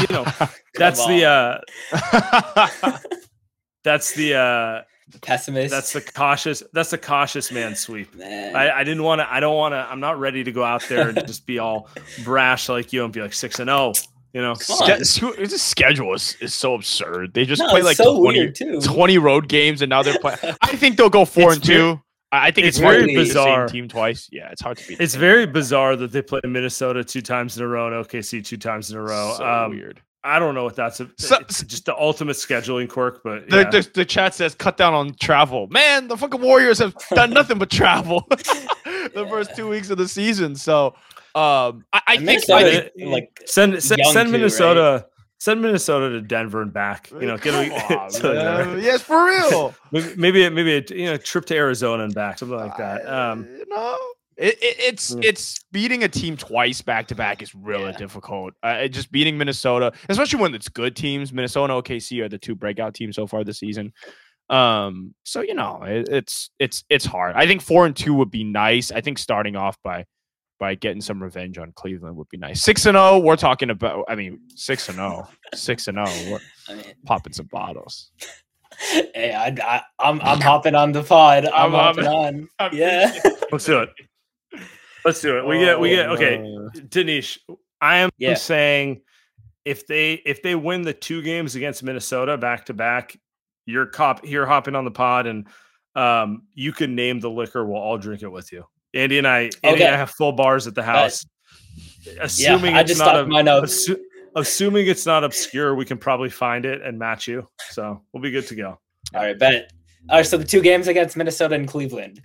you 0.00 0.06
know, 0.10 0.24
that's 0.74 1.04
the, 1.06 1.24
uh, 1.24 2.98
that's 3.84 4.12
the, 4.14 4.34
uh, 4.34 4.82
pessimist. 5.22 5.70
That's 5.70 5.92
the 5.92 6.02
cautious. 6.02 6.62
That's 6.72 6.90
the 6.90 6.98
cautious 6.98 7.50
man 7.50 7.74
sweep. 7.74 8.14
Man. 8.14 8.54
I, 8.54 8.80
I 8.80 8.84
didn't 8.84 9.02
want 9.02 9.20
to. 9.20 9.32
I 9.32 9.40
don't 9.40 9.56
want 9.56 9.72
to. 9.72 9.78
I'm 9.78 10.00
not 10.00 10.18
ready 10.18 10.44
to 10.44 10.52
go 10.52 10.64
out 10.64 10.82
there 10.88 11.08
and 11.08 11.26
just 11.26 11.46
be 11.46 11.58
all 11.58 11.88
brash 12.24 12.68
like 12.68 12.92
you 12.92 13.04
and 13.04 13.12
be 13.12 13.22
like 13.22 13.32
six 13.32 13.58
and 13.58 13.68
zero. 13.68 13.78
Oh. 13.78 13.92
You 14.34 14.42
know, 14.42 14.54
Ske- 14.54 15.36
this 15.36 15.62
schedule 15.62 16.12
is, 16.12 16.36
is 16.40 16.52
so 16.52 16.74
absurd. 16.74 17.32
They 17.32 17.46
just 17.46 17.62
no, 17.62 17.68
play 17.70 17.82
like 17.82 17.96
so 17.96 18.18
20, 18.18 18.80
20, 18.80 19.18
road 19.18 19.48
games, 19.48 19.80
and 19.80 19.88
now 19.88 20.02
they're 20.02 20.18
playing. 20.18 20.38
I 20.60 20.76
think 20.76 20.96
they'll 20.96 21.08
go 21.08 21.24
four 21.24 21.48
it's 21.48 21.56
and 21.56 21.64
very, 21.64 21.78
two. 21.78 22.00
I 22.30 22.50
think 22.50 22.66
it's, 22.66 22.76
it's 22.76 22.82
very 22.82 23.14
bizarre. 23.14 23.68
team 23.68 23.88
twice. 23.88 24.28
Yeah, 24.30 24.50
it's 24.50 24.60
hard 24.60 24.76
to 24.78 24.86
beat. 24.86 25.00
It's 25.00 25.14
very 25.14 25.46
bizarre 25.46 25.96
that 25.96 26.12
they 26.12 26.20
play 26.20 26.40
Minnesota 26.44 27.02
two 27.02 27.22
times 27.22 27.56
in 27.56 27.64
a 27.64 27.66
row 27.66 27.86
and 27.86 28.06
OKC 28.06 28.44
two 28.44 28.58
times 28.58 28.90
in 28.90 28.98
a 28.98 29.02
row. 29.02 29.34
So 29.38 29.46
um, 29.46 29.70
weird. 29.70 30.02
I 30.24 30.38
don't 30.38 30.54
know 30.54 30.64
what 30.64 30.76
that's. 30.76 31.00
A, 31.00 31.08
so, 31.16 31.38
it's 31.38 31.62
just 31.62 31.86
the 31.86 31.96
ultimate 31.96 32.36
scheduling 32.36 32.88
quirk. 32.88 33.22
But 33.22 33.50
yeah. 33.50 33.70
the, 33.70 33.80
the, 33.80 33.90
the, 33.94 34.04
chat 34.04 34.34
says 34.34 34.54
cut 34.54 34.76
down 34.76 34.92
on 34.92 35.14
travel. 35.14 35.68
Man, 35.68 36.08
the 36.08 36.16
fucking 36.18 36.40
Warriors 36.40 36.80
have 36.80 36.94
done 37.10 37.30
nothing 37.30 37.58
but 37.58 37.70
travel. 37.70 38.28
the 39.14 39.26
first 39.28 39.54
two 39.56 39.68
weeks 39.68 39.90
of 39.90 39.98
the 39.98 40.08
season. 40.08 40.54
So 40.56 40.88
um, 41.34 41.84
I, 41.92 42.00
I 42.06 42.16
think 42.16 42.26
Minnesota, 42.48 42.90
I- 43.00 43.04
like 43.04 43.40
Send 43.46 43.82
send, 43.82 44.00
young 44.00 44.12
send 44.12 44.28
too, 44.28 44.32
Minnesota. 44.32 45.06
Send 45.40 45.62
Minnesota 45.62 46.10
to 46.10 46.20
Denver 46.20 46.62
and 46.62 46.72
back. 46.72 47.10
You 47.12 47.26
know, 47.28 47.36
get 47.36 47.54
a, 47.54 47.72
on, 47.96 48.10
to- 48.10 48.80
yes, 48.82 49.02
for 49.02 49.24
real. 49.26 49.72
maybe 50.16 50.48
maybe 50.50 50.76
a, 50.78 50.82
you 50.94 51.06
know 51.06 51.16
trip 51.16 51.44
to 51.46 51.54
Arizona 51.56 52.02
and 52.04 52.14
back, 52.14 52.38
something 52.38 52.58
like 52.58 52.76
that. 52.76 53.06
Um, 53.08 53.46
you 53.56 53.64
know, 53.68 53.96
it, 54.36 54.54
it, 54.60 54.76
it's 54.80 55.10
Yeah. 55.12 55.20
it's 55.22 55.62
beating 55.70 56.02
a 56.02 56.08
team 56.08 56.36
twice 56.36 56.82
back 56.82 57.06
to 57.08 57.14
back 57.14 57.40
is 57.40 57.54
really 57.54 57.90
Yeah. 57.92 57.98
difficult. 57.98 58.54
Uh, 58.64 58.88
just 58.88 59.12
beating 59.12 59.38
Minnesota, 59.38 59.92
especially 60.08 60.40
when 60.40 60.56
it's 60.56 60.68
good 60.68 60.96
teams. 60.96 61.32
Minnesota 61.32 61.72
and 61.72 61.84
OKC 61.84 62.20
are 62.20 62.28
the 62.28 62.38
two 62.38 62.56
breakout 62.56 62.94
teams 62.94 63.14
so 63.14 63.28
far 63.28 63.44
this 63.44 63.60
season. 63.60 63.92
Um, 64.50 65.14
so 65.24 65.42
you 65.42 65.54
know, 65.54 65.82
it, 65.82 66.08
it's 66.08 66.50
it's 66.58 66.84
it's 66.88 67.04
hard. 67.04 67.36
I 67.36 67.46
think 67.46 67.60
four 67.62 67.86
and 67.86 67.94
two 67.94 68.14
would 68.14 68.30
be 68.30 68.44
nice. 68.44 68.90
I 68.90 69.00
think 69.00 69.18
starting 69.18 69.56
off 69.56 69.76
by 69.84 70.04
by 70.58 70.74
getting 70.74 71.00
some 71.00 71.22
revenge 71.22 71.58
on 71.58 71.72
Cleveland 71.72 72.16
would 72.16 72.28
be 72.30 72.38
nice. 72.38 72.62
Six 72.62 72.86
and 72.86 72.96
zero, 72.96 73.18
we're 73.18 73.36
talking 73.36 73.70
about. 73.70 74.04
I 74.08 74.14
mean, 74.14 74.40
six 74.54 74.88
and 74.88 74.96
zero, 74.96 75.28
six 75.54 75.86
and 75.88 75.96
zero, 75.96 76.32
we're 76.32 76.40
I 76.68 76.74
mean, 76.76 76.94
popping 77.06 77.32
some 77.32 77.46
bottles. 77.46 78.10
hey, 78.80 79.32
I, 79.34 79.48
I, 79.62 79.82
I'm 79.98 80.20
I'm 80.22 80.40
hopping 80.50 80.74
on 80.74 80.92
the 80.92 81.02
pod. 81.02 81.44
I'm, 81.46 81.52
I'm 81.54 81.72
hopping 81.72 82.04
hopping- 82.04 82.48
on. 82.58 82.72
Yeah. 82.72 83.12
let's 83.52 83.64
do 83.66 83.80
it. 83.80 83.90
Let's 85.04 85.20
do 85.20 85.38
it. 85.38 85.46
We 85.46 85.58
get 85.60 85.78
we 85.78 85.90
get 85.90 86.08
okay. 86.10 86.42
Oh, 86.44 86.70
Danish, 86.88 87.38
I 87.80 87.98
am 87.98 88.10
Yeah. 88.18 88.34
saying 88.34 89.02
if 89.64 89.86
they 89.86 90.14
if 90.24 90.42
they 90.42 90.54
win 90.54 90.82
the 90.82 90.92
two 90.94 91.22
games 91.22 91.54
against 91.54 91.82
Minnesota 91.82 92.36
back 92.36 92.66
to 92.66 92.74
back, 92.74 93.16
you're 93.68 93.86
cop 93.86 94.24
you're 94.26 94.46
hopping 94.46 94.74
on 94.74 94.84
the 94.84 94.90
pod 94.90 95.26
and 95.26 95.46
um 95.94 96.42
you 96.54 96.72
can 96.72 96.94
name 96.94 97.20
the 97.20 97.30
liquor. 97.30 97.64
We'll 97.66 97.80
all 97.80 97.98
drink 97.98 98.22
it 98.22 98.28
with 98.28 98.50
you. 98.52 98.64
Andy 98.94 99.18
and 99.18 99.26
I, 99.28 99.40
Andy 99.40 99.58
Okay. 99.64 99.84
and 99.84 99.94
I 99.94 99.98
have 99.98 100.10
full 100.10 100.32
bars 100.32 100.66
at 100.66 100.74
the 100.74 100.82
house. 100.82 101.26
Yeah, 102.02 102.14
Assuming 102.22 102.74
I 102.74 102.80
it's 102.80 102.88
just 102.88 102.98
not 103.00 103.10
stopped 103.10 103.26
a, 103.26 103.30
my 103.30 103.42
notes. 103.42 103.88
assu- 103.88 104.00
assuming 104.34 104.86
it's 104.86 105.04
not 105.04 105.24
obscure, 105.24 105.74
we 105.74 105.84
can 105.84 105.98
probably 105.98 106.30
find 106.30 106.64
it 106.64 106.80
and 106.80 106.98
match 106.98 107.28
you. 107.28 107.46
So 107.70 108.00
we'll 108.12 108.22
be 108.22 108.30
good 108.30 108.46
to 108.46 108.54
go. 108.54 108.78
All 109.14 109.22
right, 109.22 109.38
bet. 109.38 109.70
All 110.08 110.16
right, 110.16 110.26
so 110.26 110.38
the 110.38 110.44
two 110.44 110.62
games 110.62 110.88
against 110.88 111.16
Minnesota 111.16 111.54
and 111.54 111.68
Cleveland. 111.68 112.22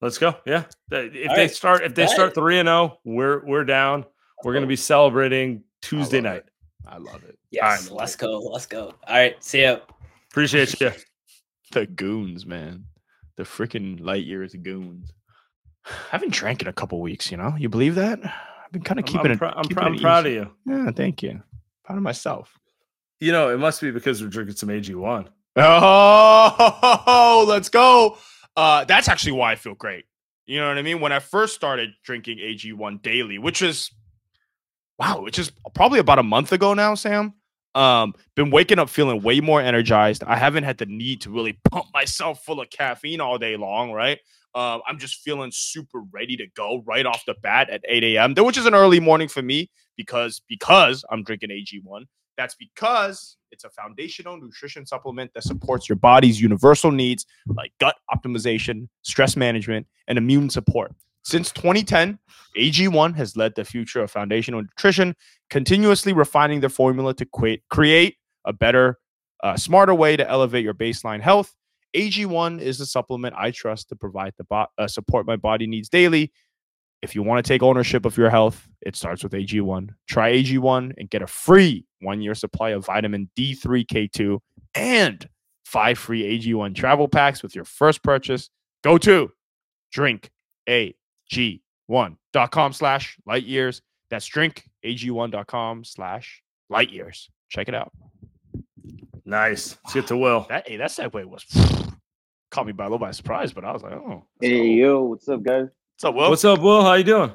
Let's 0.00 0.16
go. 0.16 0.36
Yeah. 0.46 0.64
If 0.90 1.28
All 1.30 1.36
they 1.36 1.42
right. 1.42 1.50
start 1.50 1.82
if 1.82 1.94
they 1.94 2.04
Bet. 2.04 2.10
start 2.10 2.34
three 2.34 2.58
and 2.58 2.66
zero, 2.66 2.98
we're 3.04 3.44
we're 3.44 3.64
down. 3.64 4.04
We're 4.42 4.54
gonna 4.54 4.66
be 4.66 4.76
celebrating 4.76 5.64
Tuesday 5.82 6.18
love 6.18 6.24
night. 6.24 6.36
it. 6.46 6.50
I 6.86 6.96
love 6.98 7.24
it. 7.24 7.38
Yes, 7.50 7.88
right. 7.88 7.96
let's 7.98 8.16
go. 8.16 8.38
Let's 8.40 8.66
go. 8.66 8.94
All 9.06 9.14
right, 9.14 9.42
see 9.42 9.62
ya. 9.62 9.78
Appreciate 10.34 10.80
you. 10.80 10.90
The 11.70 11.86
goons, 11.86 12.44
man. 12.44 12.86
The 13.36 13.44
freaking 13.44 14.00
light 14.00 14.24
years 14.24 14.54
goons. 14.54 15.12
I 15.86 15.92
haven't 16.10 16.32
drank 16.32 16.60
in 16.60 16.66
a 16.66 16.72
couple 16.72 17.00
weeks, 17.00 17.30
you 17.30 17.36
know? 17.36 17.54
You 17.56 17.68
believe 17.68 17.94
that? 17.94 18.18
I've 18.24 18.72
been 18.72 18.82
kind 18.82 18.98
of 18.98 19.06
keeping 19.06 19.26
I'm, 19.26 19.32
it. 19.32 19.42
I'm, 19.42 19.62
keeping 19.62 19.76
prou- 19.76 19.86
I'm 19.86 19.94
it 19.94 20.00
proud 20.00 20.26
of 20.26 20.32
you. 20.32 20.50
Yeah, 20.66 20.90
thank 20.90 21.22
you. 21.22 21.40
Proud 21.84 21.96
of 21.96 22.02
myself. 22.02 22.58
You 23.20 23.30
know, 23.30 23.50
it 23.50 23.58
must 23.58 23.80
be 23.80 23.92
because 23.92 24.20
we're 24.20 24.28
drinking 24.28 24.56
some 24.56 24.70
AG1. 24.70 25.28
Oh, 25.56 27.44
let's 27.48 27.68
go. 27.68 28.18
Uh, 28.56 28.84
that's 28.84 29.08
actually 29.08 29.32
why 29.32 29.52
I 29.52 29.56
feel 29.56 29.74
great. 29.74 30.04
You 30.46 30.60
know 30.60 30.66
what 30.66 30.78
I 30.78 30.82
mean? 30.82 31.00
When 31.00 31.12
I 31.12 31.20
first 31.20 31.54
started 31.54 31.90
drinking 32.04 32.38
AG1 32.38 33.02
daily, 33.02 33.38
which 33.38 33.62
is 33.62 33.90
wow, 34.98 35.22
which 35.22 35.38
is 35.38 35.52
probably 35.76 36.00
about 36.00 36.18
a 36.18 36.24
month 36.24 36.50
ago 36.52 36.74
now, 36.74 36.96
Sam. 36.96 37.34
Um, 37.74 38.14
been 38.36 38.50
waking 38.50 38.78
up 38.78 38.88
feeling 38.88 39.22
way 39.22 39.40
more 39.40 39.60
energized. 39.60 40.22
I 40.24 40.36
haven't 40.36 40.64
had 40.64 40.78
the 40.78 40.86
need 40.86 41.20
to 41.22 41.30
really 41.30 41.58
pump 41.70 41.86
myself 41.92 42.44
full 42.44 42.60
of 42.60 42.70
caffeine 42.70 43.20
all 43.20 43.38
day 43.38 43.56
long, 43.56 43.90
right? 43.90 44.18
Um, 44.54 44.82
I'm 44.86 44.98
just 44.98 45.16
feeling 45.22 45.50
super 45.52 46.02
ready 46.12 46.36
to 46.36 46.46
go 46.54 46.84
right 46.86 47.04
off 47.04 47.24
the 47.26 47.34
bat 47.42 47.70
at 47.70 47.84
8 47.88 48.04
a.m. 48.04 48.34
Which 48.36 48.56
is 48.56 48.66
an 48.66 48.74
early 48.74 49.00
morning 49.00 49.26
for 49.26 49.42
me 49.42 49.70
because 49.96 50.40
because 50.48 51.04
I'm 51.10 51.24
drinking 51.24 51.50
AG1. 51.50 52.04
That's 52.36 52.54
because 52.56 53.36
it's 53.52 53.64
a 53.64 53.70
foundational 53.70 54.36
nutrition 54.36 54.86
supplement 54.86 55.32
that 55.34 55.44
supports 55.44 55.88
your 55.88 55.96
body's 55.96 56.40
universal 56.40 56.90
needs 56.90 57.26
like 57.46 57.72
gut 57.78 57.96
optimization, 58.12 58.88
stress 59.02 59.36
management, 59.36 59.86
and 60.08 60.18
immune 60.18 60.50
support. 60.50 60.92
Since 61.24 61.52
2010, 61.52 62.18
AG1 62.56 63.16
has 63.16 63.36
led 63.36 63.54
the 63.54 63.64
future 63.64 64.02
of 64.02 64.10
foundational 64.10 64.62
nutrition, 64.62 65.14
continuously 65.50 66.12
refining 66.12 66.60
their 66.60 66.68
formula 66.70 67.14
to 67.14 67.24
create, 67.26 67.62
create 67.70 68.16
a 68.44 68.52
better, 68.52 68.98
uh, 69.42 69.56
smarter 69.56 69.94
way 69.94 70.16
to 70.16 70.28
elevate 70.28 70.64
your 70.64 70.74
baseline 70.74 71.20
health. 71.20 71.54
AG1 71.96 72.60
is 72.60 72.78
the 72.78 72.86
supplement 72.86 73.34
I 73.36 73.50
trust 73.50 73.88
to 73.88 73.96
provide 73.96 74.34
the 74.36 74.44
bo- 74.44 74.66
uh, 74.76 74.86
support 74.86 75.26
my 75.26 75.36
body 75.36 75.66
needs 75.66 75.88
daily. 75.88 76.32
If 77.02 77.14
you 77.14 77.22
want 77.22 77.44
to 77.44 77.48
take 77.48 77.62
ownership 77.62 78.04
of 78.06 78.16
your 78.16 78.30
health, 78.30 78.66
it 78.80 78.96
starts 78.96 79.22
with 79.22 79.32
AG1. 79.32 79.90
Try 80.08 80.32
AG1 80.32 80.94
and 80.96 81.10
get 81.10 81.22
a 81.22 81.26
free 81.26 81.86
one 82.00 82.20
year 82.20 82.34
supply 82.34 82.70
of 82.70 82.86
vitamin 82.86 83.30
D3, 83.38 83.86
K2, 83.86 84.38
and 84.74 85.28
five 85.64 85.98
free 85.98 86.38
AG1 86.38 86.74
travel 86.74 87.08
packs 87.08 87.42
with 87.42 87.54
your 87.54 87.64
first 87.64 88.02
purchase. 88.02 88.50
Go 88.82 88.98
to 88.98 89.30
drinkag1.com 91.30 92.72
slash 92.72 93.16
light 93.26 93.44
years. 93.44 93.82
That's 94.10 94.28
drinkag1.com 94.28 95.84
slash 95.84 96.42
light 96.68 96.90
years. 96.90 97.30
Check 97.48 97.68
it 97.68 97.74
out. 97.74 97.92
Nice. 99.24 99.76
Let's 99.84 99.94
get 99.94 100.06
to 100.08 100.16
Will. 100.16 100.46
That, 100.48 100.68
hey, 100.68 100.76
that 100.76 100.90
segue 100.90 101.24
was 101.24 101.44
caught 102.50 102.66
me 102.66 102.72
by 102.72 102.84
a 102.84 102.88
little 102.88 102.98
by 102.98 103.10
surprise, 103.10 103.52
but 103.52 103.64
I 103.64 103.72
was 103.72 103.82
like, 103.82 103.92
oh. 103.92 104.24
Hey 104.40 104.58
go. 104.58 104.86
yo, 104.86 105.02
what's 105.04 105.28
up, 105.28 105.42
guys? 105.42 105.68
What's 105.96 106.04
up, 106.04 106.14
Will? 106.14 106.30
What's 106.30 106.44
up, 106.44 106.60
Will? 106.60 106.82
How 106.82 106.94
you 106.94 107.04
doing? 107.04 107.32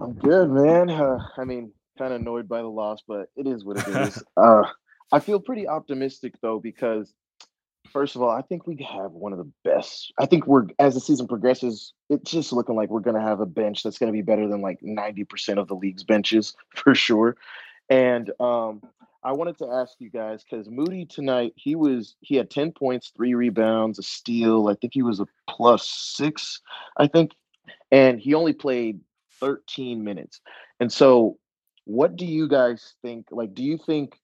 I'm 0.00 0.12
good, 0.14 0.50
man. 0.50 0.90
Uh, 0.90 1.18
I 1.36 1.44
mean, 1.44 1.72
kind 1.98 2.12
of 2.12 2.20
annoyed 2.20 2.48
by 2.48 2.60
the 2.60 2.68
loss, 2.68 3.02
but 3.06 3.28
it 3.36 3.46
is 3.46 3.64
what 3.64 3.78
it 3.78 3.88
is. 4.08 4.22
uh, 4.36 4.62
I 5.12 5.20
feel 5.20 5.40
pretty 5.40 5.66
optimistic 5.68 6.34
though 6.42 6.58
because, 6.58 7.14
first 7.88 8.16
of 8.16 8.22
all, 8.22 8.30
I 8.30 8.42
think 8.42 8.66
we 8.66 8.76
have 8.76 9.12
one 9.12 9.32
of 9.32 9.38
the 9.38 9.50
best. 9.64 10.12
I 10.18 10.26
think 10.26 10.46
we're 10.46 10.66
as 10.78 10.94
the 10.94 11.00
season 11.00 11.26
progresses, 11.26 11.92
it's 12.10 12.30
just 12.30 12.52
looking 12.52 12.76
like 12.76 12.90
we're 12.90 13.00
gonna 13.00 13.20
have 13.20 13.40
a 13.40 13.46
bench 13.46 13.82
that's 13.82 13.98
gonna 13.98 14.12
be 14.12 14.22
better 14.22 14.48
than 14.48 14.60
like 14.60 14.78
ninety 14.82 15.24
percent 15.24 15.58
of 15.58 15.68
the 15.68 15.74
league's 15.74 16.04
benches 16.04 16.54
for 16.74 16.94
sure. 16.94 17.36
And 17.88 18.30
um, 18.40 18.82
I 19.22 19.32
wanted 19.32 19.58
to 19.58 19.70
ask 19.70 19.94
you 19.98 20.10
guys 20.10 20.44
because 20.44 20.68
Moody 20.68 21.06
tonight 21.06 21.52
he 21.56 21.74
was 21.74 22.16
he 22.20 22.36
had 22.36 22.50
ten 22.50 22.72
points, 22.72 23.12
three 23.16 23.34
rebounds, 23.34 23.98
a 23.98 24.02
steal. 24.02 24.68
I 24.68 24.74
think 24.74 24.94
he 24.94 25.02
was 25.02 25.20
a 25.20 25.26
plus 25.48 25.88
six. 25.88 26.60
I 26.96 27.06
think 27.06 27.32
and 27.90 28.20
he 28.20 28.34
only 28.34 28.52
played 28.52 29.00
13 29.40 30.02
minutes. 30.02 30.40
And 30.80 30.92
so, 30.92 31.38
what 31.84 32.16
do 32.16 32.26
you 32.26 32.48
guys 32.48 32.94
think? 33.02 33.26
Like, 33.30 33.54
do 33.54 33.62
you 33.62 33.78
think 33.78 34.18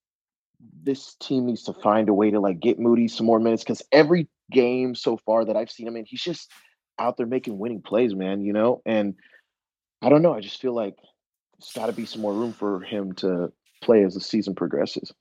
this 0.83 1.15
team 1.21 1.47
needs 1.47 1.63
to 1.65 1.73
find 1.73 2.09
a 2.09 2.15
way 2.15 2.31
to 2.31 2.41
like 2.41 2.61
get 2.61 2.79
Moody 2.79 3.09
some 3.09 3.27
more 3.27 3.41
minutes? 3.41 3.63
Because 3.63 3.83
every 3.93 4.29
game 4.51 4.95
so 4.95 5.17
far 5.17 5.45
that 5.45 5.57
I've 5.57 5.71
seen 5.71 5.87
him 5.87 5.97
in, 5.97 6.05
he's 6.05 6.23
just 6.23 6.51
out 6.99 7.17
there 7.17 7.27
making 7.27 7.59
winning 7.59 7.83
plays, 7.83 8.15
man. 8.15 8.43
You 8.43 8.53
know, 8.53 8.83
and 8.87 9.15
I 10.01 10.09
don't 10.09 10.23
know. 10.23 10.35
I 10.35 10.41
just 10.41 10.61
feel 10.61 10.75
like 10.75 10.97
there's 11.59 11.73
got 11.75 11.87
to 11.87 11.93
be 11.93 12.07
some 12.07 12.23
more 12.23 12.35
room 12.35 12.53
for 12.53 12.81
him 12.81 13.13
to 13.15 13.53
play 13.83 14.05
as 14.05 14.15
the 14.15 14.21
season 14.21 14.55
progresses. 14.55 15.13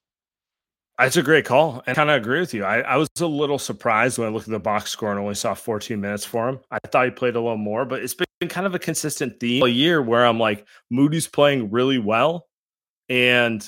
That's 0.97 1.17
a 1.17 1.23
great 1.23 1.45
call. 1.45 1.82
And 1.88 1.95
kind 1.95 2.12
of 2.12 2.21
agree 2.21 2.39
with 2.39 2.54
you. 2.54 2.63
I, 2.63 2.82
I 2.82 2.97
was 2.97 3.10
a 3.19 3.25
little 3.25 3.58
surprised 3.58 4.19
when 4.19 4.27
I 4.27 4.32
looked 4.32 4.47
at 4.47 4.51
the 4.51 4.60
box 4.60 4.91
score 4.91 5.10
and 5.10 5.19
only 5.19 5.34
saw 5.34 5.56
14 5.56 5.99
minutes 5.99 6.25
for 6.25 6.47
him. 6.47 6.60
I 6.69 6.77
thought 6.80 7.06
he 7.06 7.12
played 7.12 7.36
a 7.36 7.41
little 7.41 7.58
more, 7.58 7.86
but 7.86 8.04
it's 8.04 8.13
been 8.13 8.49
kind 8.49 8.67
of 8.67 8.75
a 8.75 8.80
consistent 8.80 9.39
theme 9.39 9.63
all 9.63 9.67
year 9.67 10.01
where 10.01 10.25
I'm 10.25 10.39
like, 10.39 10.67
Moody's 10.91 11.27
playing 11.27 11.71
really 11.71 11.97
well 11.97 12.47
and 13.10 13.67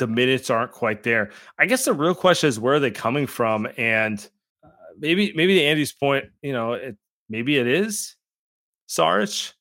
the 0.00 0.08
minutes 0.08 0.50
aren't 0.50 0.72
quite 0.72 1.04
there. 1.04 1.30
I 1.58 1.66
guess 1.66 1.84
the 1.84 1.92
real 1.92 2.14
question 2.14 2.48
is 2.48 2.58
where 2.58 2.74
are 2.74 2.80
they 2.80 2.90
coming 2.90 3.28
from? 3.28 3.68
And 3.76 4.28
uh, 4.64 4.68
maybe, 4.98 5.32
maybe 5.36 5.54
to 5.54 5.64
Andy's 5.64 5.92
point, 5.92 6.24
you 6.42 6.52
know, 6.52 6.72
it, 6.72 6.96
maybe 7.28 7.56
it 7.56 7.68
is 7.68 8.16
Saric, 8.88 9.52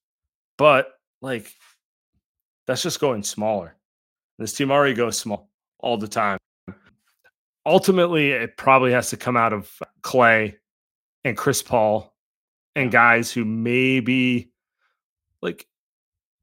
but 0.57 0.87
like 1.21 1.53
that's 2.65 2.81
just 2.81 2.99
going 2.99 3.21
smaller. 3.21 3.75
This 4.39 4.53
team 4.53 4.71
already 4.71 4.95
goes 4.95 5.17
small 5.17 5.49
all 5.79 5.97
the 5.97 6.07
time 6.07 6.39
ultimately 7.69 8.31
it 8.31 8.57
probably 8.57 8.91
has 8.91 9.09
to 9.11 9.17
come 9.17 9.37
out 9.37 9.53
of 9.53 9.71
Clay 10.01 10.57
and 11.23 11.37
Chris 11.37 11.61
Paul 11.61 12.13
and 12.75 12.91
guys 12.91 13.31
who 13.31 13.45
maybe 13.45 14.51
like 15.41 15.67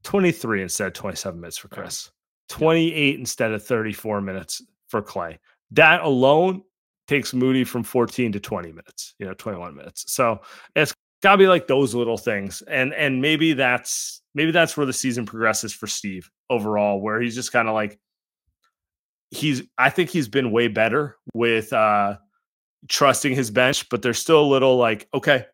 23 0.03 0.63
instead 0.63 0.87
of 0.87 0.93
27 0.93 1.39
minutes 1.39 1.57
for 1.57 1.67
Chris, 1.67 2.11
28 2.49 3.19
instead 3.19 3.51
of 3.51 3.63
34 3.63 4.21
minutes 4.21 4.61
for 4.87 5.01
Clay. 5.01 5.39
That 5.71 6.01
alone 6.01 6.63
takes 7.07 7.33
Moody 7.33 7.63
from 7.63 7.83
14 7.83 8.31
to 8.33 8.39
20 8.39 8.69
minutes, 8.69 9.15
you 9.19 9.25
know, 9.25 9.33
21 9.33 9.75
minutes. 9.75 10.11
So 10.13 10.41
it's 10.75 10.93
got 11.21 11.33
to 11.33 11.37
be 11.37 11.47
like 11.47 11.67
those 11.67 11.93
little 11.95 12.17
things. 12.17 12.61
And 12.63 12.93
and 12.93 13.21
maybe 13.21 13.53
that's 13.53 14.21
maybe 14.33 14.51
that's 14.51 14.75
where 14.77 14.85
the 14.85 14.93
season 14.93 15.25
progresses 15.25 15.73
for 15.73 15.87
Steve 15.87 16.29
overall 16.49 17.01
where 17.01 17.19
he's 17.19 17.35
just 17.35 17.51
kind 17.51 17.67
of 17.67 17.73
like 17.73 17.99
he's 19.31 19.63
I 19.77 19.89
think 19.89 20.09
he's 20.09 20.27
been 20.29 20.51
way 20.51 20.67
better 20.69 21.17
with 21.33 21.73
uh 21.73 22.17
trusting 22.87 23.33
his 23.35 23.51
bench, 23.51 23.89
but 23.89 24.01
there's 24.01 24.19
still 24.19 24.41
a 24.41 24.47
little 24.47 24.77
like, 24.77 25.07
okay, 25.13 25.45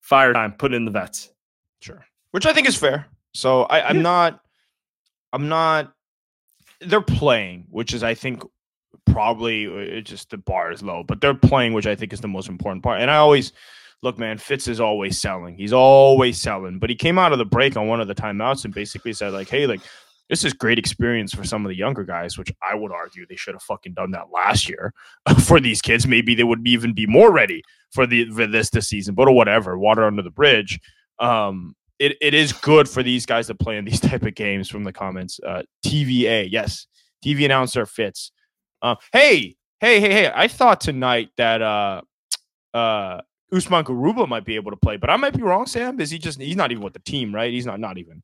fire 0.00 0.32
time, 0.34 0.52
put 0.52 0.74
in 0.74 0.84
the 0.84 0.90
vets. 0.90 1.30
Sure. 1.80 2.04
Which 2.32 2.44
I 2.46 2.52
think 2.52 2.68
is 2.68 2.76
fair. 2.76 3.06
So 3.32 3.62
I, 3.64 3.88
I'm 3.88 3.96
Yeah. 3.96 4.02
not 4.02 4.40
I'm 5.32 5.48
not 5.48 5.92
they're 6.86 7.00
playing, 7.00 7.66
which 7.70 7.94
is 7.94 8.02
I 8.02 8.14
think 8.14 8.42
probably 9.06 9.98
uh, 9.98 10.00
just 10.00 10.30
the 10.30 10.38
bar 10.38 10.72
is 10.72 10.82
low, 10.82 11.02
but 11.02 11.20
they're 11.20 11.34
playing, 11.34 11.72
which 11.72 11.86
I 11.86 11.94
think 11.94 12.12
is 12.12 12.20
the 12.20 12.28
most 12.28 12.48
important 12.48 12.82
part. 12.82 13.00
And 13.00 13.10
I 13.10 13.16
always 13.16 13.52
look, 14.02 14.18
man, 14.18 14.38
Fitz 14.38 14.68
is 14.68 14.80
always 14.80 15.18
selling. 15.18 15.56
He's 15.56 15.72
always 15.72 16.40
selling. 16.40 16.78
But 16.78 16.90
he 16.90 16.96
came 16.96 17.18
out 17.18 17.32
of 17.32 17.38
the 17.38 17.44
break 17.44 17.76
on 17.76 17.88
one 17.88 18.00
of 18.00 18.08
the 18.08 18.14
timeouts 18.14 18.64
and 18.64 18.74
basically 18.74 19.12
said, 19.12 19.32
like, 19.32 19.48
hey, 19.48 19.66
like 19.66 19.80
this 20.28 20.44
is 20.44 20.52
great 20.52 20.78
experience 20.78 21.34
for 21.34 21.44
some 21.44 21.64
of 21.64 21.70
the 21.70 21.76
younger 21.76 22.04
guys, 22.04 22.38
which 22.38 22.52
I 22.62 22.74
would 22.74 22.92
argue 22.92 23.26
they 23.26 23.36
should 23.36 23.54
have 23.54 23.62
fucking 23.62 23.94
done 23.94 24.12
that 24.12 24.30
last 24.32 24.68
year 24.68 24.92
for 25.44 25.60
these 25.60 25.82
kids. 25.82 26.06
Maybe 26.06 26.34
they 26.34 26.44
would 26.44 26.66
even 26.66 26.94
be 26.94 27.06
more 27.06 27.32
ready 27.32 27.62
for 27.90 28.06
the 28.06 28.30
for 28.30 28.46
this 28.46 28.70
this 28.70 28.88
season, 28.88 29.14
but 29.14 29.30
whatever, 29.32 29.78
water 29.78 30.04
under 30.04 30.22
the 30.22 30.30
bridge. 30.30 30.80
Um, 31.18 31.74
it, 31.98 32.16
it 32.20 32.34
is 32.34 32.52
good 32.52 32.88
for 32.88 33.02
these 33.02 33.26
guys 33.26 33.46
to 33.48 33.54
play 33.54 33.76
in 33.76 33.84
these 33.84 34.00
type 34.10 34.22
of 34.22 34.34
games 34.34 34.68
from 34.68 34.84
the 34.84 34.92
comments. 34.92 35.40
Uh, 35.44 35.62
TVA, 35.84 36.48
yes, 36.50 36.86
TV 37.24 37.44
announcer 37.44 37.86
Fitz. 37.86 38.32
Uh, 38.82 38.96
hey, 39.12 39.56
hey, 39.80 40.00
hey, 40.00 40.12
hey! 40.12 40.32
I 40.34 40.48
thought 40.48 40.80
tonight 40.80 41.30
that 41.36 41.62
uh, 41.62 42.02
uh, 42.74 43.20
Usman 43.52 43.84
Garuba 43.84 44.28
might 44.28 44.44
be 44.44 44.56
able 44.56 44.70
to 44.70 44.76
play, 44.76 44.96
but 44.96 45.10
I 45.10 45.16
might 45.16 45.34
be 45.34 45.42
wrong. 45.42 45.66
Sam, 45.66 46.00
is 46.00 46.10
he 46.10 46.18
just? 46.18 46.40
He's 46.40 46.56
not 46.56 46.72
even 46.72 46.82
with 46.82 46.92
the 46.92 47.00
team, 47.00 47.34
right? 47.34 47.52
He's 47.52 47.66
not. 47.66 47.80
Not 47.80 47.98
even. 47.98 48.22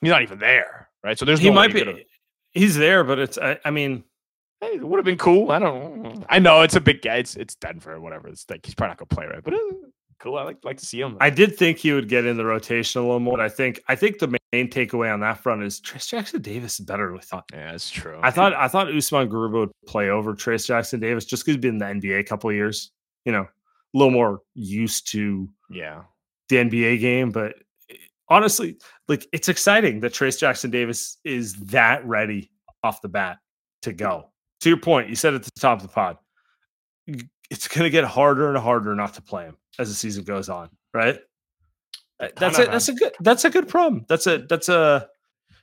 He's 0.00 0.10
not 0.10 0.22
even 0.22 0.38
there, 0.38 0.88
right? 1.04 1.18
So 1.18 1.24
there's 1.24 1.38
he 1.38 1.46
no 1.46 1.52
way 1.52 1.68
might 1.68 1.76
he 1.76 1.84
be. 1.84 2.06
He's 2.52 2.76
there, 2.76 3.04
but 3.04 3.18
it's. 3.18 3.38
I, 3.38 3.58
I 3.64 3.70
mean, 3.70 4.04
Hey, 4.62 4.76
it 4.76 4.86
would 4.86 4.98
have 4.98 5.04
been 5.04 5.18
cool. 5.18 5.50
I 5.50 5.58
don't. 5.58 6.24
I 6.28 6.38
know 6.38 6.62
it's 6.62 6.76
a 6.76 6.80
big 6.80 7.02
guy. 7.02 7.16
It's 7.16 7.34
it's 7.34 7.56
Denver 7.56 7.94
or 7.94 8.00
whatever. 8.00 8.28
It's 8.28 8.48
like 8.48 8.64
he's 8.64 8.76
probably 8.76 8.90
not 8.92 8.98
gonna 8.98 9.08
play 9.08 9.26
right, 9.26 9.42
but 9.42 9.54
uh, 9.54 9.58
cool. 10.22 10.36
I 10.36 10.44
like 10.44 10.58
like 10.64 10.78
to 10.78 10.86
see 10.86 11.00
him. 11.00 11.16
I 11.20 11.30
did 11.30 11.56
think 11.56 11.78
he 11.78 11.92
would 11.92 12.08
get 12.08 12.24
in 12.24 12.36
the 12.36 12.44
rotation 12.44 13.00
a 13.00 13.04
little 13.04 13.20
more. 13.20 13.36
But 13.36 13.44
I 13.44 13.48
think. 13.48 13.80
I 13.88 13.96
think 13.96 14.18
the 14.18 14.38
main 14.52 14.70
takeaway 14.70 15.12
on 15.12 15.20
that 15.20 15.38
front 15.38 15.62
is 15.62 15.80
Trayce 15.80 16.08
Jackson 16.08 16.40
Davis 16.40 16.78
is 16.78 16.86
better 16.86 17.06
than 17.06 17.14
we 17.14 17.20
thought. 17.20 17.44
yeah, 17.52 17.72
it's 17.72 17.90
true. 17.90 18.18
I 18.22 18.30
thought. 18.30 18.54
I 18.54 18.68
thought 18.68 18.94
Usman 18.94 19.28
Garuba 19.28 19.52
would 19.52 19.72
play 19.86 20.08
over 20.08 20.34
Trayce 20.34 20.66
Jackson 20.66 21.00
Davis 21.00 21.24
just 21.24 21.44
because 21.44 21.56
he's 21.56 21.60
been 21.60 21.82
in 21.82 22.00
the 22.00 22.08
NBA 22.08 22.20
a 22.20 22.24
couple 22.24 22.48
of 22.48 22.56
years. 22.56 22.92
You 23.24 23.32
know, 23.32 23.42
a 23.42 23.98
little 23.98 24.12
more 24.12 24.40
used 24.54 25.10
to 25.12 25.48
yeah. 25.70 26.02
the 26.48 26.56
NBA 26.56 27.00
game, 27.00 27.30
but 27.30 27.54
eh, 27.90 27.96
honestly, 28.28 28.78
like 29.08 29.26
it's 29.32 29.48
exciting 29.48 30.00
that 30.00 30.12
Trayce 30.12 30.38
Jackson 30.38 30.70
Davis 30.70 31.18
is 31.24 31.54
that 31.54 32.06
ready 32.06 32.50
off 32.84 33.02
the 33.02 33.08
bat 33.08 33.38
to 33.82 33.92
go. 33.92 34.28
To 34.60 34.68
your 34.68 34.78
point, 34.78 35.08
you 35.08 35.16
said 35.16 35.34
at 35.34 35.42
the 35.42 35.50
top 35.58 35.80
of 35.80 35.82
the 35.82 35.92
pod, 35.92 36.18
it's 37.50 37.66
going 37.66 37.82
to 37.82 37.90
get 37.90 38.04
harder 38.04 38.48
and 38.48 38.56
harder 38.56 38.94
not 38.94 39.14
to 39.14 39.22
play 39.22 39.44
him 39.44 39.56
as 39.78 39.88
the 39.88 39.94
season 39.94 40.24
goes 40.24 40.48
on, 40.48 40.68
right? 40.94 41.18
Uh, 42.20 42.28
That's 42.36 42.58
a 42.58 42.66
that's 42.66 42.88
a 42.88 42.94
good 42.94 43.12
that's 43.20 43.44
a 43.44 43.50
good 43.50 43.68
problem. 43.68 44.04
That's 44.08 44.26
a 44.26 44.38
that's 44.38 44.68
a 44.68 45.08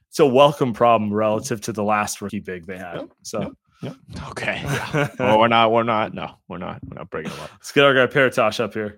it's 0.09 0.19
a 0.19 0.25
welcome 0.25 0.73
problem 0.73 1.13
relative 1.13 1.61
to 1.61 1.71
the 1.71 1.83
last 1.83 2.21
rookie 2.21 2.39
big 2.39 2.65
they 2.65 2.77
had. 2.77 2.95
Yep, 2.95 3.09
So 3.23 3.55
yep. 3.81 3.95
Okay. 4.31 4.59
Yeah. 4.63 5.09
well, 5.19 5.39
we're 5.39 5.47
not. 5.47 5.71
We're 5.71 5.83
not. 5.83 6.13
No, 6.13 6.31
we're 6.47 6.57
not. 6.57 6.79
We're 6.87 6.97
not 6.97 7.09
bringing 7.09 7.31
him 7.31 7.39
up. 7.41 7.51
let's 7.53 7.71
get 7.71 7.85
our 7.85 7.93
guy 7.93 8.11
Paratosh 8.11 8.59
up 8.59 8.73
here. 8.73 8.97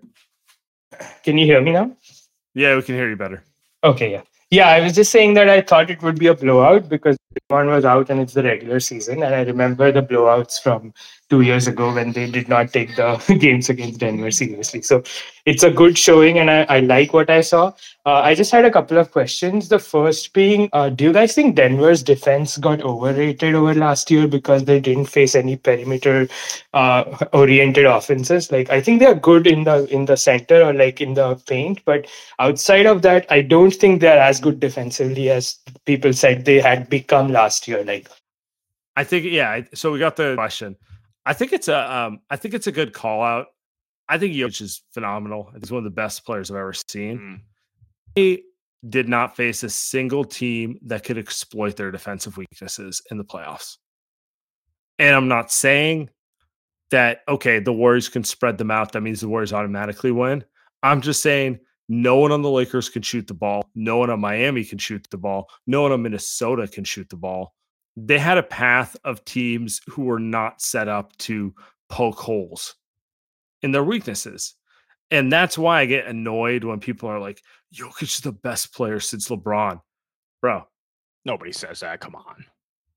Can 1.24 1.38
you 1.38 1.45
hear 1.45 1.62
me 1.62 1.72
now? 1.74 1.95
Yeah, 2.53 2.76
we 2.76 2.82
can 2.82 2.95
hear 2.95 3.09
you 3.09 3.16
better. 3.16 3.43
Okay, 3.84 4.12
yeah. 4.12 4.22
Yeah, 4.49 4.68
I 4.68 4.82
was 4.82 4.93
just 4.93 5.12
saying 5.12 5.36
that 5.36 5.47
I 5.49 5.62
thought 5.62 5.89
it 5.89 6.01
would 6.01 6.20
be 6.20 6.28
a 6.28 6.34
blowout 6.34 6.89
because 6.89 7.18
one 7.47 7.67
was 7.67 7.86
out 7.86 8.09
and 8.09 8.19
it's 8.19 8.34
the 8.34 8.43
regular 8.43 8.79
season. 8.79 9.23
And 9.23 9.36
I 9.36 9.41
remember 9.41 9.91
the 9.91 10.01
blowouts 10.01 10.61
from 10.61 10.93
two 11.29 11.41
years 11.41 11.67
ago 11.67 11.93
when 11.93 12.11
they 12.11 12.29
did 12.29 12.49
not 12.49 12.73
take 12.73 12.95
the 12.95 13.17
games 13.39 13.69
against 13.69 13.99
Denver 13.99 14.32
seriously. 14.32 14.82
So 14.82 15.03
it's 15.45 15.63
a 15.63 15.71
good 15.71 15.97
showing 15.97 16.39
and 16.39 16.51
I, 16.51 16.63
I 16.63 16.79
like 16.82 17.13
what 17.13 17.29
I 17.29 17.41
saw. 17.41 17.73
Uh, 18.05 18.21
I 18.21 18.36
just 18.36 18.51
had 18.51 18.65
a 18.65 18.71
couple 18.71 18.97
of 18.97 19.11
questions. 19.11 19.69
The 19.69 19.79
first 19.79 20.34
being, 20.34 20.69
uh, 20.73 20.89
do 20.89 21.05
you 21.05 21.13
guys 21.13 21.34
think 21.34 21.55
Denver's 21.55 22.03
defense 22.03 22.57
got 22.57 22.82
overrated 22.82 23.55
over 23.55 23.73
last 23.73 24.11
year 24.11 24.27
because 24.27 24.65
they 24.65 24.79
didn't 24.79 25.05
face 25.05 25.36
any 25.36 25.55
perimeter 25.55 26.27
uh, 26.73 27.03
oriented 27.32 27.86
offenses? 27.86 28.51
Like 28.51 28.69
I 28.69 28.82
think 28.82 28.99
they're 28.99 29.15
good 29.15 29.47
in 29.47 29.63
the 29.63 29.86
in 29.86 30.05
the 30.05 30.17
center 30.17 30.63
or 30.63 30.73
like 30.73 30.99
in 30.99 31.13
the 31.13 31.36
paint, 31.47 31.82
but 31.86 32.07
outside 32.39 32.88
of 32.88 33.03
that, 33.03 33.25
I 33.32 33.41
don't 33.41 33.71
think 33.71 34.01
they're 34.01 34.19
as 34.19 34.39
good 34.39 34.59
defensively 34.59 35.29
as 35.29 35.59
people 35.86 36.11
said 36.13 36.45
they 36.45 36.59
had 36.59 36.89
become 36.89 37.20
last 37.30 37.67
year. 37.67 37.84
Like, 37.84 38.09
I 38.95 39.03
think 39.03 39.26
yeah. 39.26 39.61
So 39.74 39.91
we 39.91 39.99
got 39.99 40.15
the 40.15 40.36
question. 40.36 40.76
I 41.26 41.34
think 41.34 41.53
it's 41.53 41.67
a 41.67 41.95
um, 41.95 42.19
I 42.30 42.36
think 42.36 42.53
it's 42.53 42.67
a 42.67 42.72
good 42.72 42.93
call 42.93 43.22
out. 43.22 43.47
I 44.09 44.17
think 44.17 44.34
Jokic 44.34 44.61
is 44.61 44.82
phenomenal. 44.91 45.51
He's 45.59 45.72
one 45.72 45.80
of 45.80 45.84
the 45.84 45.89
best 45.89 46.26
players 46.26 46.51
I've 46.51 46.57
ever 46.57 46.74
seen. 46.74 47.17
Mm. 47.17 47.39
He 48.15 48.43
did 48.89 49.07
not 49.07 49.36
face 49.36 49.63
a 49.63 49.69
single 49.69 50.26
team 50.26 50.80
that 50.84 51.03
could 51.03 51.17
exploit 51.17 51.78
their 51.78 51.91
defensive 51.91 52.36
weaknesses 52.36 53.01
in 53.11 53.17
the 53.17 53.24
playoffs. 53.24 53.78
And 54.99 55.15
I'm 55.15 55.28
not 55.28 55.51
saying 55.51 56.09
that 56.89 57.22
okay, 57.28 57.59
the 57.59 57.74
Warriors 57.74 58.09
can 58.09 58.24
spread 58.24 58.57
them 58.57 58.72
out. 58.72 58.91
That 58.91 59.01
means 59.01 59.22
the 59.22 59.30
Warriors 59.30 59.53
automatically 59.53 60.11
win. 60.11 60.43
I'm 60.84 61.01
just 61.01 61.22
saying 61.22 61.59
no 61.92 62.18
one 62.18 62.32
on 62.32 62.42
the 62.42 62.50
Lakers 62.50 62.89
can 62.89 63.02
shoot 63.02 63.28
the 63.28 63.34
ball. 63.34 63.70
No 63.76 63.98
one 63.98 64.10
on 64.10 64.20
Miami 64.20 64.64
can 64.64 64.78
shoot 64.78 65.06
the 65.12 65.18
ball. 65.18 65.50
No 65.68 65.82
one 65.82 65.92
on 65.92 66.02
Minnesota 66.02 66.68
can 66.68 66.84
shoot 66.84 67.10
the 67.10 67.18
ball 67.18 67.54
they 67.98 68.18
had 68.18 68.38
a 68.38 68.44
path 68.44 68.96
of 69.04 69.24
teams 69.26 69.82
who 69.88 70.04
were 70.04 70.20
not 70.20 70.62
set 70.62 70.88
up 70.88 71.16
to 71.18 71.54
poke 71.89 72.20
holes 72.20 72.76
in 73.62 73.72
their 73.72 73.84
weaknesses. 73.84 74.56
And 75.10 75.32
that's 75.32 75.58
why 75.58 75.82
I 75.82 75.86
get 75.86 76.08
annoyed 76.08 76.64
when 76.64 76.80
people 76.80 77.10
are 77.10 77.20
like, 77.20 77.42
Jokic 77.76 78.04
is 78.04 78.20
the 78.22 78.32
best 78.32 78.74
player 78.74 79.00
since 79.00 79.28
LeBron. 79.28 79.82
Bro, 80.42 80.64
Nobody 81.26 81.52
says 81.52 81.82
that. 81.82 82.00
Come 82.00 82.16
on. 82.16 82.46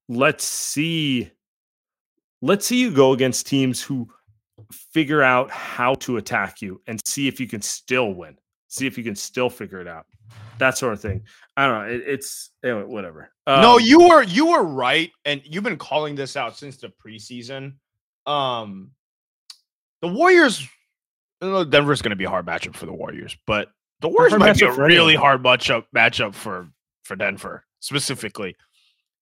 let's 0.08 0.44
see. 0.44 1.30
Let's 2.40 2.66
see 2.66 2.80
you 2.80 2.90
go 2.90 3.12
against 3.12 3.46
teams 3.46 3.82
who 3.82 4.08
figure 4.70 5.22
out 5.22 5.50
how 5.50 5.94
to 5.96 6.16
attack 6.16 6.62
you 6.62 6.80
and 6.86 7.00
see 7.04 7.26
if 7.26 7.40
you 7.40 7.48
can 7.48 7.60
still 7.60 8.14
win. 8.14 8.36
See 8.74 8.88
if 8.88 8.98
you 8.98 9.04
can 9.04 9.14
still 9.14 9.48
figure 9.48 9.80
it 9.80 9.86
out. 9.86 10.06
That 10.58 10.76
sort 10.76 10.94
of 10.94 11.00
thing. 11.00 11.22
I 11.56 11.66
don't 11.66 11.78
know. 11.86 11.94
It, 11.94 12.02
it's 12.06 12.50
anyway, 12.64 12.82
whatever. 12.82 13.30
no, 13.46 13.76
Um, 13.76 13.82
you 13.82 14.08
were 14.08 14.24
you 14.24 14.46
were 14.46 14.64
right, 14.64 15.12
and 15.24 15.40
you've 15.44 15.62
been 15.62 15.76
calling 15.78 16.16
this 16.16 16.36
out 16.36 16.56
since 16.56 16.76
the 16.76 16.88
preseason. 16.88 17.74
Um, 18.26 18.90
the 20.02 20.08
Warriors. 20.08 20.66
I 21.40 21.46
know 21.46 21.64
Denver's 21.64 22.02
going 22.02 22.10
to 22.10 22.16
be 22.16 22.24
a 22.24 22.28
hard 22.30 22.46
matchup 22.46 22.74
for 22.74 22.86
the 22.86 22.92
Warriors, 22.92 23.36
but 23.46 23.68
the 24.00 24.08
Warriors 24.08 24.34
might 24.34 24.58
be 24.58 24.66
a 24.66 24.72
really 24.72 25.14
hard 25.14 25.42
matchup 25.44 25.84
matchup 25.94 26.34
for 26.34 26.68
for 27.04 27.14
Denver 27.14 27.64
specifically. 27.78 28.56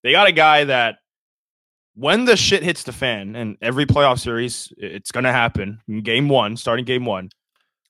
They 0.02 0.12
got 0.12 0.28
a 0.28 0.32
guy 0.32 0.64
that 0.64 0.96
when 1.94 2.24
the 2.24 2.38
shit 2.38 2.62
hits 2.62 2.84
the 2.84 2.92
fan, 2.92 3.36
and 3.36 3.58
every 3.60 3.84
playoff 3.84 4.18
series, 4.18 4.72
it's 4.78 5.12
going 5.12 5.24
to 5.24 5.32
happen 5.32 5.80
in 5.88 6.00
game 6.02 6.30
one, 6.30 6.56
starting 6.56 6.86
game 6.86 7.04
one. 7.04 7.28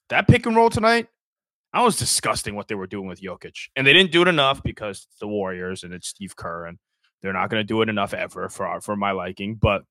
That 0.08 0.26
pick 0.26 0.44
and 0.46 0.56
roll 0.56 0.70
tonight, 0.70 1.06
I 1.72 1.82
was 1.82 1.96
disgusting 1.96 2.54
what 2.54 2.68
they 2.68 2.74
were 2.74 2.86
doing 2.86 3.06
with 3.08 3.22
Jokic. 3.22 3.68
And 3.76 3.86
they 3.86 3.92
didn't 3.92 4.12
do 4.12 4.22
it 4.22 4.28
enough 4.28 4.62
because 4.62 5.06
the 5.20 5.28
Warriors 5.28 5.84
and 5.84 5.94
it's 5.94 6.08
Steve 6.08 6.36
Kerr, 6.36 6.66
and 6.66 6.78
they're 7.22 7.32
not 7.32 7.48
going 7.50 7.60
to 7.60 7.64
do 7.64 7.82
it 7.82 7.88
enough 7.88 8.12
ever 8.14 8.48
for 8.48 8.66
our, 8.66 8.80
for 8.80 8.96
my 8.96 9.12
liking. 9.12 9.54
But 9.54 9.84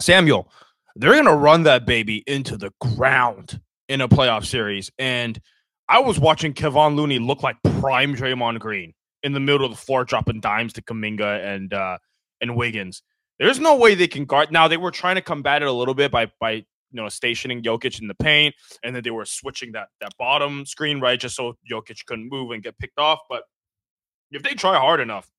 Samuel, 0.00 0.50
they're 0.94 1.12
going 1.12 1.24
to 1.24 1.34
run 1.34 1.64
that 1.64 1.86
baby 1.86 2.22
into 2.26 2.56
the 2.56 2.72
ground 2.80 3.60
in 3.88 4.00
a 4.00 4.08
playoff 4.08 4.44
series. 4.44 4.90
And 4.98 5.40
I 5.88 5.98
was 6.00 6.18
watching 6.18 6.54
Kevon 6.54 6.94
Looney 6.94 7.18
look 7.18 7.42
like 7.42 7.56
prime 7.80 8.14
Draymond 8.14 8.60
Green 8.60 8.94
in 9.22 9.32
the 9.32 9.40
middle 9.40 9.64
of 9.64 9.72
the 9.72 9.78
floor, 9.78 10.04
dropping 10.04 10.40
dimes 10.40 10.72
to 10.74 10.82
Kuminga 10.82 11.44
and 11.44 11.72
uh, 11.72 11.98
and 12.40 12.56
Wiggins. 12.56 13.02
There's 13.38 13.58
no 13.58 13.76
way 13.76 13.94
they 13.94 14.08
can 14.08 14.24
guard. 14.24 14.52
Now 14.52 14.68
they 14.68 14.76
were 14.76 14.90
trying 14.90 15.16
to 15.16 15.20
combat 15.22 15.62
it 15.62 15.68
a 15.68 15.72
little 15.72 15.94
bit 15.94 16.10
by 16.10 16.30
by 16.40 16.64
you 16.92 17.02
know 17.02 17.08
stationing 17.08 17.62
Jokic 17.62 18.00
in 18.00 18.08
the 18.08 18.14
paint, 18.14 18.54
and 18.82 18.94
then 18.94 19.02
they 19.02 19.10
were 19.10 19.24
switching 19.24 19.72
that 19.72 19.88
that 20.00 20.16
bottom 20.18 20.64
screen 20.66 21.00
right 21.00 21.18
just 21.18 21.36
so 21.36 21.56
Jokic 21.70 22.04
couldn't 22.06 22.28
move 22.30 22.50
and 22.50 22.62
get 22.62 22.78
picked 22.78 22.98
off. 22.98 23.20
But 23.28 23.42
if 24.30 24.42
they 24.42 24.54
try 24.54 24.78
hard 24.78 25.00
enough, 25.00 25.30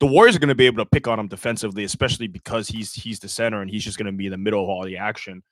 the 0.00 0.06
Warriors 0.06 0.36
are 0.36 0.40
going 0.40 0.48
to 0.48 0.54
be 0.54 0.66
able 0.66 0.84
to 0.84 0.90
pick 0.90 1.08
on 1.08 1.18
him 1.18 1.28
defensively, 1.28 1.84
especially 1.84 2.26
because 2.26 2.68
he's 2.68 2.92
he's 2.92 3.18
the 3.18 3.28
center 3.28 3.62
and 3.62 3.70
he's 3.70 3.84
just 3.84 3.98
going 3.98 4.06
to 4.06 4.12
be 4.12 4.26
in 4.26 4.32
the 4.32 4.38
middle 4.38 4.62
of 4.62 4.68
all 4.68 4.84
the 4.84 4.98
action. 4.98 5.42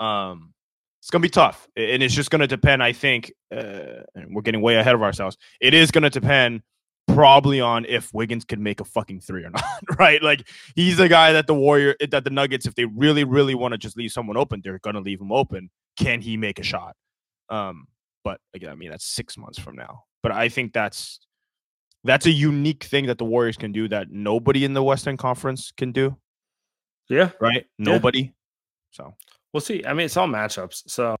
Um, 0.00 0.54
it's 1.00 1.10
going 1.10 1.20
to 1.20 1.26
be 1.26 1.30
tough, 1.30 1.66
and 1.76 2.02
it's 2.02 2.14
just 2.14 2.30
going 2.30 2.40
to 2.40 2.46
depend. 2.46 2.82
I 2.82 2.92
think, 2.92 3.32
uh, 3.50 4.04
and 4.14 4.34
we're 4.34 4.42
getting 4.42 4.62
way 4.62 4.76
ahead 4.76 4.94
of 4.94 5.02
ourselves. 5.02 5.36
It 5.60 5.74
is 5.74 5.90
going 5.90 6.02
to 6.02 6.10
depend 6.10 6.62
probably 7.14 7.60
on 7.60 7.84
if 7.86 8.12
Wiggins 8.14 8.44
can 8.44 8.62
make 8.62 8.80
a 8.80 8.84
fucking 8.84 9.20
three 9.20 9.44
or 9.44 9.50
not, 9.50 9.64
right? 9.98 10.22
Like 10.22 10.48
he's 10.74 10.96
the 10.96 11.08
guy 11.08 11.32
that 11.32 11.46
the 11.46 11.54
Warrior 11.54 11.94
that 12.10 12.24
the 12.24 12.30
Nuggets, 12.30 12.66
if 12.66 12.74
they 12.74 12.84
really, 12.84 13.24
really 13.24 13.54
want 13.54 13.72
to 13.72 13.78
just 13.78 13.96
leave 13.96 14.12
someone 14.12 14.36
open, 14.36 14.60
they're 14.62 14.78
gonna 14.80 15.00
leave 15.00 15.20
him 15.20 15.32
open. 15.32 15.70
Can 15.98 16.20
he 16.20 16.36
make 16.36 16.58
a 16.58 16.62
shot? 16.62 16.96
Um, 17.48 17.86
but 18.24 18.40
again, 18.54 18.70
I 18.70 18.74
mean 18.74 18.90
that's 18.90 19.04
six 19.04 19.36
months 19.36 19.58
from 19.58 19.76
now. 19.76 20.04
But 20.22 20.32
I 20.32 20.48
think 20.48 20.72
that's 20.72 21.20
that's 22.04 22.26
a 22.26 22.30
unique 22.30 22.84
thing 22.84 23.06
that 23.06 23.18
the 23.18 23.24
Warriors 23.24 23.56
can 23.56 23.72
do 23.72 23.88
that 23.88 24.10
nobody 24.10 24.64
in 24.64 24.72
the 24.74 24.82
Western 24.82 25.16
Conference 25.16 25.72
can 25.76 25.92
do, 25.92 26.16
Yeah. 27.08 27.30
right? 27.40 27.64
Nobody. 27.78 28.32
So 28.90 29.14
We'll 29.52 29.60
see. 29.60 29.84
I 29.84 29.92
mean, 29.92 30.06
it's 30.06 30.16
all 30.16 30.26
matchups. 30.28 30.82
So 30.86 31.14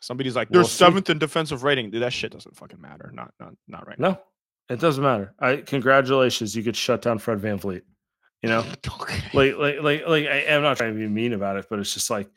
Somebody's 0.00 0.36
like, 0.36 0.48
they're 0.50 0.60
We'll 0.60 0.68
see. 0.68 0.76
seventh 0.76 1.10
in 1.10 1.18
defensive 1.18 1.64
rating. 1.64 1.90
Dude, 1.90 2.02
that 2.02 2.12
shit 2.12 2.30
doesn't 2.32 2.56
fucking 2.56 2.80
matter. 2.80 3.10
Not 3.12 3.32
not 3.40 3.54
not 3.66 3.86
right 3.88 3.98
now. 3.98 4.20
No, 4.68 4.74
it 4.74 4.80
doesn't 4.80 5.02
matter. 5.02 5.34
I 5.40 5.56
congratulations, 5.56 6.54
you 6.54 6.62
could 6.62 6.76
shut 6.76 7.02
down 7.02 7.18
Fred 7.18 7.40
VanVleet. 7.40 7.82
You 8.42 8.48
know, 8.48 8.64
like 9.34 9.56
like 9.56 9.80
like 9.80 10.06
like 10.06 10.26
I, 10.26 10.46
I'm 10.50 10.62
not 10.62 10.76
trying 10.76 10.94
to 10.94 10.98
be 10.98 11.08
mean 11.08 11.32
about 11.32 11.56
it, 11.56 11.66
but 11.68 11.78
it's 11.78 11.94
just 11.94 12.10
like 12.10 12.28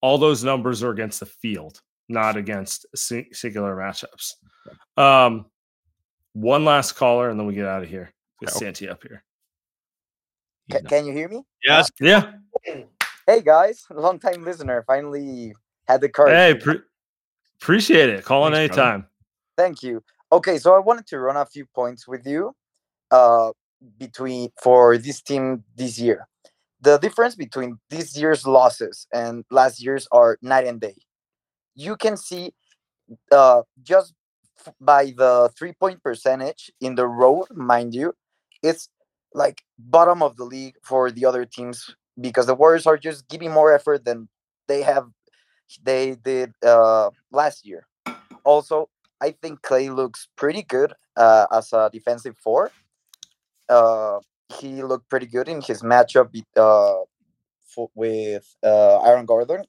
all 0.00 0.18
those 0.18 0.42
numbers 0.42 0.82
are 0.82 0.90
against 0.90 1.20
the 1.20 1.26
field, 1.26 1.80
not 2.08 2.36
against 2.36 2.86
si- 2.94 3.28
singular 3.32 3.76
matchups. 3.76 4.34
Um, 4.96 5.46
one 6.32 6.64
last 6.64 6.92
caller, 6.92 7.28
and 7.28 7.38
then 7.38 7.46
we 7.46 7.54
get 7.54 7.66
out 7.66 7.82
of 7.82 7.88
here. 7.88 8.12
Get 8.40 8.50
Santi 8.50 8.88
up 8.88 9.02
here. 9.02 9.22
Ca- 10.70 10.88
can 10.88 11.04
you 11.04 11.12
hear 11.12 11.28
me? 11.28 11.42
Yes. 11.64 11.90
Yeah. 12.00 12.32
Hey 13.26 13.42
guys, 13.42 13.84
long 13.90 14.18
time 14.18 14.44
listener. 14.44 14.82
Finally 14.86 15.54
had 15.86 16.00
the 16.00 16.08
courage. 16.08 16.34
Hey, 16.34 16.54
pre- 16.54 16.80
appreciate 17.60 18.08
it. 18.08 18.24
Call 18.24 18.46
in 18.46 18.54
Thanks, 18.54 18.74
brother. 18.74 18.90
anytime. 18.92 19.06
Thank 19.56 19.82
you. 19.82 20.02
Okay, 20.32 20.58
so 20.58 20.74
I 20.74 20.78
wanted 20.78 21.06
to 21.08 21.18
run 21.18 21.36
a 21.36 21.44
few 21.46 21.66
points 21.74 22.06
with 22.06 22.26
you 22.26 22.52
uh 23.10 23.52
between 23.98 24.50
for 24.62 24.98
this 24.98 25.22
team 25.22 25.64
this 25.76 25.98
year. 25.98 26.28
The 26.82 26.98
difference 26.98 27.36
between 27.36 27.78
this 27.90 28.16
year's 28.16 28.46
losses 28.46 29.06
and 29.12 29.44
last 29.50 29.82
year's 29.82 30.08
are 30.12 30.38
night 30.42 30.66
and 30.66 30.80
day. 30.80 30.96
You 31.74 31.96
can 31.96 32.16
see 32.16 32.52
uh 33.32 33.62
just 33.82 34.14
by 34.80 35.14
the 35.16 35.50
three 35.58 35.72
point 35.74 36.02
percentage 36.02 36.70
in 36.80 36.96
the 36.96 37.08
road, 37.08 37.46
mind 37.52 37.94
you, 37.94 38.14
it's 38.62 38.88
like 39.34 39.62
bottom 39.78 40.22
of 40.22 40.36
the 40.36 40.44
league 40.44 40.76
for 40.84 41.10
the 41.10 41.26
other 41.26 41.44
teams 41.46 41.94
because 42.20 42.46
the 42.46 42.54
Warriors 42.54 42.86
are 42.86 42.98
just 42.98 43.28
giving 43.28 43.52
more 43.52 43.72
effort 43.72 44.04
than 44.04 44.28
they 44.68 44.82
have 44.82 45.08
they 45.82 46.16
did 46.16 46.52
uh 46.64 47.10
last 47.32 47.66
year. 47.66 47.86
Also, 48.44 48.88
I 49.20 49.32
think 49.32 49.62
Clay 49.62 49.90
looks 49.90 50.28
pretty 50.36 50.62
good 50.62 50.94
uh, 51.16 51.46
as 51.52 51.72
a 51.72 51.90
defensive 51.92 52.36
four. 52.38 52.70
Uh, 53.68 54.20
he 54.58 54.82
looked 54.82 55.08
pretty 55.08 55.26
good 55.26 55.48
in 55.48 55.60
his 55.60 55.82
matchup 55.82 56.34
uh, 56.56 57.04
fo- 57.60 57.90
with 57.94 58.56
uh, 58.64 59.00
Aaron 59.02 59.26
Gordon, 59.26 59.64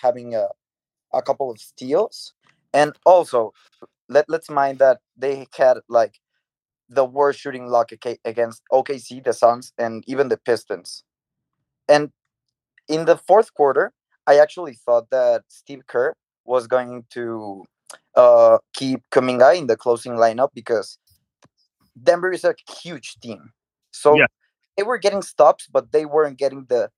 having 0.00 0.34
a, 0.34 0.48
a 1.12 1.22
couple 1.22 1.50
of 1.50 1.58
steals. 1.58 2.32
And 2.72 2.94
also, 3.04 3.52
let, 4.08 4.26
let's 4.28 4.48
mind 4.48 4.78
that 4.78 5.00
they 5.16 5.46
had 5.56 5.78
like 5.88 6.18
the 6.88 7.04
worst 7.04 7.40
shooting 7.40 7.66
luck 7.66 7.90
against 8.24 8.62
OKC, 8.72 9.24
the 9.24 9.32
Suns, 9.32 9.72
and 9.78 10.04
even 10.06 10.28
the 10.28 10.36
Pistons. 10.36 11.04
And 11.88 12.10
in 12.88 13.04
the 13.06 13.16
fourth 13.16 13.52
quarter, 13.54 13.92
I 14.26 14.38
actually 14.38 14.74
thought 14.74 15.10
that 15.10 15.42
Steve 15.48 15.86
Kerr 15.86 16.14
was 16.44 16.66
going 16.66 17.04
to 17.10 17.64
uh, 18.16 18.58
keep 18.74 19.02
Kuminga 19.10 19.56
in 19.56 19.66
the 19.66 19.76
closing 19.76 20.12
lineup 20.12 20.50
because 20.54 20.98
Denver 22.02 22.32
is 22.32 22.44
a 22.44 22.54
huge 22.82 23.16
team. 23.20 23.52
So 23.92 24.16
Yeah. 24.16 24.26
they 24.76 24.82
were 24.82 24.98
getting 24.98 25.22
stops, 25.22 25.66
but 25.70 25.92
they 25.92 26.04
weren't 26.06 26.38
getting 26.38 26.66
the 26.68 26.90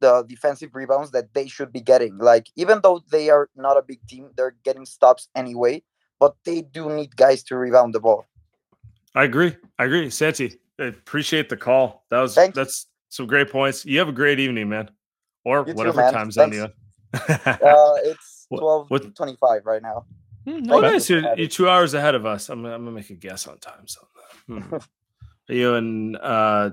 the 0.00 0.24
defensive 0.28 0.74
rebounds 0.74 1.12
that 1.12 1.32
they 1.32 1.46
should 1.46 1.72
be 1.72 1.80
getting. 1.80 2.18
Like 2.18 2.48
even 2.56 2.80
though 2.82 3.02
they 3.12 3.30
are 3.30 3.48
not 3.54 3.76
a 3.76 3.82
big 3.82 4.04
team, 4.08 4.30
they're 4.36 4.56
getting 4.64 4.84
stops 4.84 5.28
anyway. 5.36 5.82
But 6.18 6.34
they 6.44 6.62
do 6.62 6.88
need 6.90 7.14
guys 7.16 7.42
to 7.44 7.56
rebound 7.56 7.94
the 7.94 8.00
ball. 8.00 8.26
I 9.14 9.24
agree. 9.24 9.56
I 9.78 9.84
agree. 9.84 10.08
Santi, 10.10 10.58
I 10.80 10.84
appreciate 10.86 11.48
the 11.48 11.56
call. 11.56 12.04
That 12.10 12.20
was 12.20 12.34
Thank 12.34 12.56
you. 12.56 12.64
that's 12.64 12.86
some 13.10 13.26
great 13.26 13.50
points. 13.50 13.84
You 13.84 13.98
have 13.98 14.08
a 14.08 14.12
great 14.12 14.38
evening, 14.40 14.68
man. 14.68 14.90
Or 15.44 15.58
You 15.60 15.66
too, 15.66 15.74
whatever 15.74 16.00
man. 16.02 16.12
time 16.12 16.30
zone 16.32 16.50
Thanks. 16.50 16.56
you 16.56 16.64
in. 16.64 16.72
Uh, 17.62 17.94
it's 18.04 18.46
twelve 18.48 18.90
what- 18.90 19.14
twenty 19.14 19.36
five 19.36 19.66
right 19.66 19.82
now. 19.82 20.04
Hmm, 20.44 20.50
Oh, 20.50 20.58
no, 20.58 20.76
you. 20.76 20.82
nice. 20.82 21.08
You're, 21.10 21.36
you're 21.36 21.48
two 21.48 21.68
hours 21.68 21.94
ahead 21.94 22.14
of 22.14 22.26
us. 22.26 22.48
I'm, 22.48 22.62
gonna- 22.62 22.74
I'm 22.74 22.84
gonna 22.84 22.96
make 22.96 23.10
a 23.10 23.14
guess 23.14 23.46
on 23.46 23.58
time 23.58 23.86
So, 23.86 24.00
Hmm. 24.48 24.74
Are 25.48 25.54
you 25.54 25.74
in? 25.74 26.16
Uh, 26.16 26.70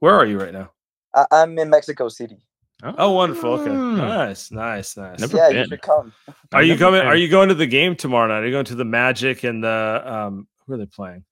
where 0.00 0.14
are 0.14 0.26
you 0.26 0.38
right 0.40 0.52
now? 0.52 0.70
I- 1.14 1.26
I'm 1.32 1.58
in 1.58 1.70
Mexico 1.70 2.08
City. 2.08 2.38
Oh, 2.82 3.12
wonderful. 3.12 3.54
Okay, 3.54 3.70
Ah. 3.70 3.94
nice, 4.26 4.50
nice, 4.50 4.96
nice. 4.96 5.18
Never 5.20 5.36
yeah, 5.36 5.48
you 5.50 5.66
should 5.66 5.82
come. 5.82 6.12
Are 6.52 6.62
you 6.62 6.78
coming? 6.78 7.00
been. 7.00 7.06
Are 7.08 7.16
you 7.16 7.28
going 7.28 7.48
to 7.50 7.54
the 7.54 7.66
game 7.66 7.94
tomorrow 7.94 8.26
night? 8.28 8.42
Are 8.42 8.46
you 8.46 8.52
going 8.52 8.64
to 8.66 8.74
the 8.74 8.84
Magic 8.86 9.44
and 9.44 9.62
the 9.62 10.02
um? 10.04 10.48
Who 10.66 10.74
are 10.74 10.78
they 10.78 10.86
playing? 10.86 11.24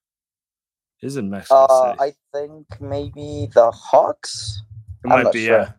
Is 1.00 1.16
in 1.16 1.30
Mexico 1.30 1.64
Uh, 1.64 1.92
City. 1.96 2.00
I 2.34 2.36
think 2.38 2.66
maybe 2.80 3.48
the 3.54 3.70
Hawks. 3.70 4.62
it 5.04 5.08
I'm 5.08 5.10
might 5.16 5.22
not 5.24 5.32
be. 5.32 5.46
sure. 5.46 5.58
Yeah. 5.60 5.72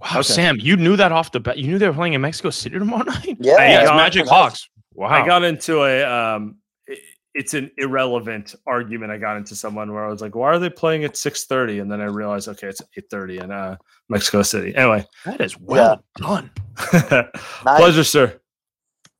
Wow, 0.00 0.10
Okay. 0.18 0.22
Sam, 0.24 0.58
you 0.60 0.76
knew 0.76 0.96
that 0.96 1.12
off 1.12 1.32
the 1.32 1.40
bat. 1.40 1.56
You 1.58 1.68
knew 1.68 1.78
they 1.78 1.86
were 1.88 1.94
playing 1.94 2.12
in 2.14 2.20
Mexico 2.20 2.50
City 2.50 2.78
tomorrow 2.78 3.04
night. 3.06 3.36
Yeah, 3.40 3.56
Hey, 3.58 3.72
yeah, 3.72 3.82
it's 3.82 3.90
Magic 3.92 4.24
nice. 4.24 4.30
Hawks. 4.30 4.68
Wow. 4.94 5.08
I 5.08 5.26
got 5.26 5.42
into 5.44 5.82
a 5.82 6.02
um 6.04 6.56
i- 6.88 6.96
it's 7.34 7.52
an 7.54 7.70
irrelevant 7.78 8.54
argument 8.66 9.10
I 9.10 9.18
got 9.18 9.36
into 9.36 9.56
someone 9.56 9.92
where 9.92 10.04
I 10.04 10.08
was 10.08 10.20
like, 10.22 10.34
why 10.36 10.46
are 10.50 10.58
they 10.60 10.70
playing 10.70 11.04
at 11.04 11.14
6:30? 11.14 11.80
And 11.82 11.90
then 11.90 12.00
I 12.00 12.04
realized, 12.04 12.48
okay, 12.48 12.68
it's 12.68 12.80
8:30 12.96 13.42
in 13.42 13.50
uh 13.50 13.76
Mexico 14.08 14.42
City. 14.42 14.74
Anyway. 14.74 15.04
that 15.24 15.40
is 15.40 15.58
well 15.58 16.04
done. 16.16 16.50
Pleasure, 17.64 18.04
sir. 18.04 18.40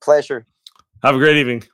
Pleasure. 0.02 0.46
Have 1.02 1.14
a 1.14 1.18
great 1.18 1.36
evening. 1.38 1.64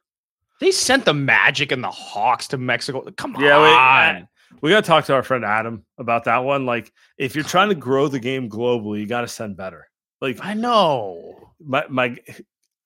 They 0.61 0.71
sent 0.71 1.05
the 1.05 1.15
Magic 1.15 1.73
and 1.73 1.83
the 1.83 1.91
Hawks 1.91 2.49
to 2.49 2.59
Mexico. 2.59 3.03
Come 3.17 3.35
on. 3.37 3.43
Yeah, 3.43 4.21
we, 4.21 4.59
we 4.61 4.71
got 4.71 4.85
to 4.85 4.87
talk 4.89 5.05
to 5.07 5.15
our 5.15 5.23
friend 5.23 5.45
Adam 5.45 5.85
about 5.99 6.25
that 6.25 6.39
one. 6.45 6.67
Like, 6.67 6.93
if 7.17 7.35
you're 7.35 7.45
trying 7.45 7.71
to 7.71 7.75
grow 7.75 8.09
the 8.09 8.19
game 8.21 8.49
globally, 8.51 9.01
you 9.01 9.07
got 9.07 9.23
to 9.23 9.29
send 9.29 9.57
better. 9.57 9.89
Like, 10.21 10.39
I 10.43 10.53
know. 10.55 11.51
my 11.65 11.85
my 11.89 12.17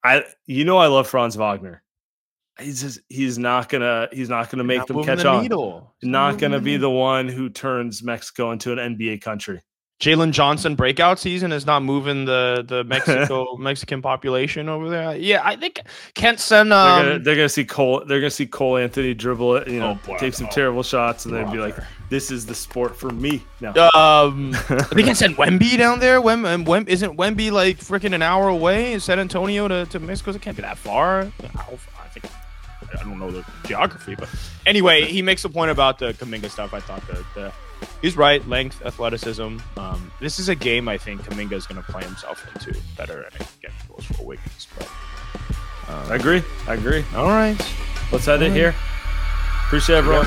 I 0.05 0.25
you 0.47 0.65
know 0.65 0.77
I 0.77 0.87
love 0.87 1.09
Franz 1.09 1.35
Wagner. 1.35 1.83
He's 2.61 2.83
just 2.83 3.01
he's 3.09 3.39
not 3.39 3.69
gonna 3.69 4.09
he's 4.13 4.29
not 4.29 4.51
gonna 4.51 4.63
make 4.63 4.79
Not 4.79 4.89
them 4.89 5.05
catch 5.05 5.23
the 5.23 5.29
on. 5.29 5.43
needle. 5.43 5.95
Not 6.03 6.39
gonna 6.39 6.61
be 6.61 6.77
the 6.77 6.91
one 6.91 7.27
who 7.27 7.49
turns 7.49 8.03
Mexico 8.03 8.53
into 8.53 8.73
an 8.73 8.97
NBA 8.97 9.23
country. 9.23 9.61
Jalen 10.01 10.33
Johnson 10.33 10.75
breakout 10.75 11.19
season 11.19 11.53
is 11.53 11.65
not 11.67 11.83
moving 11.83 12.25
the 12.25 12.65
the 12.67 12.83
Mexico 12.85 13.57
Mexican 13.57 14.03
population 14.03 14.69
over 14.69 14.91
there. 14.91 15.17
Yeah, 15.17 15.41
I 15.45 15.57
think 15.57 15.81
Kent 16.15 16.41
send 16.41 16.73
They're, 16.73 16.79
um 16.79 17.05
gonna, 17.07 17.19
they're 17.21 17.37
gonna 17.37 17.49
see 17.49 17.65
Cole. 17.65 18.03
They're 18.07 18.21
gonna 18.21 18.31
see 18.31 18.47
Cole 18.47 18.77
Anthony 18.77 19.15
dribble 19.15 19.57
it. 19.57 19.69
You 19.69 19.81
know, 19.81 19.91
Oh, 20.03 20.07
boy. 20.07 20.19
take 20.19 20.35
some 20.35 20.47
Oh, 20.47 20.53
terrible 20.55 20.83
shots, 20.83 21.25
and 21.27 21.35
then 21.35 21.51
be 21.51 21.59
like, 21.59 21.77
"This 22.11 22.31
is 22.31 22.45
the 22.45 22.55
sport 22.55 22.97
for 22.97 23.11
me." 23.11 23.43
No, 23.61 23.73
um 23.93 24.51
they 24.93 25.05
can 25.05 25.15
send 25.15 25.37
Wemby 25.37 25.79
down 25.79 26.01
there. 26.01 26.21
Wem, 26.21 26.45
um, 26.45 26.65
Wem 26.65 26.87
isn't 26.89 27.17
Wemby 27.17 27.53
like 27.53 27.79
freaking 27.79 28.15
an 28.15 28.23
hour 28.23 28.49
away 28.49 28.93
in 28.95 29.01
San 29.01 29.19
Antonio 29.21 29.69
to, 29.69 29.87
to 29.87 30.01
Mexico? 30.01 30.33
It 30.33 30.43
can't 30.43 30.57
be 30.57 30.63
that 30.63 30.77
far. 30.77 31.21
I 31.21 32.09
think 32.13 32.27
I 32.99 33.03
don't 33.05 33.19
know 33.19 33.31
the 33.31 33.45
geography, 33.65 34.17
but 34.17 34.29
anyway, 34.67 35.05
he 35.07 35.23
makes 35.23 35.45
a 35.45 35.49
point 35.49 35.71
about 35.71 35.99
the 35.99 36.13
Kuminga 36.15 36.51
stuff. 36.51 36.75
I 36.75 36.81
thought 36.81 37.07
that 37.09 37.25
the, 37.35 37.53
he's 38.03 38.17
right. 38.17 38.47
Length, 38.49 38.85
athleticism. 38.85 39.59
Um, 39.77 40.13
this 40.21 40.39
is 40.39 40.49
a 40.49 40.55
game 40.55 40.89
I 40.89 40.99
think 40.99 41.23
Kuminga 41.23 41.53
is 41.53 41.67
going 41.67 41.83
to 41.83 41.93
play 41.93 42.03
himself 42.03 42.47
into 42.55 42.79
better, 42.97 43.23
and 43.23 43.35
again, 43.59 43.73
goes 43.89 44.05
for 44.05 44.25
Wiggins. 44.25 44.69
But 44.79 44.89
um, 45.89 46.13
I 46.13 46.17
agree. 46.17 46.43
I 46.67 46.75
agree. 46.75 47.05
all 47.15 47.29
right. 47.29 47.57
Let's 48.13 48.29
end 48.29 48.43
it 48.43 48.53
here. 48.53 48.75
Appreciate 49.67 49.97
everyone. 49.97 50.27